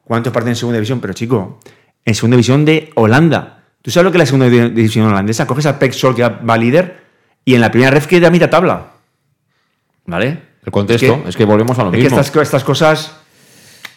¿Cuántos 0.03 0.33
partidos 0.33 0.57
en 0.57 0.59
segunda 0.59 0.77
división? 0.77 0.99
Pero 0.99 1.13
chico, 1.13 1.59
en 2.05 2.15
segunda 2.15 2.35
división 2.35 2.65
de 2.65 2.91
Holanda. 2.95 3.63
¿Tú 3.81 3.89
sabes 3.91 4.05
lo 4.05 4.11
que 4.11 4.17
es 4.17 4.21
la 4.21 4.25
segunda 4.25 4.49
di- 4.49 4.69
división 4.69 5.07
holandesa? 5.07 5.47
Coges 5.47 5.65
a 5.65 5.79
Pek 5.79 5.91
Sol, 5.93 6.15
que 6.15 6.21
va 6.23 6.57
líder, 6.57 7.01
y 7.45 7.55
en 7.55 7.61
la 7.61 7.71
primera 7.71 7.91
ref 7.91 8.07
queda 8.07 8.27
a 8.27 8.31
mitad 8.31 8.49
tabla. 8.49 8.87
¿Vale? 10.05 10.39
El 10.65 10.71
contexto, 10.71 11.23
es 11.27 11.35
que, 11.35 11.45
volvemos 11.45 11.77
a 11.79 11.83
lo 11.85 11.93
Es 11.93 12.29
que 12.31 12.41
estas 12.41 12.63
cosas. 12.63 13.17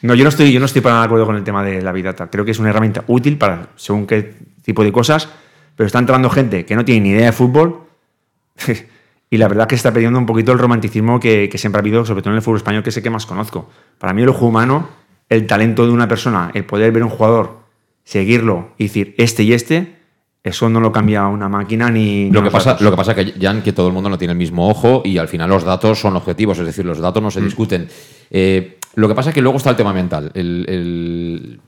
No, 0.02 0.14
yo 0.14 0.22
no 0.22 0.28
estoy, 0.30 0.52
yo 0.52 0.60
no 0.60 0.66
estoy 0.66 0.80
para 0.82 0.94
nada 0.94 1.02
de 1.04 1.06
acuerdo 1.06 1.26
con 1.26 1.36
el 1.36 1.44
tema 1.44 1.62
de 1.62 1.82
la 1.82 1.92
Big 1.92 2.04
Data. 2.04 2.28
Creo 2.30 2.44
que 2.44 2.50
es 2.52 2.58
una 2.58 2.70
herramienta 2.70 3.04
útil 3.06 3.36
para 3.36 3.68
según 3.76 4.06
qué 4.06 4.34
tipo 4.62 4.84
de 4.84 4.92
cosas, 4.92 5.28
pero 5.76 5.86
está 5.86 5.98
entrando 5.98 6.30
gente 6.30 6.64
que 6.64 6.76
no 6.76 6.84
tiene 6.84 7.00
ni 7.02 7.08
idea 7.10 7.26
de 7.26 7.32
fútbol. 7.32 7.82
y 9.34 9.36
la 9.36 9.48
verdad 9.48 9.66
que 9.66 9.74
está 9.74 9.92
perdiendo 9.92 10.16
un 10.18 10.26
poquito 10.26 10.52
el 10.52 10.58
romanticismo 10.60 11.18
que, 11.18 11.48
que 11.50 11.58
siempre 11.58 11.78
ha 11.78 11.82
habido, 11.82 12.04
sobre 12.04 12.22
todo 12.22 12.30
en 12.32 12.36
el 12.36 12.42
fútbol 12.42 12.58
español, 12.58 12.84
que 12.84 12.90
es 12.90 12.96
el 12.96 13.02
que 13.02 13.10
más 13.10 13.26
conozco. 13.26 13.68
Para 13.98 14.12
mí, 14.12 14.22
el 14.22 14.28
ojo 14.28 14.46
humano, 14.46 14.88
el 15.28 15.46
talento 15.48 15.84
de 15.84 15.92
una 15.92 16.06
persona, 16.06 16.52
el 16.54 16.64
poder 16.64 16.92
ver 16.92 17.02
un 17.02 17.08
jugador, 17.10 17.58
seguirlo 18.04 18.68
y 18.78 18.84
decir 18.84 19.14
este 19.18 19.42
y 19.42 19.52
este, 19.52 19.96
eso 20.44 20.68
no 20.68 20.78
lo 20.78 20.92
cambia 20.92 21.26
una 21.26 21.48
máquina 21.48 21.90
ni. 21.90 22.30
Lo 22.30 22.42
que, 22.44 22.50
pasa, 22.50 22.76
lo 22.78 22.90
que 22.92 22.96
pasa 22.96 23.12
es 23.12 23.32
que, 23.32 23.40
Jan, 23.40 23.62
que 23.62 23.72
todo 23.72 23.88
el 23.88 23.92
mundo 23.94 24.08
no 24.08 24.18
tiene 24.18 24.32
el 24.32 24.38
mismo 24.38 24.68
ojo 24.68 25.02
y 25.04 25.18
al 25.18 25.26
final 25.26 25.48
los 25.50 25.64
datos 25.64 25.98
son 25.98 26.14
objetivos, 26.16 26.58
es 26.60 26.66
decir, 26.66 26.84
los 26.84 26.98
datos 27.00 27.20
no 27.22 27.30
se 27.30 27.40
Mm. 27.40 27.44
discuten. 27.44 27.88
Eh, 28.30 28.78
lo 28.96 29.08
que 29.08 29.14
pasa 29.14 29.30
es 29.30 29.34
que 29.34 29.42
luego 29.42 29.58
está 29.58 29.70
el 29.70 29.76
tema 29.76 29.92
mental. 29.92 30.30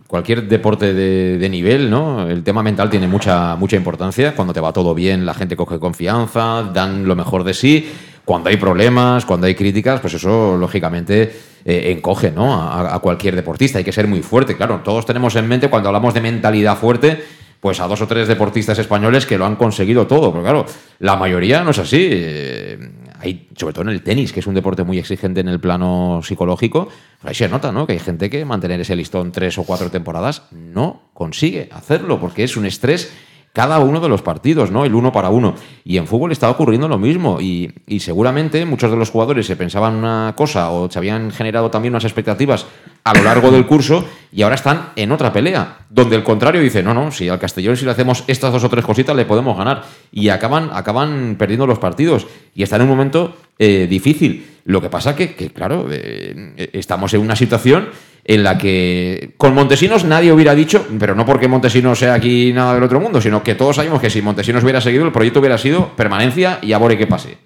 Cualquier 0.07 0.49
deporte 0.49 0.95
de, 0.95 1.49
nivel, 1.49 1.91
¿no? 1.91 2.29
El 2.29 2.45
tema 2.45 2.63
mental 2.63 2.89
tiene 2.89 3.09
mucha, 3.09 3.57
mucha 3.57 3.77
importancia. 3.77 4.35
Cuando 4.35 4.55
te 4.55 4.61
va 4.61 4.73
todo 4.73 4.95
bien, 4.95 5.27
la 5.27 5.35
gente 5.35 5.57
coge 5.57 5.79
confianza, 5.79 6.63
dan 6.73 7.07
lo 7.07 7.17
mejor 7.17 7.43
de 7.43 7.55
sí. 7.55 7.91
Cuando 8.25 8.49
hay 8.49 8.57
problemas, 8.57 9.25
cuando 9.25 9.47
hay 9.47 9.55
críticas, 9.55 10.01
pues 10.01 10.15
eso 10.15 10.57
lógicamente 10.57 11.23
eh, 11.65 11.93
encoge 11.97 12.31
¿no? 12.31 12.55
a, 12.55 12.95
a 12.95 12.99
cualquier 13.01 13.35
deportista. 13.35 13.79
Hay 13.79 13.85
que 13.85 13.93
ser 13.93 14.07
muy 14.07 14.23
fuerte, 14.23 14.57
claro. 14.57 14.81
Todos 14.85 15.07
tenemos 15.07 15.35
en 15.37 15.49
mente 15.49 15.69
cuando 15.69 15.89
hablamos 15.89 16.15
de 16.15 16.21
mentalidad 16.21 16.77
fuerte, 16.77 17.23
pues 17.61 17.81
a 17.81 17.89
dos 17.89 18.01
o 18.03 18.07
tres 18.07 18.29
deportistas 18.29 18.79
españoles 18.79 19.27
que 19.27 19.39
lo 19.39 19.47
han 19.47 19.57
conseguido 19.57 20.07
todo. 20.07 20.31
Pero 20.31 20.43
claro, 20.45 20.67
la 21.01 21.17
mayoría 21.17 21.65
no 21.65 21.71
es 21.71 21.79
así. 21.79 22.77
Hay, 23.21 23.49
sobre 23.57 23.73
todo 23.73 23.83
en 23.83 23.91
el 23.91 24.03
tenis, 24.03 24.33
que 24.33 24.41
es 24.41 24.47
un 24.47 24.55
deporte 24.55 24.85
muy 24.85 24.99
exigente 24.99 25.41
en 25.41 25.49
el 25.49 25.61
plano 25.61 26.21
psicológico, 26.23 26.89
ahí 27.23 27.35
se 27.35 27.49
nota, 27.49 27.73
¿no? 27.73 27.87
Que 27.87 27.95
hay 27.95 27.99
gente 27.99 28.31
que 28.31 28.45
mantener 28.45 28.81
ese 28.81 28.97
listón 28.97 29.33
tres 29.33 29.59
o 29.59 29.65
cuatro 29.65 29.91
temporadas 29.91 30.43
no 30.51 31.11
consigue 31.15 31.69
hacerlo, 31.73 32.21
porque 32.21 32.45
es 32.45 32.57
un 32.57 32.67
estrés 32.67 33.13
cada 33.57 33.79
uno 33.79 34.01
de 34.01 34.11
los 34.11 34.21
partidos, 34.21 34.71
¿no? 34.71 34.85
El 34.85 34.95
uno 34.95 35.13
para 35.13 35.31
uno. 35.31 35.55
Y 35.83 35.97
en 35.97 36.07
fútbol 36.07 36.31
está 36.31 36.51
ocurriendo 36.51 36.89
lo 36.89 36.99
mismo. 36.99 37.41
Y, 37.41 37.73
seguramente 38.01 38.67
muchos 38.67 38.91
de 38.91 38.99
los 38.99 39.09
jugadores 39.09 39.47
se 39.47 39.57
pensaban 39.57 39.95
una 39.95 40.35
cosa 40.37 40.71
o 40.71 40.91
se 40.91 40.99
habían 40.99 41.31
generado 41.31 41.71
también 41.71 41.95
unas 41.95 42.05
expectativas 42.05 42.67
a 43.03 43.15
lo 43.15 43.23
largo 43.23 43.51
del 43.51 43.65
curso 43.65 44.05
y 44.31 44.43
ahora 44.43 44.57
están 44.57 44.91
en 44.95 45.11
otra 45.11 45.33
pelea, 45.33 45.79
donde 45.89 46.17
el 46.17 46.23
contrario 46.23 46.61
dice, 46.61 46.83
no, 46.83 46.93
no, 46.93 47.11
si 47.11 47.31
al 47.31 47.39
Castellón 47.39 47.79
si 47.79 47.87
le 47.87 47.93
hacemos 47.93 48.25
estas 48.27 48.53
dos 48.53 48.63
o 48.63 48.69
tres 48.69 48.85
cositas 48.85 49.17
le 49.17 49.25
podemos 49.25 49.57
ganar. 49.57 49.85
Y 50.13 50.29
acaban, 50.29 50.69
acaban 50.75 51.37
perdiendo 51.39 51.67
los 51.67 51.79
partidos. 51.79 52.27
Y 52.55 52.63
están 52.63 52.83
en 52.83 52.91
un 52.91 52.91
momento 52.91 53.37
eh, 53.59 53.87
difícil. 53.89 54.56
Lo 54.67 54.81
que 54.81 54.91
pasa 54.91 55.15
que, 55.15 55.35
que 55.35 55.51
claro, 55.51 55.87
eh, 55.93 56.71
estamos 56.73 57.15
en 57.15 57.21
una 57.21 57.37
situación 57.37 57.89
en 58.25 58.43
la 58.43 58.59
que 58.59 59.35
con 59.37 59.55
Montesinos 59.55 60.05
nadie 60.05 60.33
hubiera 60.33 60.57
dicho, 60.57 60.85
pero 60.99 61.15
no 61.15 61.25
porque 61.25 61.47
Montesinos 61.47 62.01
sea 62.01 62.15
aquí 62.15 62.53
nada 62.53 62.75
del 62.75 62.83
otro 62.83 62.99
mundo, 62.99 63.21
sino 63.21 63.45
que 63.45 63.55
todos 63.55 63.77
sabemos 63.77 64.01
que 64.01 64.11
si 64.11 64.21
Montesinos 64.23 64.65
hubiera 64.65 64.81
seguido, 64.81 65.05
el 65.05 65.13
proyecto 65.13 65.39
hubiera 65.39 65.57
sido 65.57 65.95
permanencia 65.95 66.59
y 66.63 66.73
abore 66.73 66.99
que 66.99 67.07
pase. 67.07 67.39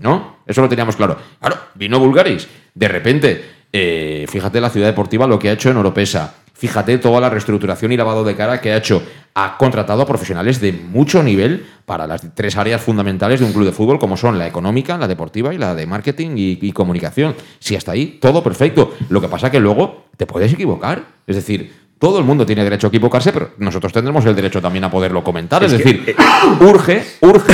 ¿No? 0.00 0.38
Eso 0.46 0.62
lo 0.62 0.68
teníamos 0.68 0.94
claro. 0.94 1.16
Claro, 1.40 1.56
vino 1.74 1.98
Bulgaris. 1.98 2.46
De 2.74 2.86
repente, 2.86 3.44
eh, 3.72 4.26
fíjate 4.28 4.60
la 4.60 4.70
ciudad 4.70 4.86
deportiva 4.86 5.26
lo 5.26 5.38
que 5.38 5.48
ha 5.50 5.52
hecho 5.52 5.70
en 5.70 5.76
Oropesa. 5.76 6.34
Fíjate 6.54 6.98
toda 6.98 7.20
la 7.20 7.30
reestructuración 7.30 7.92
y 7.92 7.96
lavado 7.96 8.24
de 8.24 8.34
cara 8.34 8.60
que 8.60 8.72
ha 8.72 8.76
hecho. 8.78 9.00
Ha 9.34 9.56
contratado 9.56 10.02
a 10.02 10.06
profesionales 10.06 10.60
de 10.60 10.72
mucho 10.72 11.22
nivel 11.22 11.64
para 11.86 12.08
las 12.08 12.22
tres 12.34 12.56
áreas 12.56 12.82
fundamentales 12.82 13.38
de 13.38 13.46
un 13.46 13.52
club 13.52 13.64
de 13.64 13.70
fútbol, 13.72 14.00
como 14.00 14.16
son 14.16 14.38
la 14.38 14.48
económica, 14.48 14.98
la 14.98 15.06
deportiva 15.06 15.54
y 15.54 15.58
la 15.58 15.76
de 15.76 15.86
marketing 15.86 16.30
y, 16.36 16.58
y 16.60 16.72
comunicación. 16.72 17.36
Si 17.60 17.76
hasta 17.76 17.92
ahí, 17.92 18.18
todo 18.20 18.42
perfecto. 18.42 18.92
Lo 19.08 19.20
que 19.20 19.28
pasa 19.28 19.52
que 19.52 19.60
luego 19.60 20.06
te 20.16 20.26
puedes 20.26 20.52
equivocar. 20.52 21.04
Es 21.28 21.36
decir, 21.36 21.72
todo 22.00 22.18
el 22.18 22.24
mundo 22.24 22.44
tiene 22.44 22.64
derecho 22.64 22.88
a 22.88 22.90
equivocarse, 22.90 23.32
pero 23.32 23.50
nosotros 23.58 23.92
tendremos 23.92 24.26
el 24.26 24.34
derecho 24.34 24.60
también 24.60 24.82
a 24.82 24.90
poderlo 24.90 25.22
comentar. 25.22 25.62
Es, 25.62 25.72
Es 25.74 25.82
que- 25.82 25.90
eh, 25.90 25.94
decir, 25.94 26.16
urge, 26.60 27.04
urge 27.20 27.52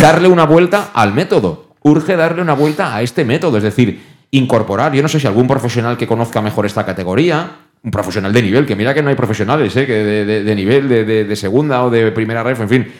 darle 0.00 0.28
una 0.28 0.46
vuelta 0.46 0.92
al 0.94 1.12
método. 1.12 1.72
Urge 1.82 2.16
darle 2.16 2.40
una 2.40 2.54
vuelta 2.54 2.96
a 2.96 3.02
este 3.02 3.26
método. 3.26 3.58
Es 3.58 3.62
decir, 3.64 4.15
incorporar, 4.30 4.92
yo 4.92 5.02
no 5.02 5.08
sé 5.08 5.20
si 5.20 5.26
algún 5.26 5.46
profesional 5.46 5.96
que 5.96 6.06
conozca 6.06 6.40
mejor 6.42 6.66
esta 6.66 6.84
categoría, 6.84 7.50
un 7.82 7.90
profesional 7.90 8.32
de 8.32 8.42
nivel, 8.42 8.66
que 8.66 8.74
mira 8.76 8.92
que 8.94 9.02
no 9.02 9.10
hay 9.10 9.14
profesionales, 9.14 9.76
¿eh? 9.76 9.86
que 9.86 9.92
de, 9.92 10.42
de- 10.44 10.54
nivel, 10.54 10.88
de, 10.88 11.36
segunda 11.36 11.84
o 11.84 11.90
de 11.90 12.10
primera 12.12 12.42
ref, 12.42 12.60
en 12.60 12.68
fin. 12.68 12.92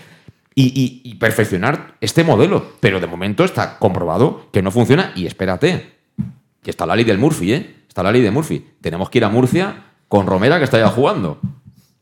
Y 0.54 1.14
perfeccionar 1.16 1.94
este 2.00 2.24
modelo. 2.24 2.64
Pero 2.80 3.00
de 3.00 3.06
momento 3.06 3.44
está 3.44 3.78
comprobado 3.78 4.48
que 4.52 4.62
no 4.62 4.70
funciona. 4.70 5.12
Y 5.14 5.26
espérate, 5.26 5.92
que 6.62 6.70
está 6.70 6.86
la 6.86 6.96
ley 6.96 7.04
del 7.04 7.18
Murphy, 7.18 7.52
¿eh? 7.52 7.74
Está 7.88 8.02
la 8.02 8.12
ley 8.12 8.22
de 8.22 8.30
Murphy. 8.30 8.64
Tenemos 8.80 9.10
que 9.10 9.18
ir 9.18 9.24
a 9.24 9.28
Murcia 9.28 9.84
con 10.08 10.26
Romera, 10.26 10.58
que 10.58 10.64
está 10.64 10.78
ya 10.78 10.88
jugando. 10.88 11.38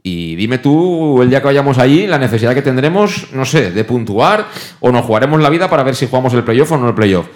Y 0.03 0.35
dime 0.37 0.59
tú, 0.59 1.23
el 1.23 1.31
día 1.31 1.41
que 1.41 1.47
vayamos 1.47 1.79
allí, 1.79 2.07
la 2.07 2.19
necesidad 2.19 2.55
que 2.55 2.63
tendremos, 2.63 3.29
no 3.33 3.45
sé, 3.47 3.71
de 3.71 3.85
puntuar 3.85 4.47
o 4.81 4.93
nos 4.93 5.05
jugaremos 5.07 5.41
la 5.41 5.49
vida 5.49 5.71
para 5.71 5.83
ver 5.83 5.95
si 5.97 6.07
jugamos 6.07 6.35
el 6.35 6.45
playoff 6.45 6.73
o 6.73 6.77
no 6.77 6.89
el 6.89 6.95
playoff. 6.95 7.27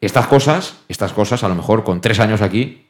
Estas 0.00 0.26
cosas, 0.26 0.76
estas 0.88 1.12
cosas, 1.12 1.42
a 1.42 1.48
lo 1.48 1.54
mejor 1.54 1.84
con 1.84 2.00
tres 2.00 2.20
años 2.20 2.42
aquí, 2.42 2.86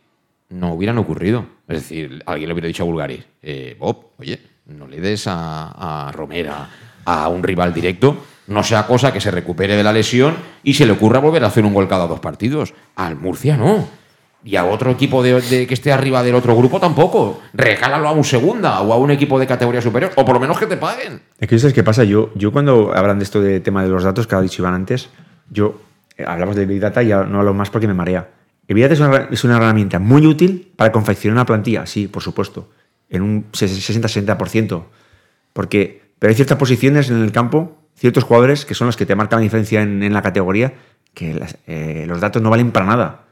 no 0.48 0.72
hubieran 0.72 0.98
ocurrido. 0.98 1.46
Es 1.68 1.82
decir, 1.82 2.22
alguien 2.26 2.48
le 2.48 2.54
hubiera 2.54 2.68
dicho 2.68 2.82
a 2.82 2.86
Bulgaris, 2.86 3.24
eh, 3.42 3.76
Bob, 3.78 4.12
oye, 4.18 4.40
no 4.66 4.86
le 4.86 5.00
des 5.00 5.26
a, 5.26 6.07
a 6.09 6.12
Romera 6.12 6.68
a 7.04 7.28
un 7.28 7.42
rival 7.42 7.72
directo, 7.72 8.16
no 8.48 8.62
sea 8.62 8.86
cosa 8.86 9.12
que 9.12 9.20
se 9.20 9.30
recupere 9.30 9.76
de 9.76 9.82
la 9.82 9.92
lesión 9.92 10.36
y 10.62 10.74
se 10.74 10.86
le 10.86 10.92
ocurra 10.92 11.20
volver 11.20 11.44
a 11.44 11.48
hacer 11.48 11.64
un 11.64 11.74
gol 11.74 11.88
cada 11.88 12.07
dos 12.07 12.20
partidos. 12.20 12.74
Al 12.94 13.16
Murcia 13.16 13.57
no. 13.57 13.88
Y 14.44 14.54
a 14.54 14.64
otro 14.64 14.92
equipo 14.92 15.22
de, 15.24 15.66
que 15.66 15.74
esté 15.74 15.92
arriba 15.92 16.22
del 16.22 16.36
otro 16.36 16.54
grupo 16.57 16.78
tampoco. 16.78 17.40
Regálalo 17.52 18.09
a 18.09 18.12
un 18.12 18.22
segunda 18.22 18.80
o 18.80 18.92
a 18.92 18.96
un 18.96 19.11
equipo 19.11 19.40
de 19.40 19.46
categoría 19.46 19.82
superior, 19.82 20.12
o 20.14 20.24
por 20.24 20.34
lo 20.34 20.40
menos 20.40 20.59
que 20.59 20.66
te 20.66 20.76
paguen. 20.76 21.20
Es 21.40 21.48
que 21.48 21.59
¿sabes 21.59 21.74
qué 21.74 21.82
pasa? 21.82 22.04
Yo, 22.04 22.30
yo 22.36 22.52
cuando 22.52 22.92
hablan 22.94 23.18
de 23.18 23.24
esto 23.24 23.40
de 23.40 23.59
tema 23.59 23.82
de 23.82 23.88
los 23.88 24.04
datos 24.04 24.28
que 24.28 24.36
ha 24.36 24.40
dicho 24.40 24.62
Iván 24.62 24.74
antes, 24.74 25.09
yo 25.50 25.80
hablamos 26.24 26.56
de 26.56 26.66
Big 26.66 26.80
Data 26.80 27.02
y 27.02 27.08
no 27.08 27.38
hablo 27.38 27.54
más 27.54 27.70
porque 27.70 27.86
me 27.86 27.94
marea. 27.94 28.30
El 28.68 28.74
Big 28.74 28.88
Data 28.88 29.28
es 29.30 29.44
una, 29.44 29.56
herramienta 29.56 29.98
muy 29.98 30.26
útil 30.26 30.72
para 30.76 30.92
confeccionar 30.92 31.36
una 31.36 31.46
plantilla, 31.46 31.86
sí, 31.86 32.08
por 32.08 32.22
supuesto, 32.22 32.70
en 33.08 33.22
un 33.22 33.52
60-60%. 33.52 34.84
Porque, 35.52 36.02
pero 36.18 36.30
hay 36.30 36.34
ciertas 36.34 36.58
posiciones 36.58 37.10
en 37.10 37.22
el 37.22 37.32
campo, 37.32 37.78
ciertos 37.94 38.24
jugadores 38.24 38.64
que 38.64 38.74
son 38.74 38.86
los 38.86 38.96
que 38.96 39.06
te 39.06 39.14
marcan 39.14 39.38
la 39.38 39.44
diferencia 39.44 39.82
en, 39.82 40.12
la 40.12 40.22
categoría, 40.22 40.74
que 41.14 41.40
eh, 41.66 42.04
los 42.08 42.20
datos 42.20 42.42
no 42.42 42.50
valen 42.50 42.72
para 42.72 42.86
nada. 42.86 43.22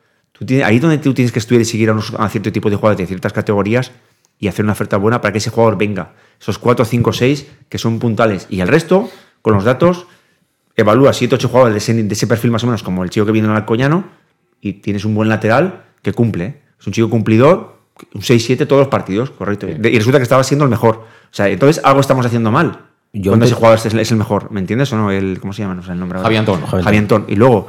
Ahí 0.64 0.76
es 0.76 0.82
donde 0.82 0.98
tú 0.98 1.14
tienes 1.14 1.32
que 1.32 1.38
estudiar 1.38 1.62
y 1.62 1.64
seguir 1.64 1.90
a, 1.90 1.94
a 2.18 2.28
cierto 2.28 2.50
tipo 2.50 2.70
de 2.70 2.76
jugadores 2.76 2.98
de 2.98 3.06
ciertas 3.06 3.32
categorías 3.32 3.92
y 4.38 4.48
hacer 4.48 4.64
una 4.64 4.72
oferta 4.72 4.96
buena 4.96 5.20
para 5.20 5.32
que 5.32 5.38
ese 5.38 5.50
jugador 5.50 5.78
venga. 5.78 6.12
Esos 6.40 6.58
4, 6.58 6.84
5, 6.84 7.12
6 7.12 7.46
que 7.68 7.78
son 7.78 7.98
puntales. 7.98 8.46
Y 8.50 8.60
el 8.60 8.68
resto, 8.68 9.08
con 9.42 9.54
los 9.54 9.64
datos, 9.64 10.06
evalúa 10.76 11.12
7, 11.12 11.34
8 11.34 11.48
jugadores 11.48 11.74
de 11.74 11.78
ese, 11.78 12.02
de 12.02 12.12
ese 12.12 12.26
perfil 12.26 12.50
más 12.50 12.62
o 12.64 12.66
menos, 12.66 12.82
como 12.82 13.04
el 13.04 13.10
chico 13.10 13.26
que 13.26 13.32
viene 13.32 13.46
en 13.46 13.52
el 13.52 13.56
Alcoñano, 13.58 14.04
y 14.60 14.74
tienes 14.74 15.04
un 15.04 15.14
buen 15.14 15.28
lateral 15.28 15.84
que 16.02 16.12
cumple. 16.12 16.62
Es 16.80 16.86
un 16.86 16.92
chico 16.92 17.10
cumplidor, 17.10 17.78
un 18.14 18.20
6-7 18.20 18.66
todos 18.66 18.80
los 18.80 18.88
partidos, 18.88 19.30
correcto. 19.30 19.68
Y 19.68 19.98
resulta 19.98 20.18
que 20.18 20.24
estaba 20.24 20.42
siendo 20.42 20.64
el 20.64 20.70
mejor. 20.70 20.96
O 20.96 21.34
sea, 21.36 21.48
entonces 21.48 21.82
algo 21.84 22.00
estamos 22.00 22.24
haciendo 22.26 22.50
mal. 22.50 22.86
Yo 23.12 23.30
cuando 23.30 23.46
ese 23.46 23.54
jugador 23.54 23.78
es, 23.78 24.10
el 24.10 24.16
mejor, 24.16 24.50
¿me 24.50 24.58
entiendes 24.58 24.92
o 24.92 24.96
no? 24.96 25.10
El, 25.12 25.38
¿Cómo 25.38 25.52
se 25.52 25.62
llama? 25.62 25.76
No 25.76 25.82
sé 25.84 25.92
el 25.92 26.00
nombre. 26.00 26.18
Javi 26.18 26.36
Antón. 26.36 26.62
Javi 26.66 26.96
Antón. 26.96 27.24
Y 27.28 27.36
luego, 27.36 27.68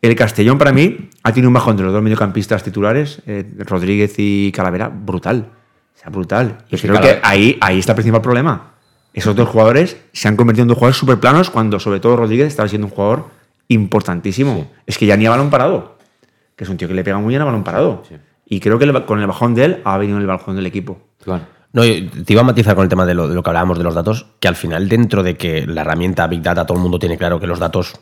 el 0.00 0.16
Castellón 0.16 0.56
para 0.56 0.72
mí 0.72 1.10
ha 1.22 1.32
tenido 1.32 1.48
un 1.48 1.54
bajón 1.54 1.76
de 1.76 1.82
los 1.82 1.92
dos 1.92 2.02
mediocampistas 2.02 2.62
titulares, 2.62 3.20
eh, 3.26 3.44
Rodríguez 3.58 4.14
y 4.16 4.50
Calavera, 4.52 4.88
brutal. 4.88 5.48
O 5.94 5.98
sea, 6.00 6.10
brutal. 6.10 6.64
Y 6.70 6.78
creo 6.78 6.98
que 6.98 7.20
ahí, 7.22 7.58
ahí 7.60 7.78
está 7.78 7.92
el 7.92 7.96
principal 7.96 8.22
problema. 8.22 8.72
Esos 9.12 9.34
dos 9.34 9.48
jugadores 9.48 9.96
se 10.12 10.28
han 10.28 10.36
convertido 10.36 10.62
en 10.62 10.68
dos 10.68 10.76
jugadores 10.78 10.96
súper 10.98 11.18
planos 11.18 11.50
cuando, 11.50 11.80
sobre 11.80 11.98
todo, 12.00 12.16
Rodríguez 12.16 12.46
estaba 12.48 12.68
siendo 12.68 12.86
un 12.86 12.92
jugador 12.92 13.26
importantísimo. 13.68 14.70
Es 14.86 14.98
que 14.98 15.06
ya 15.06 15.16
ni 15.16 15.26
a 15.26 15.30
balón 15.30 15.50
parado. 15.50 15.98
Que 16.56 16.64
es 16.64 16.70
un 16.70 16.76
tío 16.76 16.86
que 16.88 16.94
le 16.94 17.02
pega 17.04 17.18
muy 17.18 17.30
bien 17.30 17.42
a 17.42 17.44
balón 17.44 17.64
parado. 17.64 18.02
Y 18.46 18.60
creo 18.60 18.78
que 18.78 18.84
el- 18.84 19.04
con 19.04 19.20
el 19.20 19.26
bajón 19.26 19.54
de 19.54 19.64
él 19.64 19.80
ha 19.84 19.96
venido 19.98 20.18
el 20.18 20.26
bajón 20.26 20.56
del 20.56 20.66
equipo. 20.66 20.98
Claro. 21.24 21.42
No, 21.72 21.84
yo 21.84 22.10
te 22.24 22.32
iba 22.32 22.42
a 22.42 22.44
matizar 22.44 22.74
con 22.74 22.82
el 22.82 22.88
tema 22.88 23.06
de 23.06 23.14
lo, 23.14 23.28
de 23.28 23.34
lo 23.34 23.42
que 23.42 23.50
hablábamos 23.50 23.78
de 23.78 23.84
los 23.84 23.94
datos, 23.94 24.26
que 24.40 24.48
al 24.48 24.56
final 24.56 24.88
dentro 24.88 25.22
de 25.22 25.36
que 25.36 25.66
la 25.66 25.82
herramienta 25.82 26.26
Big 26.26 26.42
Data, 26.42 26.66
todo 26.66 26.76
el 26.78 26.82
mundo 26.82 26.98
tiene 26.98 27.16
claro 27.16 27.38
que 27.38 27.46
los 27.46 27.60
datos 27.60 27.94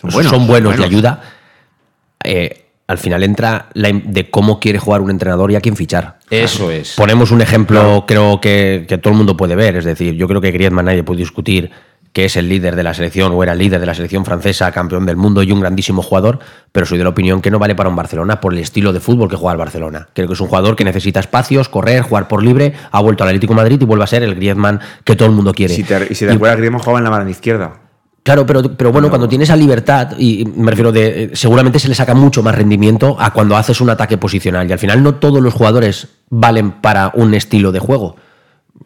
Son 0.00 0.10
son 0.10 0.46
buenos, 0.46 0.46
buenos. 0.48 0.78
y 0.80 0.82
ayuda, 0.82 1.22
eh, 2.24 2.63
al 2.86 2.98
final 2.98 3.22
entra 3.22 3.68
la 3.72 3.90
de 3.92 4.30
cómo 4.30 4.60
quiere 4.60 4.78
jugar 4.78 5.00
un 5.00 5.10
entrenador 5.10 5.50
y 5.50 5.56
a 5.56 5.60
quién 5.60 5.76
fichar. 5.76 6.18
Eso 6.30 6.70
es. 6.70 6.94
Ponemos 6.96 7.30
un 7.30 7.40
ejemplo, 7.40 8.04
creo 8.06 8.40
que, 8.40 8.84
que 8.88 8.98
todo 8.98 9.12
el 9.12 9.16
mundo 9.16 9.36
puede 9.36 9.56
ver. 9.56 9.76
Es 9.76 9.84
decir, 9.84 10.14
yo 10.14 10.28
creo 10.28 10.40
que 10.40 10.50
Griezmann 10.50 10.86
nadie 10.86 11.02
puede 11.02 11.20
discutir 11.20 11.70
que 12.14 12.26
es 12.26 12.36
el 12.36 12.48
líder 12.48 12.76
de 12.76 12.84
la 12.84 12.94
selección 12.94 13.32
o 13.32 13.42
era 13.42 13.54
el 13.54 13.58
líder 13.58 13.80
de 13.80 13.86
la 13.86 13.94
selección 13.94 14.24
francesa, 14.24 14.70
campeón 14.70 15.04
del 15.04 15.16
mundo 15.16 15.42
y 15.42 15.50
un 15.50 15.60
grandísimo 15.60 16.00
jugador, 16.00 16.38
pero 16.70 16.86
soy 16.86 16.96
de 16.96 17.02
la 17.02 17.10
opinión 17.10 17.42
que 17.42 17.50
no 17.50 17.58
vale 17.58 17.74
para 17.74 17.88
un 17.88 17.96
Barcelona 17.96 18.40
por 18.40 18.52
el 18.52 18.60
estilo 18.60 18.92
de 18.92 19.00
fútbol 19.00 19.28
que 19.28 19.34
juega 19.34 19.52
el 19.52 19.58
Barcelona. 19.58 20.06
Creo 20.14 20.28
que 20.28 20.34
es 20.34 20.40
un 20.40 20.46
jugador 20.46 20.76
que 20.76 20.84
necesita 20.84 21.18
espacios, 21.18 21.68
correr, 21.68 22.02
jugar 22.02 22.28
por 22.28 22.44
libre, 22.44 22.72
ha 22.92 23.00
vuelto 23.02 23.24
al 23.24 23.30
Atlético 23.30 23.54
de 23.54 23.56
Madrid 23.56 23.82
y 23.82 23.84
vuelve 23.84 24.04
a 24.04 24.06
ser 24.06 24.22
el 24.22 24.36
Griezmann 24.36 24.78
que 25.02 25.16
todo 25.16 25.28
el 25.28 25.34
mundo 25.34 25.52
quiere. 25.52 25.74
Si 25.74 25.82
te, 25.82 26.06
y 26.08 26.14
si 26.14 26.24
te 26.24 26.32
acuerdas, 26.32 26.58
Griezmann 26.58 26.80
jugaba 26.80 26.98
en 26.98 27.04
la 27.04 27.10
mano 27.10 27.28
izquierda. 27.28 27.83
Claro, 28.24 28.46
pero, 28.46 28.62
pero 28.76 28.90
bueno, 28.90 29.10
cuando 29.10 29.28
tienes 29.28 29.48
esa 29.50 29.56
libertad, 29.56 30.12
y 30.18 30.44
me 30.56 30.70
refiero 30.70 30.90
de. 30.92 31.24
eh, 31.24 31.30
Seguramente 31.34 31.78
se 31.78 31.88
le 31.88 31.94
saca 31.94 32.14
mucho 32.14 32.42
más 32.42 32.54
rendimiento 32.54 33.16
a 33.20 33.32
cuando 33.32 33.54
haces 33.56 33.80
un 33.82 33.90
ataque 33.90 34.16
posicional. 34.16 34.68
Y 34.68 34.72
al 34.72 34.78
final 34.78 35.02
no 35.02 35.16
todos 35.16 35.42
los 35.42 35.52
jugadores 35.52 36.08
valen 36.30 36.72
para 36.72 37.12
un 37.14 37.34
estilo 37.34 37.70
de 37.70 37.80
juego. 37.80 38.16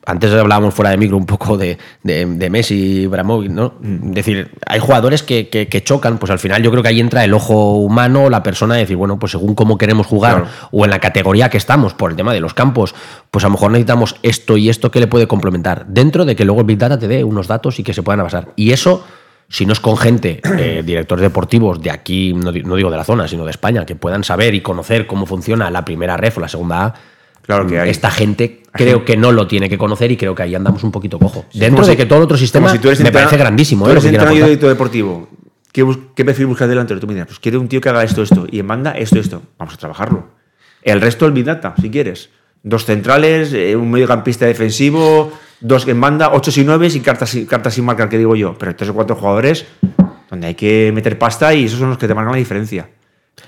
Antes 0.05 0.33
hablábamos 0.33 0.75
fuera 0.75 0.91
de 0.91 0.97
micro 0.97 1.17
un 1.17 1.25
poco 1.27 1.57
de, 1.57 1.79
de, 2.03 2.27
de 2.27 2.51
Messi 2.51 2.75
y 2.75 3.01
Ibrahimovic, 3.03 3.51
¿no? 3.51 3.75
Es 3.83 4.15
decir, 4.15 4.51
hay 4.67 4.81
jugadores 4.81 5.23
que, 5.23 5.49
que- 5.49 5.69
que 5.69 5.85
chocan, 5.85 6.19
pues 6.19 6.31
al 6.31 6.39
final 6.39 6.63
yo 6.63 6.71
creo 6.71 6.83
que 6.83 6.89
ahí 6.89 6.99
entra 7.01 7.25
el 7.25 7.33
ojo 7.33 7.77
humano, 7.77 8.29
la 8.31 8.43
persona, 8.43 8.75
de 8.75 8.81
decir, 8.81 8.97
bueno, 8.97 9.19
pues 9.19 9.33
según 9.33 9.55
cómo 9.55 9.79
queremos 9.79 10.07
jugar 10.07 10.35
Claro. 10.43 10.49
o 10.73 10.85
en 10.85 10.91
la 10.91 10.99
categoría 10.99 11.49
que 11.49 11.59
estamos, 11.59 11.95
por 11.95 12.11
el 12.11 12.17
tema 12.17 12.33
de 12.33 12.41
los 12.41 12.55
campos, 12.55 12.95
pues 13.31 13.45
a 13.45 13.49
lo 13.49 13.53
mejor 13.53 13.71
necesitamos 13.71 14.17
esto 14.23 14.57
y 14.57 14.69
esto 14.69 14.91
que 14.91 15.01
le 15.01 15.07
puede 15.07 15.27
complementar, 15.29 15.87
dentro 15.89 16.25
de 16.25 16.35
que 16.37 16.45
luego 16.45 16.61
el 16.63 16.67
Big 16.67 16.79
Data 16.79 16.99
te 16.99 17.07
dé 17.09 17.23
unos 17.25 17.47
datos 17.47 17.79
y 17.79 17.83
que 17.85 17.93
se 17.95 18.03
puedan 18.03 18.23
basar. 18.25 18.49
Y 18.57 18.73
eso, 18.73 19.05
si 19.49 19.65
no 19.67 19.73
es 19.73 19.81
con 19.81 19.97
gente, 19.97 20.41
eh, 20.59 20.83
directores 20.87 21.23
deportivos 21.23 21.81
de 21.81 21.91
aquí, 21.91 22.33
no, 22.35 22.53
no 22.53 22.77
digo 22.77 22.91
de 22.91 22.97
la 22.97 23.05
zona, 23.05 23.27
sino 23.29 23.45
de 23.45 23.51
España, 23.51 23.87
que 23.87 23.97
puedan 23.97 24.25
saber 24.25 24.55
y 24.55 24.61
conocer 24.61 25.07
cómo 25.07 25.27
funciona 25.27 25.71
la 25.71 25.85
primera 25.85 26.17
ref 26.17 26.39
o 26.39 26.41
la 26.41 26.49
segunda 26.49 26.85
A, 26.85 26.95
Claro 27.43 27.67
que 27.67 27.81
hay. 27.81 27.89
esta 27.89 28.11
gente 28.11 28.63
creo 28.73 29.07
que 29.07 29.17
no 29.17 29.33
lo 29.33 29.47
tiene 29.47 29.71
que 29.71 29.79
conocer 29.79 30.13
y 30.13 30.19
creo 30.19 30.35
que 30.35 30.43
ahí 30.43 30.55
andamos 30.55 30.85
un 30.85 30.93
poquito 30.93 31.19
cojo. 31.19 31.47
Dentro 31.55 31.77
Como 31.77 31.87
de 31.87 31.93
si- 31.93 31.97
que 31.97 32.05
todo 32.07 32.19
el 32.19 32.25
otro 32.25 32.37
sistema 32.37 32.71
si 32.71 32.79
tú 32.79 32.89
eres 32.89 33.01
me 33.01 33.11
parece 33.11 33.39
grandísimo. 33.39 33.87
Tú 33.87 33.91
eh, 33.91 33.95
lo 33.95 34.01
eres 34.01 34.03
que 34.05 34.09
entrenador 34.11 34.35
y 34.35 34.39
aportar. 34.41 34.49
director 34.51 34.69
deportivo. 34.69 35.29
¿Qué, 35.73 35.87
qué 36.15 36.25
perfil 36.27 36.47
buscas 36.47 36.69
delantero? 36.69 37.01
Tú 37.01 37.07
me 37.07 37.15
dirás, 37.15 37.29
pues 37.29 37.39
quiero 37.39 37.59
un 37.61 37.69
tío 37.69 37.81
que 37.81 37.89
haga 37.89 38.05
esto, 38.05 38.23
esto. 38.23 38.47
Y 38.51 38.59
en 38.59 38.67
banda, 38.69 38.93
esto, 38.93 39.19
esto. 39.19 39.43
Vamos 39.59 39.73
a 39.75 39.77
trabajarlo. 39.79 40.29
El 40.83 41.01
resto 41.01 41.25
el 41.25 41.33
Big 41.33 41.45
Data, 41.47 41.75
si 41.81 41.91
quieres. 41.91 42.29
Dos 42.63 42.85
centrales, 42.85 43.53
eh, 43.55 43.77
un 43.77 43.91
mediocampista 43.91 44.45
defensivo, 44.47 45.33
dos 45.61 45.87
en 45.89 46.01
banda, 46.01 46.31
ocho 46.33 46.51
y 46.61 46.65
nueve 46.65 46.89
y 46.93 47.01
cartas, 47.01 47.31
sin- 47.31 47.47
cartas 47.47 47.75
sin 47.75 47.85
marcar, 47.85 48.09
que 48.09 48.19
digo 48.19 48.37
yo. 48.37 48.57
Pero 48.59 48.75
tres 48.77 48.91
o 48.91 48.95
cuatro 48.95 49.17
jugadores 49.17 49.67
donde 50.31 50.47
hay 50.49 50.55
que 50.55 50.91
meter 50.95 51.19
pasta 51.19 51.55
y 51.55 51.65
esos 51.65 51.79
son 51.79 51.89
los 51.91 51.99
que 51.99 52.07
te 52.07 52.15
marcan 52.15 52.33
la 52.33 52.39
diferencia. 52.39 52.89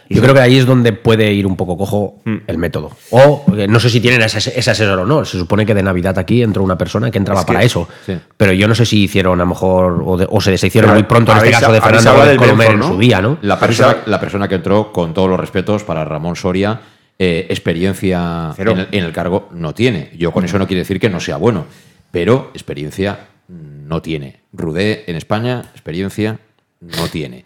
Y 0.08 0.14
Yo 0.14 0.22
creo 0.22 0.34
que 0.34 0.40
ahí 0.40 0.56
es 0.56 0.66
donde 0.66 0.92
puede 0.92 1.32
ir 1.32 1.46
un 1.46 1.56
poco 1.56 1.76
cojo 1.76 2.20
Mm. 2.24 2.36
el 2.46 2.58
método. 2.58 2.90
O 3.10 3.44
eh, 3.56 3.66
no 3.68 3.78
sé 3.80 3.90
si 3.90 4.00
tienen 4.00 4.22
ese, 4.22 4.38
ese 4.38 4.70
asesor 4.70 4.98
o 5.00 5.04
no. 5.06 5.24
Se 5.24 5.36
supone 5.38 5.66
que 5.66 5.74
de 5.74 5.82
Navidad 5.82 6.16
aquí 6.18 6.42
entró 6.42 6.62
una 6.62 6.78
persona 6.78 7.10
que 7.10 7.18
entraba 7.18 7.40
Es 7.40 7.46
que- 7.46 7.52
para 7.52 7.64
eso. 7.64 7.88
sí. 8.06 8.16
Pero 8.36 8.52
yo 8.52 8.66
no 8.68 8.74
sé 8.74 8.86
si 8.86 9.02
hicieron 9.04 9.40
a 9.40 9.44
lo 9.44 9.48
mejor, 9.48 10.02
o, 10.04 10.16
de- 10.16 10.26
o 10.30 10.40
se 10.40 10.50
deshicieron 10.52 10.90
Pero 10.90 11.00
muy 11.00 11.08
pronto 11.08 11.32
en 11.32 11.38
este 11.38 11.50
caso 11.50 11.72
de 11.72 11.80
Fernando 11.80 12.24
del 12.24 12.36
Colomer 12.36 12.50
en 12.50 12.56
Brentford, 12.72 12.88
su 12.88 12.94
¿no? 12.94 13.00
día, 13.00 13.20
¿no? 13.20 13.38
La 13.42 13.58
persona, 13.58 13.96
la 14.06 14.20
persona 14.20 14.48
que 14.48 14.54
entró, 14.56 14.92
con 14.92 15.12
todos 15.14 15.28
los 15.28 15.38
respetos 15.38 15.82
para 15.84 16.04
Ramón 16.04 16.34
Soria, 16.36 16.80
eh, 17.18 17.46
experiencia 17.50 18.52
en 18.56 18.68
el, 18.68 18.88
en 18.92 19.04
el 19.04 19.12
cargo 19.12 19.48
no 19.52 19.74
tiene. 19.74 20.10
Yo 20.16 20.30
con 20.32 20.44
eso 20.44 20.58
no 20.58 20.66
quiere 20.66 20.80
decir 20.80 20.98
que 21.00 21.10
no 21.10 21.20
sea 21.20 21.36
bueno, 21.36 21.66
pero 22.10 22.50
experiencia 22.54 23.28
no 23.48 24.02
tiene. 24.02 24.40
Rudé 24.52 25.04
en 25.06 25.16
España, 25.16 25.70
experiencia 25.72 26.38
no 26.80 27.08
tiene. 27.08 27.44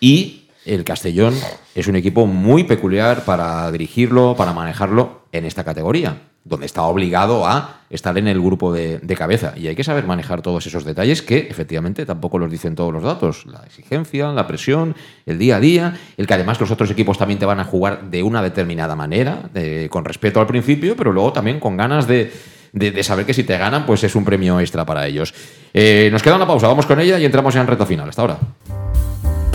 Y 0.00 0.46
el 0.64 0.84
Castellón 0.84 1.34
es 1.74 1.86
un 1.86 1.96
equipo 1.96 2.26
muy 2.26 2.64
peculiar 2.64 3.24
para 3.24 3.70
dirigirlo, 3.70 4.34
para 4.36 4.52
manejarlo 4.52 5.22
en 5.32 5.44
esta 5.44 5.64
categoría, 5.64 6.22
donde 6.44 6.66
está 6.66 6.82
obligado 6.82 7.46
a 7.46 7.82
estar 7.88 8.18
en 8.18 8.26
el 8.26 8.40
grupo 8.40 8.72
de, 8.72 9.00
cabeza. 9.16 9.54
Y 9.56 9.68
hay 9.68 9.76
que 9.76 9.84
saber 9.84 10.06
manejar 10.06 10.42
todos 10.42 10.66
esos 10.66 10.84
detalles 10.84 11.22
que 11.22 11.38
efectivamente 11.38 12.04
tampoco 12.04 12.38
los 12.38 12.50
dicen 12.50 12.74
todos 12.74 12.92
los 12.92 13.02
datos. 13.02 13.46
La 13.46 13.62
exigencia, 13.64 14.32
la 14.32 14.46
presión, 14.46 14.96
el 15.24 15.38
día 15.38 15.56
a 15.56 15.60
día, 15.60 15.96
el 16.16 16.26
que 16.26 16.34
además 16.34 16.60
los 16.60 16.70
otros 16.70 16.90
equipos 16.90 17.16
también 17.16 17.38
te 17.38 17.46
van 17.46 17.60
a 17.60 17.64
jugar 17.64 18.10
de 18.10 18.22
una 18.22 18.42
determinada 18.42 18.96
manera, 18.96 19.50
con 19.88 20.04
respeto 20.04 20.40
al 20.40 20.46
principio, 20.46 20.96
pero 20.96 21.12
luego 21.12 21.32
también 21.32 21.60
con 21.60 21.76
ganas 21.76 22.06
de, 22.08 22.32
de- 22.76 23.02
saber 23.02 23.26
que 23.26 23.34
si 23.34 23.42
te 23.44 23.56
ganan, 23.58 23.86
pues 23.86 24.04
es 24.04 24.14
un 24.14 24.24
premio 24.24 24.60
extra 24.60 24.84
para 24.84 25.06
ellos. 25.06 25.34
Eh, 25.74 26.08
nos 26.12 26.22
queda 26.22 26.36
una 26.36 26.46
pausa, 26.46 26.68
vamos 26.68 26.86
con 26.86 27.00
ella 27.00 27.18
y 27.18 27.24
entramos 27.24 27.54
ya 27.54 27.60
en 27.62 27.66
reta 27.66 27.86
final. 27.86 28.08
Hasta 28.08 28.22
ahora. 28.22 28.38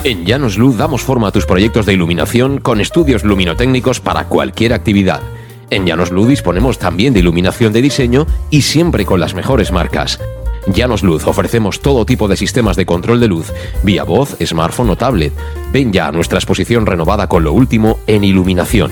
En 0.03 0.26
Llanos 0.26 0.57
Luz 0.57 0.78
damos 0.78 1.01
forma 1.03 1.28
a 1.28 1.32
tus 1.32 1.45
proyectos 1.45 1.86
de 1.86 1.93
iluminación 1.93 2.59
con 2.59 2.82
estudios 2.82 3.24
luminotécnicos 3.24 3.99
para 3.99 4.26
cualquier 4.26 4.74
actividad. 4.74 5.22
En 5.69 5.86
Llanos 5.86 6.11
Luz 6.11 6.28
disponemos 6.28 6.80
también 6.80 7.13
de 7.13 7.19
iluminación 7.19 7.72
de 7.72 7.82
diseño 7.84 8.26
y 8.49 8.63
siempre 8.63 9.05
con 9.05 9.19
las 9.19 9.36
mejores 9.36 9.72
marcas. 9.72 10.19
Llanos 10.67 11.01
Luz 11.03 11.26
ofrecemos 11.28 11.80
todo 11.80 12.05
tipo 12.05 12.28
de 12.28 12.36
sistemas 12.38 12.76
de 12.76 12.86
control 12.86 13.19
de 13.19 13.28
luz, 13.28 13.51
vía 13.84 14.03
voz, 14.03 14.36
smartphone 14.43 14.89
o 14.89 14.95
tablet. 14.95 15.34
Ven 15.72 15.93
ya 15.93 16.07
a 16.07 16.11
nuestra 16.11 16.38
exposición 16.39 16.86
renovada 16.86 17.28
con 17.28 17.43
lo 17.43 17.53
último 17.53 17.99
en 18.07 18.24
iluminación. 18.24 18.91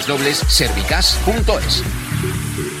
www.servicas.es. 0.07 2.80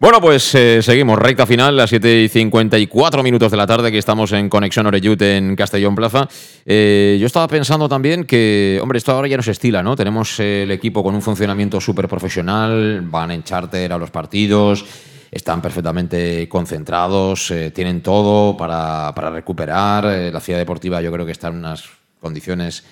Bueno, 0.00 0.18
pues 0.18 0.54
eh, 0.54 0.80
seguimos, 0.80 1.18
recta 1.18 1.44
final, 1.44 1.76
las 1.76 1.90
7 1.90 2.22
y 2.22 2.28
54 2.30 3.22
minutos 3.22 3.50
de 3.50 3.56
la 3.58 3.66
tarde, 3.66 3.92
que 3.92 3.98
estamos 3.98 4.32
en 4.32 4.48
Conexión 4.48 4.86
Oreyut 4.86 5.20
en 5.20 5.54
Castellón 5.54 5.94
Plaza. 5.94 6.26
Eh, 6.64 7.18
yo 7.20 7.26
estaba 7.26 7.46
pensando 7.46 7.86
también 7.86 8.24
que, 8.24 8.78
hombre, 8.82 8.96
esto 8.96 9.12
ahora 9.12 9.28
ya 9.28 9.36
no 9.36 9.42
se 9.42 9.50
estila, 9.50 9.82
¿no? 9.82 9.96
Tenemos 9.96 10.40
el 10.40 10.70
equipo 10.70 11.02
con 11.02 11.14
un 11.14 11.20
funcionamiento 11.20 11.82
súper 11.82 12.08
profesional, 12.08 13.02
van 13.02 13.30
en 13.30 13.42
charter 13.42 13.92
a 13.92 13.98
los 13.98 14.10
partidos, 14.10 14.86
están 15.30 15.60
perfectamente 15.60 16.48
concentrados, 16.48 17.50
eh, 17.50 17.70
tienen 17.70 18.00
todo 18.00 18.56
para, 18.56 19.12
para 19.14 19.28
recuperar. 19.28 20.04
la 20.32 20.40
ciudad 20.40 20.58
deportiva 20.58 21.02
yo 21.02 21.12
creo 21.12 21.26
que 21.26 21.32
está 21.32 21.48
en 21.48 21.56
unas 21.56 21.84
condiciones 22.18 22.84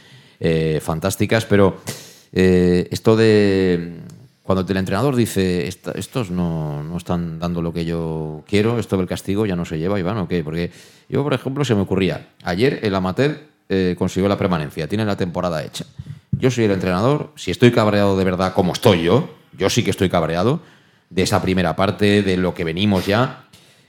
fantásticas, 0.83 1.47
pero 1.47 1.81
esto 2.31 3.17
de 3.17 4.18
cuando 4.49 4.65
el 4.67 4.79
entrenador 4.79 5.15
dice, 5.15 5.69
estos 5.69 6.31
no, 6.31 6.83
no, 6.83 6.97
están 6.97 7.39
dando 7.39 7.61
lo 7.61 7.71
que 7.71 7.85
yo 7.85 8.45
quiero, 8.49 8.79
esto 8.79 8.97
del 8.97 9.07
castigo 9.07 9.45
ya 9.45 9.55
no 9.55 9.67
se 9.67 9.79
lleva, 9.79 10.01
Iván, 10.01 10.17
¿o? 10.17 10.27
Porque 10.27 10.73
yo, 11.07 11.23
por 11.23 11.35
ejemplo, 11.35 11.67
se 11.67 11.75
me 11.75 11.83
ocurría, 11.83 12.31
ayer 12.45 12.81
el 12.83 12.95
amateur 12.95 13.43
eh, 13.69 13.95
consiguió 13.99 14.27
la 14.27 14.39
permanencia, 14.39 14.89
tiene 14.89 15.05
la 15.05 15.19
temporada 15.19 15.63
hecha. 15.63 15.85
Yo 16.33 16.51
soy 16.51 16.65
el 16.65 16.71
entrenador, 16.71 17.31
si 17.37 17.51
estoy 17.51 17.73
cabreado 17.73 18.17
de 18.17 18.25
verdad 18.25 18.55
como 18.55 18.73
estoy 18.73 19.03
yo, 19.03 19.35
yo 19.53 19.69
sí 19.69 19.85
que 19.85 19.91
estoy 19.91 20.09
cabreado 20.09 20.61
de 21.11 21.25
esa 21.25 21.43
primera 21.43 21.77
parte, 21.77 22.23
de 22.23 22.39
lo 22.39 22.55
que 22.55 22.65
venimos 22.65 23.05
ya, 23.05 23.49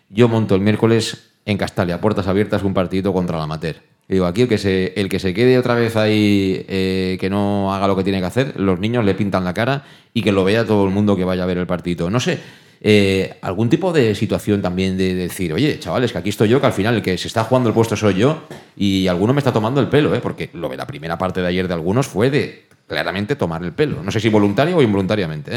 yo 0.09 0.27
monto 0.27 0.55
el 0.55 0.61
miércoles 0.61 1.29
en 1.45 1.57
Castalia, 1.57 2.01
puertas 2.01 2.27
abiertas, 2.27 2.63
un 2.63 2.73
partido 2.73 3.13
contra 3.13 3.37
el 3.37 3.43
amateur 3.43 3.88
digo, 4.09 4.25
aquí 4.25 4.41
el 4.41 4.47
que 4.47 4.57
se, 4.57 4.93
el 4.95 5.07
que 5.07 5.19
se 5.19 5.33
quede 5.33 5.57
otra 5.57 5.75
vez 5.75 5.95
ahí, 5.95 6.65
eh, 6.67 7.17
que 7.19 7.29
no 7.29 7.73
haga 7.73 7.87
lo 7.87 7.95
que 7.95 8.03
tiene 8.03 8.19
que 8.19 8.25
hacer, 8.25 8.59
los 8.59 8.79
niños 8.79 9.05
le 9.05 9.13
pintan 9.13 9.45
la 9.45 9.53
cara 9.53 9.83
y 10.13 10.23
que 10.23 10.31
lo 10.31 10.43
vea 10.43 10.65
todo 10.65 10.85
el 10.85 10.91
mundo 10.91 11.15
que 11.15 11.23
vaya 11.23 11.43
a 11.43 11.45
ver 11.45 11.59
el 11.59 11.67
partido. 11.67 12.09
No 12.09 12.19
sé, 12.19 12.39
eh, 12.81 13.37
algún 13.41 13.69
tipo 13.69 13.91
de 13.91 14.15
situación 14.15 14.61
también 14.61 14.97
de, 14.97 15.13
decir, 15.13 15.53
oye, 15.53 15.79
chavales, 15.79 16.11
que 16.11 16.17
aquí 16.17 16.29
estoy 16.29 16.49
yo, 16.49 16.59
que 16.59 16.67
al 16.67 16.73
final 16.73 16.95
el 16.95 17.01
que 17.01 17.17
se 17.17 17.27
está 17.27 17.43
jugando 17.43 17.69
el 17.69 17.75
puesto 17.75 17.95
soy 17.95 18.15
yo 18.15 18.43
y 18.77 19.07
alguno 19.07 19.33
me 19.33 19.39
está 19.39 19.51
tomando 19.51 19.81
el 19.81 19.87
pelo, 19.87 20.15
¿eh? 20.15 20.19
porque 20.21 20.49
lo 20.53 20.69
de 20.69 20.77
la 20.77 20.87
primera 20.87 21.17
parte 21.17 21.41
de 21.41 21.47
ayer 21.47 21.67
de 21.67 21.73
algunos 21.73 22.07
fue 22.07 22.29
de 22.29 22.67
claramente 22.87 23.35
tomar 23.35 23.63
el 23.63 23.73
pelo. 23.73 24.01
No 24.01 24.11
sé 24.11 24.19
si 24.19 24.29
voluntario 24.29 24.77
o 24.77 24.81
involuntariamente. 24.81 25.55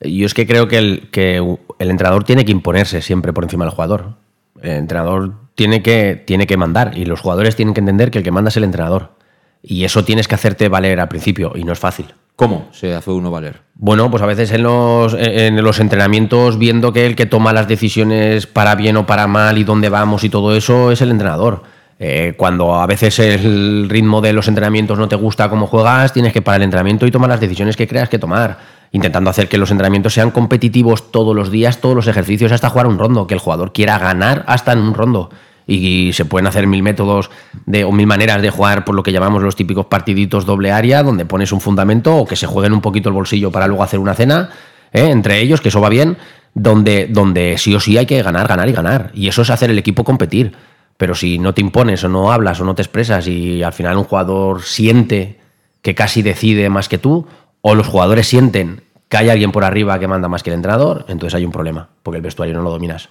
¿eh? 0.00 0.10
Yo 0.10 0.26
es 0.26 0.34
que 0.34 0.46
creo 0.46 0.66
que 0.66 0.78
el, 0.78 1.08
que 1.10 1.36
el 1.36 1.90
entrenador 1.90 2.24
tiene 2.24 2.44
que 2.44 2.52
imponerse 2.52 3.02
siempre 3.02 3.32
por 3.32 3.44
encima 3.44 3.64
del 3.66 3.74
jugador. 3.74 4.14
El 4.60 4.72
entrenador 4.72 5.34
tiene 5.56 5.82
que, 5.82 6.22
tiene 6.24 6.46
que 6.46 6.56
mandar 6.56 6.96
y 6.96 7.04
los 7.06 7.20
jugadores 7.20 7.56
tienen 7.56 7.74
que 7.74 7.80
entender 7.80 8.12
que 8.12 8.18
el 8.18 8.24
que 8.24 8.30
manda 8.30 8.50
es 8.50 8.56
el 8.56 8.64
entrenador. 8.64 9.16
Y 9.62 9.84
eso 9.84 10.04
tienes 10.04 10.28
que 10.28 10.36
hacerte 10.36 10.68
valer 10.68 11.00
al 11.00 11.08
principio 11.08 11.52
y 11.56 11.64
no 11.64 11.72
es 11.72 11.78
fácil. 11.80 12.14
¿Cómo 12.36 12.68
se 12.70 12.94
hace 12.94 13.10
uno 13.10 13.30
valer? 13.30 13.62
Bueno, 13.74 14.10
pues 14.10 14.22
a 14.22 14.26
veces 14.26 14.52
en 14.52 14.62
los, 14.62 15.16
en 15.18 15.60
los 15.64 15.80
entrenamientos, 15.80 16.58
viendo 16.58 16.92
que 16.92 17.06
el 17.06 17.16
que 17.16 17.26
toma 17.26 17.54
las 17.54 17.66
decisiones 17.66 18.46
para 18.46 18.74
bien 18.74 18.98
o 18.98 19.06
para 19.06 19.26
mal 19.26 19.58
y 19.58 19.64
dónde 19.64 19.88
vamos 19.88 20.22
y 20.22 20.28
todo 20.28 20.54
eso 20.54 20.92
es 20.92 21.00
el 21.00 21.10
entrenador. 21.10 21.62
Eh, 21.98 22.34
cuando 22.36 22.74
a 22.74 22.86
veces 22.86 23.18
el 23.18 23.88
ritmo 23.88 24.20
de 24.20 24.34
los 24.34 24.48
entrenamientos 24.48 24.98
no 24.98 25.08
te 25.08 25.16
gusta 25.16 25.48
cómo 25.48 25.66
juegas, 25.66 26.12
tienes 26.12 26.32
que 26.32 26.42
parar 26.42 26.60
el 26.60 26.64
entrenamiento 26.64 27.06
y 27.06 27.10
tomar 27.10 27.30
las 27.30 27.40
decisiones 27.40 27.76
que 27.76 27.88
creas 27.88 28.08
que 28.08 28.18
tomar 28.18 28.58
intentando 28.92 29.30
hacer 29.30 29.48
que 29.48 29.58
los 29.58 29.70
entrenamientos 29.70 30.14
sean 30.14 30.30
competitivos 30.30 31.10
todos 31.10 31.34
los 31.34 31.50
días, 31.50 31.80
todos 31.80 31.94
los 31.94 32.06
ejercicios, 32.06 32.52
hasta 32.52 32.70
jugar 32.70 32.86
un 32.86 32.98
rondo, 32.98 33.26
que 33.26 33.34
el 33.34 33.40
jugador 33.40 33.72
quiera 33.72 33.98
ganar 33.98 34.44
hasta 34.46 34.72
en 34.72 34.78
un 34.78 34.94
rondo. 34.94 35.30
Y 35.66 36.12
se 36.12 36.24
pueden 36.24 36.46
hacer 36.46 36.66
mil 36.66 36.82
métodos 36.82 37.30
de, 37.66 37.84
o 37.84 37.90
mil 37.90 38.06
maneras 38.06 38.40
de 38.40 38.50
jugar 38.50 38.84
por 38.84 38.94
lo 38.94 39.02
que 39.02 39.10
llamamos 39.10 39.42
los 39.42 39.56
típicos 39.56 39.86
partiditos 39.86 40.46
doble 40.46 40.70
área, 40.70 41.02
donde 41.02 41.26
pones 41.26 41.50
un 41.50 41.60
fundamento 41.60 42.16
o 42.16 42.26
que 42.26 42.36
se 42.36 42.46
jueguen 42.46 42.72
un 42.72 42.80
poquito 42.80 43.08
el 43.08 43.14
bolsillo 43.14 43.50
para 43.50 43.66
luego 43.66 43.82
hacer 43.82 43.98
una 43.98 44.14
cena, 44.14 44.50
¿eh? 44.92 45.10
entre 45.10 45.40
ellos, 45.40 45.60
que 45.60 45.70
eso 45.70 45.80
va 45.80 45.88
bien, 45.88 46.16
donde, 46.54 47.08
donde 47.10 47.58
sí 47.58 47.74
o 47.74 47.80
sí 47.80 47.98
hay 47.98 48.06
que 48.06 48.22
ganar, 48.22 48.46
ganar 48.46 48.68
y 48.68 48.72
ganar. 48.72 49.10
Y 49.12 49.26
eso 49.26 49.42
es 49.42 49.50
hacer 49.50 49.70
el 49.70 49.78
equipo 49.78 50.04
competir. 50.04 50.52
Pero 50.96 51.14
si 51.14 51.38
no 51.38 51.54
te 51.54 51.60
impones 51.60 52.02
o 52.04 52.08
no 52.08 52.32
hablas 52.32 52.60
o 52.60 52.64
no 52.64 52.74
te 52.74 52.82
expresas 52.82 53.26
y 53.28 53.62
al 53.62 53.72
final 53.72 53.96
un 53.96 54.04
jugador 54.04 54.62
siente 54.62 55.38
que 55.82 55.94
casi 55.94 56.22
decide 56.22 56.68
más 56.68 56.88
que 56.88 56.98
tú, 56.98 57.26
o 57.60 57.74
los 57.74 57.86
jugadores 57.86 58.26
sienten 58.26 58.82
que 59.08 59.16
hay 59.16 59.28
alguien 59.28 59.52
por 59.52 59.64
arriba 59.64 59.98
que 59.98 60.08
manda 60.08 60.28
más 60.28 60.42
que 60.42 60.50
el 60.50 60.56
entrenador, 60.56 61.04
entonces 61.08 61.34
hay 61.34 61.44
un 61.44 61.52
problema, 61.52 61.88
porque 62.02 62.16
el 62.16 62.22
vestuario 62.22 62.54
no 62.54 62.62
lo 62.62 62.70
dominas. 62.70 63.08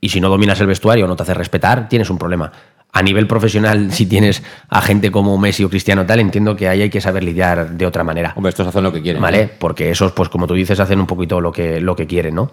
Y 0.00 0.10
si 0.10 0.20
no 0.20 0.28
dominas 0.28 0.60
el 0.60 0.66
vestuario, 0.66 1.06
no 1.06 1.16
te 1.16 1.22
hace 1.22 1.34
respetar, 1.34 1.88
tienes 1.88 2.10
un 2.10 2.18
problema. 2.18 2.52
A 2.92 3.02
nivel 3.02 3.26
profesional, 3.26 3.90
si 3.92 4.06
tienes 4.06 4.42
a 4.68 4.82
gente 4.82 5.10
como 5.10 5.36
Messi 5.38 5.64
o 5.64 5.70
Cristiano 5.70 6.04
tal, 6.04 6.20
entiendo 6.20 6.56
que 6.56 6.68
ahí 6.68 6.82
hay 6.82 6.90
que 6.90 7.00
saber 7.00 7.24
lidiar 7.24 7.70
de 7.70 7.86
otra 7.86 8.04
manera. 8.04 8.32
Hombre, 8.36 8.50
estos 8.50 8.66
hacen 8.66 8.82
lo 8.82 8.92
que 8.92 9.00
quieren. 9.00 9.22
Vale, 9.22 9.48
porque 9.58 9.90
esos, 9.90 10.12
pues 10.12 10.28
como 10.28 10.46
tú 10.46 10.54
dices, 10.54 10.78
hacen 10.78 11.00
un 11.00 11.06
poquito 11.06 11.40
lo 11.40 11.52
que, 11.52 11.80
lo 11.80 11.96
que 11.96 12.06
quieren, 12.06 12.34
¿no? 12.34 12.50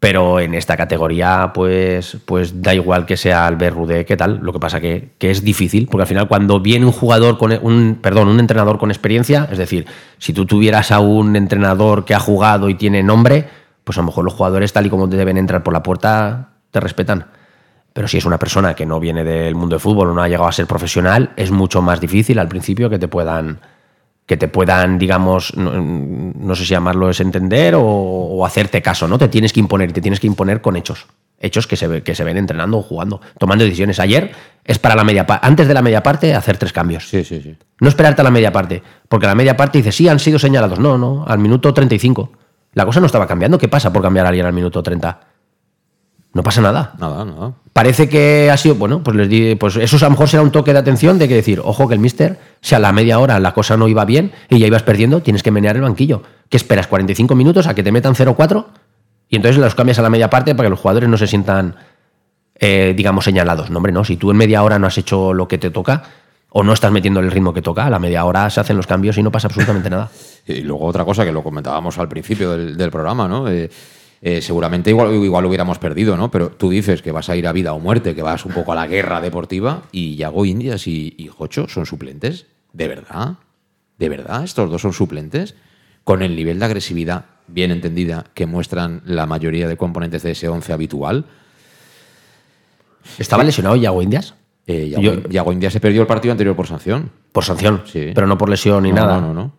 Pero 0.00 0.38
en 0.38 0.54
esta 0.54 0.76
categoría, 0.76 1.50
pues, 1.52 2.18
pues 2.24 2.62
da 2.62 2.72
igual 2.72 3.04
que 3.04 3.16
sea 3.16 3.46
Albert 3.46 3.74
Rudé, 3.74 4.04
¿qué 4.04 4.16
tal? 4.16 4.38
Lo 4.42 4.52
que 4.52 4.60
pasa 4.60 4.80
que, 4.80 5.10
que 5.18 5.30
es 5.30 5.42
difícil, 5.42 5.88
porque 5.90 6.02
al 6.02 6.08
final 6.08 6.28
cuando 6.28 6.60
viene 6.60 6.86
un 6.86 6.92
jugador 6.92 7.36
con 7.36 7.52
un, 7.62 7.98
perdón, 8.00 8.28
un 8.28 8.38
entrenador 8.38 8.78
con 8.78 8.92
experiencia, 8.92 9.48
es 9.50 9.58
decir, 9.58 9.86
si 10.18 10.32
tú 10.32 10.46
tuvieras 10.46 10.92
a 10.92 11.00
un 11.00 11.34
entrenador 11.34 12.04
que 12.04 12.14
ha 12.14 12.20
jugado 12.20 12.68
y 12.68 12.76
tiene 12.76 13.02
nombre, 13.02 13.48
pues 13.82 13.98
a 13.98 14.02
lo 14.02 14.06
mejor 14.06 14.24
los 14.24 14.34
jugadores, 14.34 14.72
tal 14.72 14.86
y 14.86 14.90
como 14.90 15.08
deben 15.08 15.36
entrar 15.36 15.64
por 15.64 15.72
la 15.72 15.82
puerta, 15.82 16.50
te 16.70 16.78
respetan. 16.78 17.26
Pero 17.92 18.06
si 18.06 18.18
es 18.18 18.24
una 18.24 18.38
persona 18.38 18.74
que 18.74 18.86
no 18.86 19.00
viene 19.00 19.24
del 19.24 19.56
mundo 19.56 19.74
del 19.74 19.80
fútbol 19.80 20.10
o 20.10 20.14
no 20.14 20.22
ha 20.22 20.28
llegado 20.28 20.48
a 20.48 20.52
ser 20.52 20.66
profesional, 20.66 21.32
es 21.34 21.50
mucho 21.50 21.82
más 21.82 22.00
difícil 22.00 22.38
al 22.38 22.46
principio 22.46 22.88
que 22.88 23.00
te 23.00 23.08
puedan 23.08 23.60
que 24.28 24.36
te 24.36 24.46
puedan, 24.46 24.98
digamos, 24.98 25.56
no, 25.56 26.54
sé 26.54 26.62
si 26.62 26.68
llamarlo 26.68 27.08
es 27.08 27.18
entender 27.18 27.74
o, 27.76 28.44
hacerte 28.44 28.82
caso, 28.82 29.08
¿no? 29.08 29.16
Te 29.16 29.28
tienes 29.28 29.54
que 29.54 29.60
imponer 29.60 29.88
y 29.88 29.92
te 29.94 30.02
tienes 30.02 30.20
que 30.20 30.26
imponer 30.26 30.60
con 30.60 30.76
hechos. 30.76 31.06
Hechos 31.40 31.66
que 31.66 31.76
se, 31.76 32.02
que 32.02 32.14
se 32.14 32.24
ven 32.24 32.36
entrenando 32.36 32.76
o 32.76 32.82
jugando, 32.82 33.22
tomando 33.38 33.64
decisiones. 33.64 33.98
Ayer 34.00 34.32
es 34.64 34.78
para 34.78 34.94
la 34.94 35.02
media 35.02 35.26
parte, 35.26 35.46
antes 35.46 35.66
de 35.66 35.72
la 35.72 35.80
media 35.80 36.02
parte, 36.02 36.34
hacer 36.34 36.58
tres 36.58 36.74
cambios. 36.74 37.08
Sí, 37.08 37.24
sí, 37.24 37.40
sí. 37.40 37.56
No 37.80 37.88
esperarte 37.88 38.20
a 38.20 38.24
la 38.24 38.30
media 38.30 38.52
parte, 38.52 38.82
porque 39.08 39.26
la 39.26 39.34
media 39.34 39.56
parte 39.56 39.78
dice, 39.78 39.92
sí, 39.92 40.08
han 40.08 40.18
sido 40.18 40.38
señalados. 40.38 40.78
No, 40.78 40.98
no, 40.98 41.24
al 41.26 41.38
minuto 41.38 41.72
35. 41.72 42.30
La 42.74 42.84
cosa 42.84 43.00
no 43.00 43.06
estaba 43.06 43.26
cambiando. 43.26 43.56
¿Qué 43.56 43.68
pasa 43.68 43.90
por 43.90 44.02
cambiar 44.02 44.26
a 44.26 44.28
alguien 44.28 44.44
al 44.44 44.52
minuto 44.52 44.82
30? 44.82 45.20
No 46.32 46.42
pasa 46.42 46.60
nada. 46.60 46.94
Nada, 46.98 47.24
nada. 47.24 47.52
Parece 47.72 48.08
que 48.08 48.50
ha 48.50 48.56
sido, 48.56 48.74
bueno, 48.74 49.02
pues 49.02 49.16
les 49.16 49.28
di, 49.28 49.54
pues 49.54 49.76
eso 49.76 49.96
a 49.96 50.08
lo 50.08 50.10
mejor 50.10 50.28
será 50.28 50.42
un 50.42 50.50
toque 50.50 50.72
de 50.72 50.78
atención 50.78 51.18
de 51.18 51.28
que 51.28 51.34
decir, 51.34 51.60
ojo 51.64 51.88
que 51.88 51.94
el 51.94 52.00
mister, 52.00 52.38
si 52.60 52.74
a 52.74 52.78
la 52.78 52.92
media 52.92 53.18
hora 53.18 53.38
la 53.38 53.54
cosa 53.54 53.76
no 53.76 53.88
iba 53.88 54.04
bien 54.04 54.32
y 54.50 54.58
ya 54.58 54.66
ibas 54.66 54.82
perdiendo, 54.82 55.22
tienes 55.22 55.42
que 55.42 55.50
menear 55.50 55.76
el 55.76 55.82
banquillo. 55.82 56.22
¿Qué 56.48 56.56
esperas? 56.56 56.90
¿45 56.90 57.34
minutos 57.34 57.66
a 57.66 57.74
que 57.74 57.82
te 57.82 57.92
metan 57.92 58.14
0-4? 58.14 58.66
Y 59.28 59.36
entonces 59.36 59.60
los 59.60 59.74
cambias 59.74 59.98
a 59.98 60.02
la 60.02 60.10
media 60.10 60.30
parte 60.30 60.54
para 60.54 60.66
que 60.66 60.70
los 60.70 60.80
jugadores 60.80 61.08
no 61.08 61.16
se 61.18 61.26
sientan, 61.26 61.76
eh, 62.58 62.94
digamos, 62.96 63.24
señalados. 63.24 63.70
No, 63.70 63.76
hombre, 63.78 63.92
no. 63.92 64.04
Si 64.04 64.16
tú 64.16 64.30
en 64.30 64.36
media 64.36 64.62
hora 64.62 64.78
no 64.78 64.86
has 64.86 64.98
hecho 64.98 65.32
lo 65.32 65.46
que 65.46 65.58
te 65.58 65.70
toca, 65.70 66.02
o 66.50 66.62
no 66.62 66.72
estás 66.72 66.90
metiendo 66.90 67.20
el 67.20 67.30
ritmo 67.30 67.52
que 67.52 67.62
toca, 67.62 67.86
a 67.86 67.90
la 67.90 67.98
media 67.98 68.24
hora 68.24 68.48
se 68.50 68.60
hacen 68.60 68.76
los 68.76 68.86
cambios 68.86 69.18
y 69.18 69.22
no 69.22 69.30
pasa 69.30 69.48
absolutamente 69.48 69.90
nada. 69.90 70.10
Y 70.48 70.62
luego 70.62 70.86
otra 70.86 71.04
cosa 71.04 71.26
que 71.26 71.32
lo 71.32 71.42
comentábamos 71.42 71.98
al 71.98 72.08
principio 72.08 72.56
del, 72.56 72.90
programa, 72.90 73.28
¿no? 73.28 73.50
Eh, 73.50 73.68
eh, 74.20 74.40
seguramente 74.42 74.90
igual, 74.90 75.12
igual 75.14 75.46
hubiéramos 75.46 75.78
perdido, 75.78 76.16
¿no? 76.16 76.30
Pero 76.30 76.50
tú 76.50 76.70
dices 76.70 77.02
que 77.02 77.12
vas 77.12 77.28
a 77.28 77.36
ir 77.36 77.46
a 77.46 77.52
vida 77.52 77.72
o 77.72 77.78
muerte, 77.78 78.14
que 78.14 78.22
vas 78.22 78.44
un 78.44 78.52
poco 78.52 78.72
a 78.72 78.74
la 78.74 78.86
guerra 78.86 79.20
deportiva 79.20 79.82
y 79.92 80.16
Yago 80.16 80.44
Indias 80.44 80.86
y, 80.86 81.14
y 81.16 81.28
Jocho 81.28 81.68
son 81.68 81.86
suplentes. 81.86 82.46
¿De 82.72 82.88
verdad? 82.88 83.36
¿De 83.98 84.08
verdad? 84.08 84.44
¿Estos 84.44 84.70
dos 84.70 84.82
son 84.82 84.92
suplentes? 84.92 85.54
Con 86.04 86.22
el 86.22 86.36
nivel 86.36 86.58
de 86.58 86.64
agresividad 86.64 87.26
bien 87.48 87.70
entendida 87.70 88.26
que 88.34 88.46
muestran 88.46 89.02
la 89.04 89.26
mayoría 89.26 89.66
de 89.66 89.76
componentes 89.76 90.22
de 90.22 90.32
ese 90.32 90.48
11 90.48 90.72
habitual. 90.72 91.24
¿Estaba 93.18 93.42
lesionado 93.42 93.76
Yago 93.76 94.02
Indias? 94.02 94.34
Eh, 94.66 94.94
Yago, 95.30 95.52
Indias 95.52 95.72
se 95.72 95.80
perdió 95.80 96.02
el 96.02 96.06
partido 96.06 96.32
anterior 96.32 96.54
por 96.54 96.66
sanción. 96.66 97.10
Por 97.32 97.44
sanción, 97.44 97.82
sí. 97.86 98.10
Pero 98.14 98.26
no 98.26 98.36
por 98.36 98.50
lesión 98.50 98.82
ni 98.82 98.92
nada. 98.92 99.18
No, 99.18 99.28
no, 99.28 99.34
no. 99.34 99.52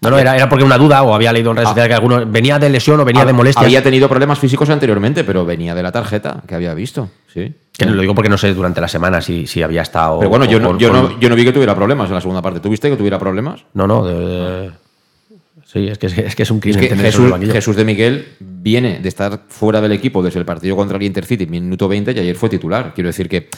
No, 0.00 0.08
no, 0.08 0.18
era, 0.18 0.34
era 0.34 0.48
porque 0.48 0.64
una 0.64 0.78
duda 0.78 1.02
o 1.02 1.14
había 1.14 1.32
leído 1.32 1.50
en 1.50 1.56
redes 1.56 1.68
ah. 1.68 1.70
sociales 1.72 1.88
que 1.88 1.94
alguno 1.94 2.24
venía 2.26 2.58
de 2.58 2.70
lesión 2.70 2.98
o 3.00 3.04
venía 3.04 3.24
de 3.24 3.34
molestias. 3.34 3.64
Había 3.64 3.82
tenido 3.82 4.08
problemas 4.08 4.38
físicos 4.38 4.70
anteriormente, 4.70 5.24
pero 5.24 5.44
venía 5.44 5.74
de 5.74 5.82
la 5.82 5.92
tarjeta 5.92 6.42
que 6.46 6.54
había 6.54 6.72
visto. 6.72 7.10
Sí. 7.32 7.52
Que 7.76 7.84
lo 7.86 8.00
digo 8.00 8.14
porque 8.14 8.30
no 8.30 8.38
sé 8.38 8.54
durante 8.54 8.80
la 8.80 8.88
semana 8.88 9.20
si, 9.20 9.46
si 9.46 9.62
había 9.62 9.82
estado. 9.82 10.18
Pero 10.18 10.30
bueno, 10.30 10.46
yo, 10.46 10.58
no, 10.58 10.78
yo, 10.78 10.92
no, 10.92 11.18
yo 11.20 11.28
no 11.28 11.34
vi 11.34 11.44
que 11.44 11.52
tuviera 11.52 11.74
problemas 11.74 12.08
en 12.08 12.14
la 12.14 12.20
segunda 12.20 12.40
parte. 12.40 12.60
¿Tuviste 12.60 12.88
que 12.88 12.96
tuviera 12.96 13.18
problemas? 13.18 13.64
No, 13.74 13.86
no. 13.86 14.04
Sí, 15.72 15.86
es 15.86 15.98
que 15.98 16.06
es, 16.06 16.34
que 16.34 16.42
es 16.42 16.50
un 16.50 16.58
crimen. 16.58 16.98
Jesús, 16.98 17.32
Jesús, 17.52 17.76
de 17.76 17.84
Miguel 17.84 18.26
viene 18.40 18.98
de 18.98 19.08
estar 19.08 19.42
fuera 19.48 19.80
del 19.80 19.92
equipo 19.92 20.20
desde 20.20 20.40
el 20.40 20.44
partido 20.44 20.74
contra 20.74 20.96
el 20.96 21.02
Intercity, 21.04 21.46
minuto 21.46 21.86
20, 21.86 22.10
y 22.10 22.18
ayer 22.18 22.34
fue 22.34 22.48
titular. 22.48 22.92
Quiero 22.92 23.08
decir 23.08 23.28
que 23.28 23.48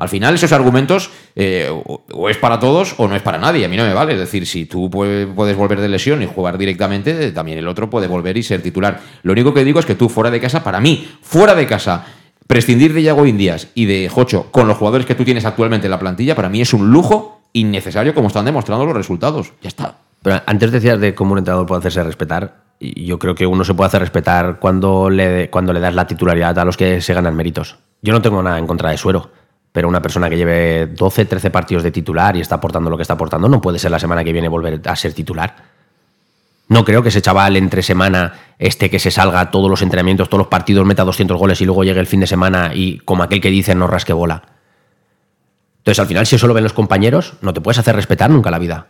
Al 0.00 0.08
final, 0.08 0.34
esos 0.34 0.50
argumentos 0.52 1.10
eh, 1.36 1.70
o 1.70 2.28
es 2.30 2.38
para 2.38 2.58
todos 2.58 2.94
o 2.96 3.06
no 3.06 3.14
es 3.14 3.20
para 3.20 3.36
nadie. 3.36 3.66
A 3.66 3.68
mí 3.68 3.76
no 3.76 3.84
me 3.84 3.92
vale. 3.92 4.14
Es 4.14 4.18
decir, 4.18 4.46
si 4.46 4.64
tú 4.64 4.88
puedes 4.88 5.56
volver 5.56 5.78
de 5.78 5.90
lesión 5.90 6.22
y 6.22 6.26
jugar 6.26 6.56
directamente, 6.56 7.32
también 7.32 7.58
el 7.58 7.68
otro 7.68 7.90
puede 7.90 8.06
volver 8.06 8.38
y 8.38 8.42
ser 8.42 8.62
titular. 8.62 8.98
Lo 9.22 9.32
único 9.32 9.52
que 9.52 9.62
digo 9.62 9.78
es 9.78 9.84
que 9.84 9.94
tú 9.94 10.08
fuera 10.08 10.30
de 10.30 10.40
casa, 10.40 10.64
para 10.64 10.80
mí, 10.80 11.06
fuera 11.20 11.54
de 11.54 11.66
casa, 11.66 12.06
prescindir 12.46 12.94
de 12.94 13.02
Yago 13.02 13.26
Indias 13.26 13.68
y 13.74 13.84
de 13.84 14.08
Jocho 14.08 14.50
con 14.50 14.66
los 14.66 14.78
jugadores 14.78 15.04
que 15.04 15.14
tú 15.14 15.22
tienes 15.22 15.44
actualmente 15.44 15.86
en 15.86 15.90
la 15.90 15.98
plantilla, 15.98 16.34
para 16.34 16.48
mí 16.48 16.62
es 16.62 16.72
un 16.72 16.90
lujo 16.90 17.42
innecesario 17.52 18.14
como 18.14 18.28
están 18.28 18.46
demostrando 18.46 18.86
los 18.86 18.96
resultados. 18.96 19.52
Ya 19.60 19.68
está. 19.68 19.98
Pero 20.22 20.40
antes 20.46 20.72
decías 20.72 20.98
de 20.98 21.14
cómo 21.14 21.32
un 21.32 21.38
entrenador 21.38 21.66
puede 21.66 21.80
hacerse 21.80 22.02
respetar. 22.02 22.62
Yo 22.80 23.18
creo 23.18 23.34
que 23.34 23.46
uno 23.46 23.64
se 23.64 23.74
puede 23.74 23.88
hacer 23.88 24.00
respetar 24.00 24.58
cuando 24.60 25.10
le, 25.10 25.50
cuando 25.50 25.74
le 25.74 25.80
das 25.80 25.94
la 25.94 26.06
titularidad 26.06 26.58
a 26.58 26.64
los 26.64 26.78
que 26.78 27.02
se 27.02 27.12
ganan 27.12 27.36
méritos. 27.36 27.76
Yo 28.00 28.14
no 28.14 28.22
tengo 28.22 28.42
nada 28.42 28.58
en 28.58 28.66
contra 28.66 28.90
de 28.90 28.96
Suero, 28.96 29.30
pero 29.72 29.88
una 29.88 30.02
persona 30.02 30.28
que 30.28 30.36
lleve 30.36 30.86
12, 30.88 31.24
13 31.24 31.50
partidos 31.50 31.82
de 31.82 31.90
titular 31.90 32.36
y 32.36 32.40
está 32.40 32.56
aportando 32.56 32.90
lo 32.90 32.96
que 32.96 33.02
está 33.02 33.14
aportando 33.14 33.48
no 33.48 33.60
puede 33.60 33.78
ser 33.78 33.90
la 33.90 33.98
semana 33.98 34.24
que 34.24 34.32
viene 34.32 34.48
volver 34.48 34.80
a 34.84 34.96
ser 34.96 35.12
titular. 35.12 35.56
No 36.68 36.84
creo 36.84 37.02
que 37.02 37.08
ese 37.08 37.20
chaval 37.20 37.56
entre 37.56 37.82
semana, 37.82 38.34
este 38.58 38.90
que 38.90 38.98
se 38.98 39.10
salga 39.10 39.50
todos 39.50 39.68
los 39.68 39.82
entrenamientos, 39.82 40.28
todos 40.28 40.40
los 40.40 40.48
partidos, 40.48 40.86
meta 40.86 41.04
200 41.04 41.36
goles 41.36 41.60
y 41.60 41.64
luego 41.66 41.84
llegue 41.84 42.00
el 42.00 42.06
fin 42.06 42.20
de 42.20 42.26
semana 42.26 42.72
y 42.74 42.98
como 42.98 43.22
aquel 43.22 43.40
que 43.40 43.50
dice 43.50 43.74
no 43.74 43.86
rasque 43.86 44.12
bola. 44.12 44.42
Entonces 45.78 45.98
al 45.98 46.06
final 46.06 46.26
si 46.26 46.36
eso 46.36 46.46
lo 46.46 46.54
ven 46.54 46.64
los 46.64 46.72
compañeros, 46.72 47.34
no 47.40 47.52
te 47.52 47.60
puedes 47.60 47.78
hacer 47.78 47.96
respetar 47.96 48.30
nunca 48.30 48.50
la 48.50 48.58
vida 48.58 48.88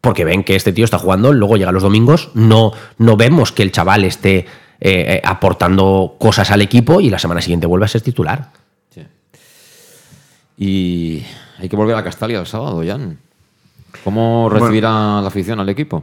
porque 0.00 0.24
ven 0.24 0.44
que 0.44 0.56
este 0.56 0.72
tío 0.72 0.84
está 0.84 0.98
jugando, 0.98 1.32
luego 1.32 1.56
llega 1.56 1.72
los 1.72 1.82
domingos, 1.82 2.30
no, 2.34 2.72
no 2.98 3.16
vemos 3.16 3.52
que 3.52 3.62
el 3.62 3.72
chaval 3.72 4.04
esté 4.04 4.38
eh, 4.38 4.46
eh, 4.80 5.22
aportando 5.24 6.16
cosas 6.18 6.50
al 6.50 6.62
equipo 6.62 7.00
y 7.00 7.10
la 7.10 7.18
semana 7.18 7.40
siguiente 7.40 7.66
vuelve 7.66 7.86
a 7.86 7.88
ser 7.88 8.00
titular. 8.00 8.50
Y 10.58 11.22
hay 11.58 11.68
que 11.68 11.76
volver 11.76 11.94
a 11.94 12.02
Castalia 12.02 12.40
el 12.40 12.46
sábado, 12.46 12.82
Jan. 12.84 13.16
¿Cómo 14.02 14.50
recibirá 14.50 14.90
la 15.20 15.28
afición 15.28 15.60
al 15.60 15.68
equipo? 15.68 16.02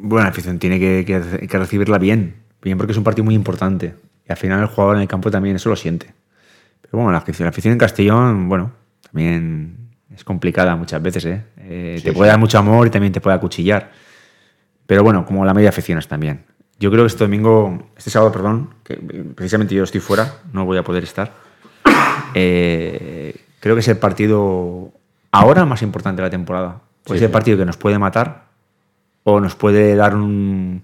Bueno, 0.00 0.24
la 0.24 0.30
afición 0.30 0.58
tiene 0.58 0.80
que, 0.80 1.48
recibirla 1.50 1.98
bien, 1.98 2.36
bien 2.62 2.78
porque 2.78 2.92
es 2.92 2.98
un 2.98 3.04
partido 3.04 3.24
muy 3.24 3.34
importante. 3.34 3.94
Y 4.26 4.32
al 4.32 4.38
final 4.38 4.60
el 4.60 4.66
jugador 4.66 4.96
en 4.96 5.02
el 5.02 5.08
campo 5.08 5.30
también 5.30 5.56
eso 5.56 5.68
lo 5.68 5.76
siente. 5.76 6.06
Pero 6.80 6.92
bueno, 6.94 7.12
la 7.12 7.18
afición, 7.18 7.44
la 7.44 7.50
afición 7.50 7.72
en 7.72 7.78
Castellón, 7.78 8.48
bueno, 8.48 8.72
también 9.02 9.90
es 10.14 10.24
complicada 10.24 10.74
muchas 10.74 11.02
veces, 11.02 11.24
¿eh? 11.26 11.44
eh 11.58 12.00
te 12.02 12.12
puede 12.12 12.30
dar 12.30 12.38
mucho 12.38 12.58
amor 12.58 12.86
y 12.86 12.90
también 12.90 13.12
te 13.12 13.20
puede 13.20 13.36
acuchillar. 13.36 13.92
Pero 14.86 15.02
bueno, 15.02 15.26
como 15.26 15.44
la 15.44 15.52
media 15.52 15.68
aficiones 15.68 16.08
también. 16.08 16.44
Yo 16.78 16.90
creo 16.90 17.04
que 17.04 17.08
este 17.08 17.24
domingo, 17.24 17.90
este 17.96 18.10
sábado, 18.10 18.32
perdón, 18.32 18.70
que 18.82 18.96
precisamente 18.96 19.74
yo 19.74 19.84
estoy 19.84 20.00
fuera, 20.00 20.38
no 20.52 20.64
voy 20.64 20.78
a 20.78 20.82
poder 20.82 21.04
estar. 21.04 21.30
Eh, 22.34 23.36
creo 23.62 23.76
que 23.76 23.80
es 23.80 23.88
el 23.88 23.96
partido 23.96 24.90
ahora 25.30 25.64
más 25.64 25.82
importante 25.82 26.20
de 26.20 26.26
la 26.26 26.30
temporada. 26.30 26.80
Pues 27.04 27.18
es 27.20 27.26
el 27.26 27.30
partido 27.30 27.56
que 27.56 27.64
nos 27.64 27.76
puede 27.76 27.96
matar 27.96 28.46
o 29.22 29.40
nos 29.40 29.54
puede 29.54 29.94
dar 29.94 30.16
un, 30.16 30.82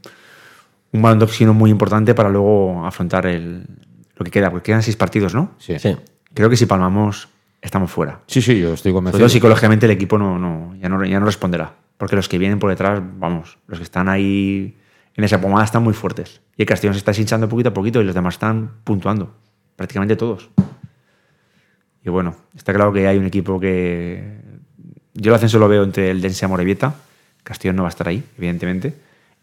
un 0.93 1.03
balón 1.03 1.19
de 1.19 1.25
oxígeno 1.25 1.55
muy 1.55 1.71
importante 1.71 2.15
para 2.15 2.29
luego 2.29 2.87
afrontar 2.87 3.27
el, 3.27 3.67
lo 4.15 4.25
que 4.25 4.31
queda, 4.31 4.51
porque 4.51 4.67
quedan 4.67 4.83
seis 4.85 4.97
partidos, 4.97 5.35
¿no? 5.35 5.51
Sí. 5.59 5.77
sí. 5.79 5.97
Creo 6.33 6.49
que 6.49 6.57
si 6.57 6.67
palmamos 6.67 7.29
estamos 7.61 7.91
fuera. 7.91 8.21
Sí, 8.29 8.41
sí, 8.41 8.61
yo 8.61 8.75
estoy 8.75 8.93
convencido. 8.93 9.29
psicológicamente 9.29 9.87
el 9.87 9.93
equipo 9.93 10.17
no, 10.17 10.39
no, 10.39 10.77
ya 10.77 10.89
no, 10.89 11.05
ya 11.05 11.19
no 11.19 11.27
responderá. 11.27 11.75
Porque 11.97 12.15
los 12.15 12.29
que 12.29 12.39
vienen 12.39 12.61
por 12.61 12.71
detrás, 12.71 13.03
vamos, 13.19 13.59
los 13.67 13.81
que 13.81 13.85
están 13.85 14.09
ahí 14.09 14.77
en 15.17 15.25
esa 15.25 15.41
pomada 15.41 15.65
están 15.65 15.83
muy 15.83 15.95
fuertes. 15.95 16.41
Y 16.57 16.63
el 16.63 16.69
Castellón 16.69 16.95
se 16.95 16.99
está 16.99 17.13
hinchando 17.13 17.49
poquito 17.49 17.71
a 17.71 17.75
poquito 17.75 18.01
y 18.01 18.05
los 18.05 18.15
demás 18.15 18.35
están 18.35 18.71
puntuando. 18.85 19.35
Prácticamente 19.75 20.15
todos. 20.15 20.49
Y 22.05 22.11
bueno, 22.11 22.37
está 22.57 22.73
claro 22.73 22.93
que 22.93 23.07
hay 23.07 23.19
un 23.19 23.27
equipo 23.27 23.59
que. 23.59 24.39
Yo 25.15 25.31
el 25.31 25.35
ascenso 25.35 25.59
lo 25.59 25.69
veo 25.69 25.83
entre 25.83 26.11
el 26.11 26.21
Dense 26.21 26.47
y 26.47 26.49
Morevieta. 26.49 26.95
Castellón 27.43 27.77
no 27.77 27.83
va 27.83 27.89
a 27.89 27.91
estar 27.91 28.07
ahí, 28.07 28.23
evidentemente. 28.37 28.95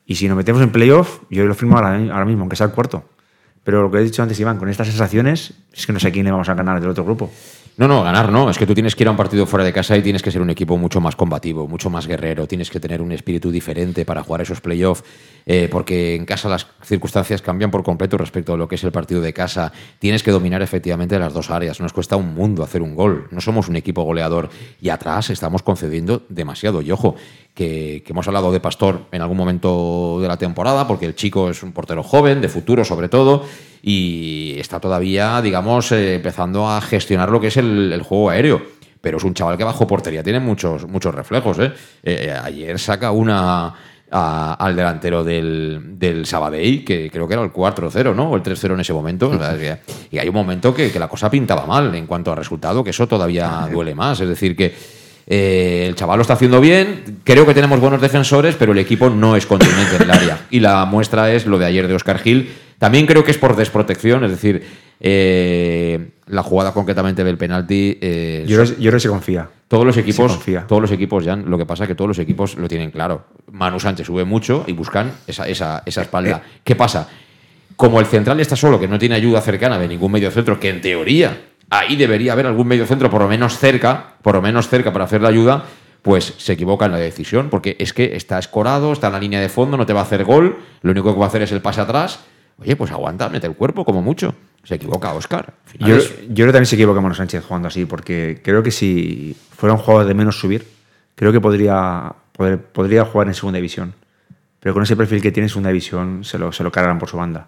Y 0.05 0.15
si 0.15 0.27
nos 0.27 0.37
metemos 0.37 0.61
en 0.61 0.71
playoff, 0.71 1.21
yo 1.29 1.45
lo 1.45 1.55
firmo 1.55 1.77
ahora, 1.77 2.25
mismo, 2.25 2.41
aunque 2.41 2.55
sea 2.55 2.67
el 2.67 2.73
cuarto. 2.73 3.03
Pero 3.63 3.81
lo 3.81 3.91
que 3.91 3.97
he 3.97 4.03
dicho 4.03 4.21
antes, 4.21 4.39
Iván, 4.39 4.57
con 4.57 4.69
estas 4.69 4.87
sensaciones, 4.87 5.53
es 5.73 5.85
que 5.85 5.91
no 5.91 5.99
sé 5.99 6.11
quién 6.11 6.25
le 6.25 6.31
vamos 6.31 6.47
a 6.47 6.53
ganar 6.53 6.79
del 6.79 6.89
otro 6.89 7.03
grupo. 7.03 7.31
No, 7.77 7.89
no, 7.89 8.03
ganar 8.03 8.31
no. 8.31 8.49
Es 8.49 8.57
que 8.57 8.65
tú 8.65 8.73
tienes 8.73 8.95
que 8.95 9.03
ir 9.03 9.09
a 9.09 9.11
un 9.11 9.17
partido 9.17 9.45
fuera 9.45 9.65
de 9.65 9.73
casa 9.73 9.97
y 9.97 10.01
tienes 10.01 10.21
que 10.21 10.31
ser 10.31 10.41
un 10.41 10.49
equipo 10.49 10.77
mucho 10.77 11.01
más 11.01 11.17
combativo, 11.17 11.67
mucho 11.67 11.89
más 11.89 12.07
guerrero. 12.07 12.47
Tienes 12.47 12.69
que 12.69 12.79
tener 12.79 13.01
un 13.01 13.11
espíritu 13.11 13.51
diferente 13.51 14.05
para 14.05 14.23
jugar 14.23 14.41
esos 14.41 14.61
playoffs, 14.61 15.03
eh, 15.45 15.67
porque 15.69 16.15
en 16.15 16.25
casa 16.25 16.47
las 16.47 16.67
circunstancias 16.81 17.41
cambian 17.41 17.71
por 17.71 17.83
completo 17.83 18.17
respecto 18.17 18.53
a 18.53 18.57
lo 18.57 18.69
que 18.69 18.75
es 18.75 18.83
el 18.85 18.93
partido 18.93 19.19
de 19.19 19.33
casa. 19.33 19.73
Tienes 19.99 20.23
que 20.23 20.31
dominar 20.31 20.61
efectivamente 20.61 21.19
las 21.19 21.33
dos 21.33 21.49
áreas. 21.49 21.81
Nos 21.81 21.91
cuesta 21.91 22.15
un 22.15 22.33
mundo 22.33 22.63
hacer 22.63 22.81
un 22.81 22.95
gol. 22.95 23.27
No 23.31 23.41
somos 23.41 23.67
un 23.67 23.75
equipo 23.75 24.03
goleador 24.03 24.49
y 24.79 24.87
atrás 24.87 25.29
estamos 25.29 25.61
concediendo 25.61 26.23
demasiado. 26.29 26.81
Y 26.81 26.91
ojo, 26.91 27.15
que, 27.55 28.03
hemos 28.07 28.27
hablado 28.27 28.51
de 28.51 28.59
Pastor 28.59 29.07
en 29.11 29.21
algún 29.21 29.37
momento 29.37 30.19
de 30.21 30.27
la 30.27 30.37
temporada, 30.37 30.87
porque 30.87 31.05
el 31.05 31.15
chico 31.15 31.49
es 31.49 31.63
un 31.63 31.71
portero 31.71 32.03
joven, 32.03 32.41
de 32.41 32.49
futuro 32.49 32.83
sobre 32.83 33.09
todo, 33.09 33.43
y 33.87 34.55
está 34.57 34.79
todavía, 34.79 35.39
digamos, 35.43 35.91
eh, 35.91 36.15
empezando 36.15 36.67
a 36.67 36.81
gestionar 36.81 37.29
lo 37.29 37.39
que 37.39 37.47
es 37.47 37.57
el, 37.57 38.01
juego 38.01 38.31
aéreo. 38.31 38.59
Pero 38.99 39.17
es 39.17 39.23
un 39.23 39.35
chaval 39.35 39.59
que 39.59 39.63
bajo 39.63 39.85
portería 39.85 40.23
tiene 40.23 40.39
muchos, 40.39 40.87
muchos 40.87 41.13
reflejos. 41.13 41.59
¿eh? 41.59 41.71
Eh, 42.01 42.35
ayer 42.43 42.79
saca 42.79 43.11
una 43.11 43.75
al 44.09 44.75
delantero 44.75 45.23
del, 45.23 45.99
del 45.99 46.25
Sabadell, 46.25 46.83
que 46.83 47.11
creo 47.11 47.27
que 47.27 47.35
era 47.35 47.43
el 47.43 47.53
4-0, 47.53 48.15
¿no? 48.15 48.31
O 48.31 48.35
el 48.35 48.41
3-0 48.41 48.73
en 48.73 48.79
ese 48.79 48.93
momento. 48.93 49.31
y 50.09 50.17
hay 50.17 50.27
un 50.27 50.33
momento 50.33 50.73
que, 50.73 50.91
que 50.91 50.97
la 50.97 51.07
cosa 51.07 51.29
pintaba 51.29 51.67
mal 51.67 51.93
en 51.93 52.07
cuanto 52.07 52.31
a 52.31 52.35
resultado, 52.35 52.83
que 52.83 52.89
eso 52.89 53.07
todavía 53.07 53.67
duele 53.71 53.93
más. 53.93 54.19
Es 54.19 54.29
decir, 54.29 54.55
que 54.55 54.73
eh, 55.27 55.85
el 55.87 55.95
chaval 55.95 56.17
lo 56.17 56.21
está 56.21 56.33
haciendo 56.33 56.59
bien. 56.59 57.19
Creo 57.23 57.45
que 57.45 57.53
tenemos 57.53 57.79
buenos 57.79 58.01
defensores, 58.01 58.55
pero 58.55 58.71
el 58.71 58.79
equipo 58.79 59.09
no 59.09 59.35
es 59.35 59.45
contundente 59.45 59.95
en 59.97 60.01
el 60.01 60.11
área. 60.11 60.39
Y 60.49 60.59
la 60.59 60.85
muestra 60.85 61.31
es 61.31 61.45
lo 61.45 61.57
de 61.57 61.65
ayer 61.65 61.87
de 61.87 61.95
Oscar 61.95 62.19
Gil. 62.19 62.51
También 62.77 63.05
creo 63.05 63.23
que 63.23 63.31
es 63.31 63.37
por 63.37 63.55
desprotección, 63.55 64.23
es 64.23 64.31
decir, 64.31 64.65
eh, 64.99 66.09
la 66.27 66.43
jugada 66.43 66.73
concretamente 66.73 67.23
del 67.23 67.37
penalti. 67.37 67.97
Eh, 68.01 68.45
yo, 68.47 68.63
creo, 68.63 68.91
que 68.91 68.99
se 68.99 69.09
confía. 69.09 69.49
Todos 69.67 69.85
los 69.85 69.97
equipos, 69.97 70.39
todos 70.67 70.81
los 70.81 70.91
equipos, 70.91 71.25
ya 71.25 71.35
lo 71.35 71.57
que 71.57 71.65
pasa 71.65 71.83
es 71.83 71.87
que 71.87 71.95
todos 71.95 72.09
los 72.09 72.19
equipos 72.19 72.55
lo 72.55 72.67
tienen 72.67 72.91
claro. 72.91 73.25
Manu 73.51 73.79
Sánchez 73.79 74.07
sube 74.07 74.25
mucho 74.25 74.63
y 74.67 74.73
buscan 74.73 75.11
esa, 75.27 75.47
esa, 75.47 75.83
esa 75.85 76.01
espalda. 76.01 76.41
¿Qué 76.63 76.75
pasa? 76.75 77.09
Como 77.75 77.99
el 77.99 78.05
central 78.05 78.39
está 78.39 78.55
solo, 78.55 78.79
que 78.79 78.87
no 78.87 78.99
tiene 78.99 79.15
ayuda 79.15 79.41
cercana 79.41 79.77
de 79.77 79.87
ningún 79.87 80.11
medio 80.11 80.31
centro, 80.31 80.59
que 80.59 80.69
en 80.69 80.81
teoría 80.81 81.37
ahí 81.69 81.95
debería 81.95 82.33
haber 82.33 82.45
algún 82.45 82.67
medio 82.67 82.85
centro 82.85 83.09
por 83.09 83.21
lo 83.21 83.27
menos 83.27 83.57
cerca, 83.57 84.15
por 84.21 84.35
lo 84.35 84.41
menos 84.41 84.69
cerca 84.69 84.93
para 84.93 85.05
hacer 85.05 85.21
la 85.21 85.29
ayuda, 85.29 85.65
pues 86.01 86.35
se 86.37 86.53
equivoca 86.53 86.85
en 86.85 86.91
la 86.91 86.99
decisión, 86.99 87.49
porque 87.49 87.75
es 87.79 87.91
que 87.91 88.15
está 88.15 88.37
escorado, 88.37 88.93
está 88.93 89.07
en 89.07 89.13
la 89.13 89.19
línea 89.19 89.41
de 89.41 89.49
fondo, 89.49 89.75
no 89.75 89.85
te 89.85 89.93
va 89.93 90.01
a 90.01 90.03
hacer 90.03 90.23
gol, 90.23 90.59
lo 90.81 90.91
único 90.91 91.13
que 91.13 91.19
va 91.19 91.25
a 91.25 91.29
hacer 91.29 91.41
es 91.41 91.51
el 91.51 91.61
pase 91.61 91.81
atrás. 91.81 92.19
Oye, 92.57 92.75
pues 92.75 92.91
aguanta, 92.91 93.29
mete 93.29 93.47
el 93.47 93.55
cuerpo 93.55 93.83
como 93.85 94.01
mucho. 94.01 94.33
Se 94.63 94.75
equivoca 94.75 95.13
Oscar. 95.13 95.53
Yo, 95.79 95.97
creo 95.97 96.47
que 96.47 96.53
también 96.53 96.65
se 96.65 96.75
equivoca 96.75 97.01
Manu 97.01 97.13
Sánchez 97.13 97.43
jugando 97.45 97.67
así, 97.67 97.85
porque 97.85 98.41
creo 98.43 98.63
que 98.63 98.71
si 98.71 99.35
fuera 99.51 99.73
un 99.73 99.79
jugador 99.79 100.07
de 100.07 100.13
menos 100.13 100.39
subir, 100.39 100.65
creo 101.13 101.31
que 101.31 101.39
podría, 101.39 102.13
podría 102.73 103.05
jugar 103.05 103.27
en 103.27 103.33
segunda 103.33 103.57
división. 103.57 103.93
Pero 104.59 104.73
con 104.73 104.81
ese 104.81 104.95
perfil 104.95 105.21
que 105.21 105.31
tiene 105.31 105.45
en 105.45 105.49
segunda 105.49 105.69
división, 105.69 106.23
se 106.23 106.39
lo, 106.39 106.51
se 106.51 106.63
lo 106.63 106.71
cargan 106.71 106.97
por 106.97 107.09
su 107.09 107.17
banda. 107.17 107.47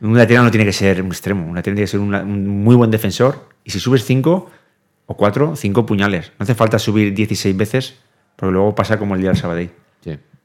Un 0.00 0.16
lateral 0.16 0.44
no 0.44 0.50
tiene 0.50 0.66
que 0.66 0.72
ser 0.72 1.00
un 1.02 1.08
extremo, 1.08 1.46
un 1.46 1.54
lateral 1.54 1.76
tiene 1.76 1.84
que 1.84 1.90
ser 1.90 2.00
un, 2.00 2.62
muy 2.62 2.76
buen 2.76 2.90
defensor. 2.90 3.48
Y 3.64 3.70
si 3.70 3.80
subes 3.80 4.04
5 4.04 4.50
o 5.06 5.16
4, 5.16 5.56
5 5.56 5.86
puñales. 5.86 6.32
No 6.38 6.44
hace 6.44 6.54
falta 6.54 6.78
subir 6.78 7.14
16 7.14 7.56
veces, 7.56 7.96
porque 8.36 8.52
luego 8.52 8.74
pasa 8.74 8.98
como 8.98 9.14
el 9.14 9.20
día 9.20 9.30
del 9.30 9.38
Sabadell. 9.38 9.70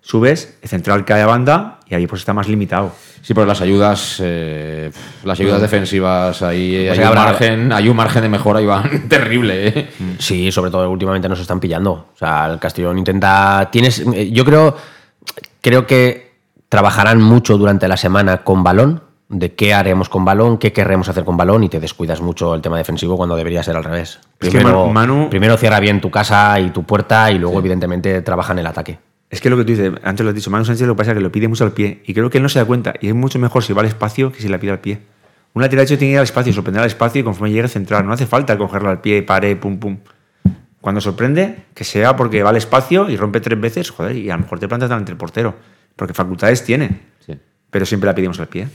Subes, 0.06 0.56
el 0.62 0.70
central 0.70 1.03
cae 1.03 1.24
a 1.24 1.26
banda 1.26 1.80
y 1.89 1.95
ahí 1.95 2.06
pues 2.06 2.22
está 2.22 2.32
más 2.32 2.47
limitado. 2.47 2.91
Sí, 3.24 3.34
pero 3.34 3.47
las 3.47 3.60
ayudas, 3.62 4.22
eh, 4.24 4.91
las 5.24 5.39
ayudas 5.39 5.60
defensivas, 5.60 6.43
ahí 6.43 6.86
pues 6.88 6.99
hay, 6.99 7.06
un 7.08 7.16
margen, 7.16 7.74
hay 7.74 7.89
un 7.89 7.97
margen 7.97 8.22
de 8.22 8.30
mejora, 8.30 8.62
Iván, 8.62 9.08
terrible. 9.10 9.68
¿eh? 9.68 9.89
Sí, 10.20 10.51
sobre 10.51 10.70
todo 10.70 10.88
últimamente 10.91 11.28
nos 11.28 11.39
están 11.39 11.60
pillando. 11.60 12.10
O 12.14 12.18
sea, 12.18 12.45
el 12.45 12.60
Castellón 12.60 12.99
intenta. 12.99 13.68
Tienes. 13.72 14.06
Yo 14.32 14.45
creo. 14.45 14.78
Creo 15.60 15.88
que 15.88 16.36
trabajarán 16.70 17.20
mucho 17.20 17.58
durante 17.58 17.88
la 17.88 17.97
semana 17.97 18.43
con 18.43 18.64
balón 18.64 19.01
de 19.28 19.56
qué 19.56 19.74
haremos 19.74 20.08
con 20.08 20.24
balón, 20.24 20.60
qué 20.60 20.72
querremos 20.72 21.10
hacer 21.10 21.26
con 21.26 21.36
balón 21.36 21.64
y 21.64 21.70
te 21.70 21.80
descuidas 21.80 22.22
mucho 22.22 22.53
el 22.53 22.62
tema 22.62 22.78
defensivo 22.78 23.18
cuando 23.18 23.36
debería 23.36 23.64
ser 23.64 23.76
al 23.76 23.84
revés. 23.84 24.20
Primero, 24.38 24.93
primero 25.32 25.58
cierra 25.58 25.80
bien 25.80 25.99
tu 25.99 26.12
casa 26.12 26.60
y 26.60 26.70
tu 26.70 26.84
puerta 26.84 27.32
y 27.32 27.39
luego 27.39 27.58
evidentemente 27.58 28.22
trabaja 28.22 28.53
en 28.53 28.60
el 28.60 28.68
ataque. 28.68 28.99
Es 29.30 29.41
que 29.41 29.49
lo 29.49 29.57
que 29.57 29.63
tú 29.63 29.71
dices, 29.71 29.91
antes 30.03 30.23
lo 30.23 30.30
has 30.30 30.36
dicho, 30.36 30.51
Manu 30.51 30.65
Sánchez 30.65 30.88
lo 30.88 30.93
que 30.93 30.97
pasa 30.99 31.11
es 31.11 31.17
que 31.17 31.23
lo 31.23 31.32
pide 31.32 31.47
mucho 31.47 31.63
al 31.63 31.71
pie 31.71 32.01
y 32.05 32.13
creo 32.13 32.30
que 32.30 32.38
él 32.38 32.43
no 32.43 32.49
se 32.49 32.59
da 32.59 32.65
cuenta 32.65 32.93
y 33.01 33.07
es 33.07 33.15
mucho 33.15 33.39
mejor 33.39 33.63
si 33.63 33.73
va 33.73 33.82
al 33.82 33.88
espacio 33.88 34.32
que 34.32 34.41
si 34.41 34.47
la 34.47 34.59
pide 34.59 34.71
al 34.71 34.80
pie. 34.80 34.99
Un 35.53 35.61
lateral 35.61 35.86
tiene 35.88 35.99
que 35.99 36.05
ir 36.11 36.17
al 36.17 36.26
espacio, 36.26 36.53
sorprender 36.53 36.82
al 36.82 36.88
espacio 36.88 37.21
y 37.21 37.23
conforme 37.23 37.49
llegue 37.49 37.63
a 37.63 37.67
centrar, 37.69 38.03
no 38.03 38.13
hace 38.13 38.28
falta 38.28 38.57
cogerlo 38.57 38.89
al 38.89 39.01
pie, 39.01 39.23
pare, 39.23 39.55
pum, 39.55 39.80
pum. 39.80 39.97
Cuando 40.82 41.01
sorprende, 41.01 41.65
que 41.73 41.84
sea 41.84 42.15
porque 42.15 42.43
va 42.43 42.51
al 42.51 42.57
espacio 42.57 43.09
y 43.09 43.17
rompe 43.17 43.39
tres 43.39 43.59
veces, 43.59 43.89
joder, 43.89 44.15
y 44.15 44.30
a 44.30 44.36
lo 44.36 44.43
mejor 44.43 44.59
te 44.59 44.67
plantas 44.67 44.89
delante 44.89 45.11
del 45.11 45.17
portero, 45.17 45.55
porque 45.95 46.13
facultades 46.13 46.63
tiene, 46.63 47.01
pero 47.71 47.86
siempre 47.86 48.07
la 48.07 48.13
pedimos 48.13 48.39
al 48.39 48.47
pie. 48.47 48.67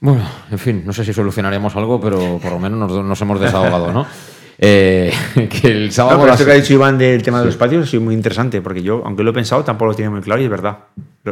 Bueno, 0.00 0.22
en 0.50 0.58
fin, 0.58 0.82
no 0.86 0.92
sé 0.92 1.04
si 1.04 1.12
solucionaremos 1.12 1.74
algo, 1.76 2.00
pero 2.00 2.38
por 2.38 2.52
lo 2.52 2.58
menos 2.58 2.90
nos, 2.90 3.20
hemos 3.20 3.40
desahogado, 3.40 3.92
¿no? 3.92 4.06
Eh, 4.58 5.12
que 5.50 5.68
el 5.68 5.92
sábado. 5.92 6.18
No, 6.18 6.26
las- 6.26 6.34
esto 6.40 6.46
que 6.46 6.52
ha 6.52 6.60
dicho 6.60 6.72
Iván 6.74 6.96
del 6.98 7.22
tema 7.22 7.38
de 7.40 7.46
los 7.46 7.54
espacios 7.54 7.86
ha 7.86 7.90
sido 7.90 8.02
muy 8.02 8.14
interesante, 8.14 8.60
porque 8.60 8.82
yo, 8.82 9.02
aunque 9.04 9.22
lo 9.22 9.30
he 9.30 9.34
pensado, 9.34 9.64
tampoco 9.64 9.90
lo 9.90 9.94
tiene 9.94 10.10
muy 10.10 10.20
claro 10.20 10.40
y 10.40 10.44
es 10.44 10.50
verdad. 10.50 10.78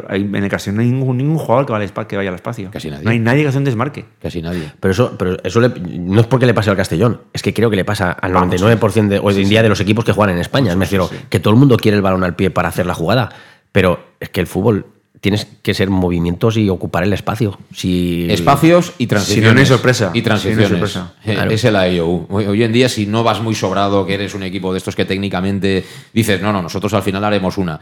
Hay- 0.09 0.23
en 0.23 0.35
el 0.37 0.49
Castellón 0.49 0.77
no 0.77 0.83
hay 0.83 0.89
ningún, 0.91 1.17
ningún 1.19 1.37
jugador 1.39 1.67
que 1.67 1.73
vaya, 1.73 1.85
al 1.85 1.91
espa- 1.95 2.07
que 2.07 2.17
vaya 2.17 2.31
al 2.31 2.35
espacio. 2.37 2.71
Casi 2.71 2.89
nadie. 2.91 3.05
No 3.05 3.11
hay 3.11 3.19
nadie 3.19 3.43
que 3.43 3.49
hace 3.49 3.59
un 3.59 3.65
desmarque. 3.65 4.07
Casi 4.23 4.41
nadie. 4.41 4.73
Pero 4.81 4.93
eso, 4.93 5.15
pero 5.19 5.37
eso 5.45 5.61
le- 5.61 5.69
no 5.69 6.21
es 6.21 6.27
porque 6.27 6.47
le 6.47 6.55
pase 6.55 6.71
al 6.71 6.77
Castellón, 6.77 7.21
es 7.33 7.43
que 7.43 7.53
creo 7.53 7.69
que 7.71 7.77
le 7.77 7.85
pasa 7.85 8.11
al 8.13 8.33
99% 8.33 9.09
de, 9.09 9.19
hoy 9.19 9.41
en 9.43 9.49
día 9.49 9.63
de 9.63 9.69
los 9.69 9.81
equipos 9.81 10.05
que 10.05 10.13
juegan 10.13 10.35
en 10.35 10.41
España. 10.41 10.75
Me 10.75 10.85
refiero 10.87 11.11
que 11.29 11.41
todo 11.41 11.53
el 11.53 11.61
mundo 11.61 11.77
quiere 11.77 11.97
el 11.97 12.03
balón 12.03 12.25
al 12.25 12.35
pie 12.35 12.51
para 12.51 12.69
hacer 12.71 12.87
la 12.87 12.95
jugada, 12.95 13.29
pero 13.71 14.01
es 14.19 14.31
que 14.31 14.41
el 14.41 14.47
fútbol 14.47 14.87
tienes 15.23 15.47
que 15.63 15.73
ser 15.73 15.89
movimientos 15.89 16.57
y 16.57 16.69
ocupar 16.69 17.05
el 17.05 17.13
espacio. 17.13 17.57
Si 17.73 18.27
Espacios 18.29 18.93
y 18.99 19.07
transiciones. 19.07 19.69
Si 19.69 19.71
no, 19.71 19.77
sorpresa. 19.77 20.11
Y 20.13 20.21
transiciones. 20.21 20.67
Si 20.67 20.73
no 20.73 20.77
hay 20.85 20.89
sorpresa. 20.91 21.15
Eh, 21.25 21.35
Claro. 21.35 21.51
Es 21.53 21.65
el 21.65 21.77
AEOU. 21.77 22.27
Hoy, 22.29 22.47
hoy 22.47 22.63
en 22.65 22.73
día, 22.73 22.89
si 22.89 23.07
no 23.07 23.23
vas 23.23 23.41
muy 23.41 23.55
sobrado, 23.55 24.05
que 24.05 24.15
eres 24.15 24.35
un 24.35 24.43
equipo 24.43 24.73
de 24.73 24.79
estos 24.79 24.97
que 24.97 25.05
técnicamente 25.05 25.85
dices, 26.13 26.43
no, 26.43 26.53
no, 26.53 26.61
nosotros 26.61 26.93
al 26.93 27.05
final 27.05 27.23
haremos 27.25 27.57
una. 27.57 27.81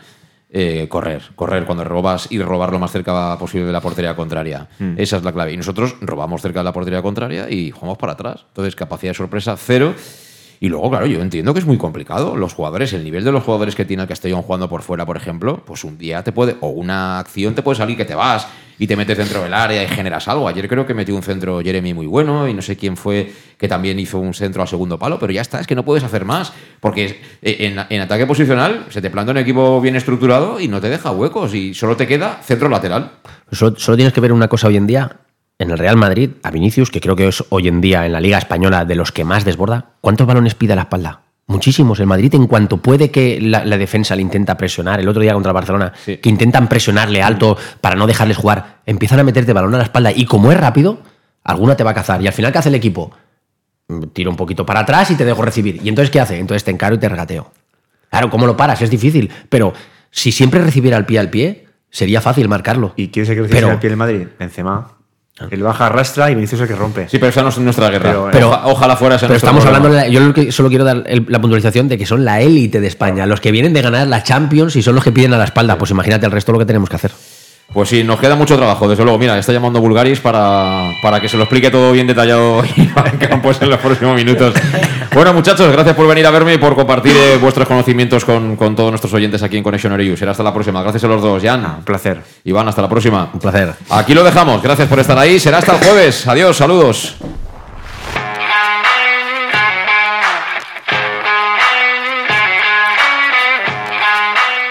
eh, 0.52 0.86
correr, 0.90 1.22
correr 1.34 1.64
cuando 1.64 1.82
robas 1.84 2.26
y 2.28 2.38
robar 2.42 2.72
lo 2.72 2.78
más 2.78 2.90
cerca 2.92 3.38
posible 3.38 3.66
de 3.66 3.72
la 3.72 3.80
portería 3.80 4.14
contraria. 4.14 4.68
Mm. 4.78 4.94
Esa 4.98 5.16
es 5.16 5.22
la 5.24 5.32
clave. 5.32 5.52
Y 5.54 5.56
nosotros 5.56 5.94
robamos 6.02 6.42
cerca 6.42 6.60
de 6.60 6.64
la 6.64 6.72
portería 6.74 7.00
contraria 7.00 7.48
y 7.48 7.70
jugamos 7.70 7.96
para 7.96 8.12
atrás. 8.12 8.44
Entonces, 8.48 8.76
capacidad 8.76 9.10
de 9.12 9.16
sorpresa 9.16 9.56
cero. 9.56 9.94
Y 10.62 10.68
luego, 10.68 10.90
claro, 10.90 11.06
yo 11.06 11.22
entiendo 11.22 11.54
que 11.54 11.60
es 11.60 11.64
muy 11.64 11.78
complicado. 11.78 12.36
Los 12.36 12.52
jugadores, 12.52 12.92
el 12.92 13.02
nivel 13.02 13.24
de 13.24 13.32
los 13.32 13.42
jugadores 13.42 13.74
que 13.74 13.86
tiene 13.86 14.02
el 14.02 14.08
Castellón 14.08 14.42
jugando 14.42 14.68
por 14.68 14.82
fuera, 14.82 15.06
por 15.06 15.16
ejemplo, 15.16 15.62
pues 15.64 15.84
un 15.84 15.96
día 15.96 16.22
te 16.22 16.32
puede, 16.32 16.56
o 16.60 16.68
una 16.68 17.18
acción 17.18 17.54
te 17.54 17.62
puede 17.62 17.78
salir 17.78 17.96
que 17.96 18.04
te 18.04 18.14
vas 18.14 18.46
y 18.78 18.86
te 18.86 18.94
metes 18.94 19.16
dentro 19.16 19.42
del 19.42 19.54
área 19.54 19.82
y 19.82 19.88
generas 19.88 20.28
algo. 20.28 20.46
Ayer 20.46 20.68
creo 20.68 20.86
que 20.86 20.92
metió 20.92 21.16
un 21.16 21.22
centro 21.22 21.62
Jeremy 21.62 21.94
muy 21.94 22.04
bueno 22.04 22.46
y 22.46 22.52
no 22.52 22.60
sé 22.60 22.76
quién 22.76 22.98
fue 22.98 23.32
que 23.56 23.68
también 23.68 23.98
hizo 23.98 24.18
un 24.18 24.34
centro 24.34 24.60
al 24.60 24.68
segundo 24.68 24.98
palo, 24.98 25.18
pero 25.18 25.32
ya 25.32 25.40
está, 25.40 25.60
es 25.60 25.66
que 25.66 25.74
no 25.74 25.82
puedes 25.82 26.04
hacer 26.04 26.26
más. 26.26 26.52
Porque 26.80 27.22
en, 27.40 27.78
en 27.88 28.00
ataque 28.02 28.26
posicional 28.26 28.84
se 28.90 29.00
te 29.00 29.08
planta 29.08 29.32
un 29.32 29.38
equipo 29.38 29.80
bien 29.80 29.96
estructurado 29.96 30.60
y 30.60 30.68
no 30.68 30.78
te 30.82 30.90
deja 30.90 31.10
huecos 31.10 31.54
y 31.54 31.72
solo 31.72 31.96
te 31.96 32.06
queda 32.06 32.38
centro 32.42 32.68
lateral. 32.68 33.12
Solo, 33.50 33.78
solo 33.78 33.96
tienes 33.96 34.12
que 34.12 34.20
ver 34.20 34.32
una 34.32 34.48
cosa 34.48 34.68
hoy 34.68 34.76
en 34.76 34.86
día. 34.86 35.20
En 35.60 35.70
el 35.70 35.76
Real 35.78 35.96
Madrid, 35.96 36.30
a 36.42 36.50
Vinicius, 36.50 36.90
que 36.90 37.00
creo 37.00 37.14
que 37.14 37.28
es 37.28 37.44
hoy 37.50 37.68
en 37.68 37.82
día 37.82 38.06
en 38.06 38.12
la 38.12 38.20
Liga 38.20 38.38
Española 38.38 38.86
de 38.86 38.94
los 38.94 39.12
que 39.12 39.24
más 39.24 39.44
desborda, 39.44 39.90
¿cuántos 40.00 40.26
balones 40.26 40.54
pide 40.54 40.72
a 40.72 40.76
la 40.76 40.82
espalda? 40.82 41.20
Muchísimos. 41.48 42.00
El 42.00 42.06
Madrid, 42.06 42.34
en 42.34 42.46
cuanto 42.46 42.78
puede 42.78 43.10
que 43.10 43.38
la, 43.42 43.64
la 43.66 43.76
defensa 43.76 44.16
le 44.16 44.22
intenta 44.22 44.56
presionar, 44.56 45.00
el 45.00 45.08
otro 45.08 45.20
día 45.20 45.34
contra 45.34 45.50
el 45.50 45.54
Barcelona, 45.54 45.92
Sí. 46.04 46.16
que 46.16 46.30
intentan 46.30 46.66
presionarle 46.68 47.22
alto 47.22 47.58
para 47.82 47.94
no 47.94 48.06
dejarles 48.06 48.38
jugar, 48.38 48.78
empiezan 48.86 49.20
a 49.20 49.22
meterte 49.22 49.52
balón 49.52 49.74
a 49.74 49.78
la 49.78 49.84
espalda 49.84 50.12
y 50.12 50.24
como 50.24 50.50
es 50.50 50.58
rápido, 50.58 51.00
alguna 51.44 51.76
te 51.76 51.84
va 51.84 51.90
a 51.90 51.94
cazar. 51.94 52.22
Y 52.22 52.26
al 52.26 52.32
final, 52.32 52.52
¿qué 52.52 52.58
hace 52.58 52.68
el 52.70 52.76
equipo? 52.76 53.10
Mm, 53.88 54.04
Tiro 54.14 54.30
un 54.30 54.36
poquito 54.38 54.64
para 54.64 54.80
atrás 54.80 55.10
y 55.10 55.14
te 55.16 55.26
dejo 55.26 55.42
recibir. 55.42 55.78
¿Y 55.84 55.90
entonces 55.90 56.10
qué 56.10 56.20
hace? 56.20 56.38
Entonces 56.38 56.64
te 56.64 56.70
encaro 56.70 56.94
y 56.94 56.98
te 56.98 57.08
regateo. 57.08 57.52
Claro, 58.08 58.30
¿cómo 58.30 58.46
lo 58.46 58.56
paras? 58.56 58.80
Es 58.80 58.88
difícil. 58.90 59.30
Pero 59.50 59.74
si 60.10 60.32
siempre 60.32 60.60
recibiera 60.64 60.96
al 60.96 61.04
pie 61.04 61.18
al 61.18 61.28
pie, 61.28 61.66
sería 61.90 62.22
fácil 62.22 62.48
marcarlo. 62.48 62.94
¿Y 62.96 63.08
quién 63.08 63.24
es 63.24 63.28
el 63.30 63.36
que 63.42 63.42
Pero- 63.52 63.70
al 63.70 63.78
pie 63.78 63.90
el 63.90 63.96
Madrid? 63.98 64.26
Benzema. 64.38 64.92
Él 65.50 65.62
baja, 65.62 65.86
arrastra 65.86 66.30
y 66.30 66.34
Vinicius 66.34 66.60
es 66.60 66.62
el 66.62 66.74
que 66.74 66.80
rompe. 66.80 67.08
Sí, 67.08 67.18
pero 67.18 67.28
esa 67.30 67.42
no 67.42 67.48
es 67.48 67.58
nuestra 67.58 67.88
guerra. 67.90 68.10
Pero, 68.10 68.28
eh, 68.28 68.32
Pero- 68.32 68.48
Oja- 68.50 68.62
ojalá 68.66 68.96
fuera 68.96 69.16
ese 69.16 69.26
Pero 69.26 69.36
estamos 69.36 69.62
problema. 69.64 69.86
hablando, 69.86 69.96
de 69.98 70.08
la- 70.08 70.26
yo 70.26 70.34
que 70.34 70.52
solo 70.52 70.68
quiero 70.68 70.84
dar 70.84 71.02
el- 71.06 71.24
la 71.28 71.40
puntualización 71.40 71.88
de 71.88 71.96
que 71.96 72.06
son 72.06 72.24
la 72.24 72.40
élite 72.40 72.80
de 72.80 72.86
España, 72.86 73.24
los 73.26 73.40
que 73.40 73.50
vienen 73.50 73.72
de 73.72 73.82
ganar 73.82 74.06
la 74.06 74.22
Champions 74.22 74.76
y 74.76 74.82
son 74.82 74.94
los 74.94 75.04
que 75.04 75.12
piden 75.12 75.32
a 75.34 75.38
la 75.38 75.44
espalda. 75.44 75.78
Pues 75.78 75.90
imagínate 75.90 76.26
el 76.26 76.32
resto 76.32 76.52
lo 76.52 76.58
que 76.58 76.66
tenemos 76.66 76.88
que 76.88 76.96
hacer. 76.96 77.12
Pues 77.72 77.88
sí, 77.88 78.02
nos 78.02 78.18
queda 78.18 78.34
mucho 78.34 78.56
trabajo, 78.56 78.88
desde 78.88 79.04
luego. 79.04 79.16
Mira, 79.16 79.38
está 79.38 79.52
llamando 79.52 79.80
Bulgaris 79.80 80.18
para, 80.18 80.90
para 81.02 81.20
que 81.20 81.28
se 81.28 81.36
lo 81.36 81.44
explique 81.44 81.70
todo 81.70 81.92
bien 81.92 82.06
detallado 82.06 82.64
Iván 82.76 83.16
Campos 83.18 83.62
en 83.62 83.70
los 83.70 83.78
próximos 83.78 84.16
minutos. 84.16 84.54
Bueno, 85.14 85.32
muchachos, 85.32 85.70
gracias 85.70 85.94
por 85.94 86.08
venir 86.08 86.26
a 86.26 86.30
verme 86.32 86.54
y 86.54 86.58
por 86.58 86.74
compartir 86.74 87.16
eh, 87.16 87.38
vuestros 87.40 87.68
conocimientos 87.68 88.24
con, 88.24 88.56
con 88.56 88.74
todos 88.74 88.90
nuestros 88.90 89.14
oyentes 89.14 89.42
aquí 89.44 89.56
en 89.56 89.62
Connection 89.62 89.92
Ereus. 89.92 90.18
Será 90.18 90.32
hasta 90.32 90.42
la 90.42 90.52
próxima. 90.52 90.82
Gracias 90.82 91.04
a 91.04 91.06
los 91.06 91.22
dos, 91.22 91.40
Jan. 91.42 91.64
un 91.64 91.84
placer. 91.84 92.20
Iván, 92.44 92.66
hasta 92.66 92.82
la 92.82 92.88
próxima. 92.88 93.30
Un 93.32 93.38
placer. 93.38 93.72
Aquí 93.88 94.14
lo 94.14 94.24
dejamos. 94.24 94.60
Gracias 94.62 94.88
por 94.88 94.98
estar 94.98 95.16
ahí. 95.16 95.38
Será 95.38 95.58
hasta 95.58 95.76
el 95.76 95.78
jueves. 95.78 96.26
Adiós, 96.26 96.56
saludos. 96.56 97.16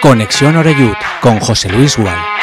Conexión 0.01 0.55
Oreyud 0.57 0.93
con 1.21 1.39
José 1.39 1.69
Luis 1.69 1.97
Gual. 1.97 2.38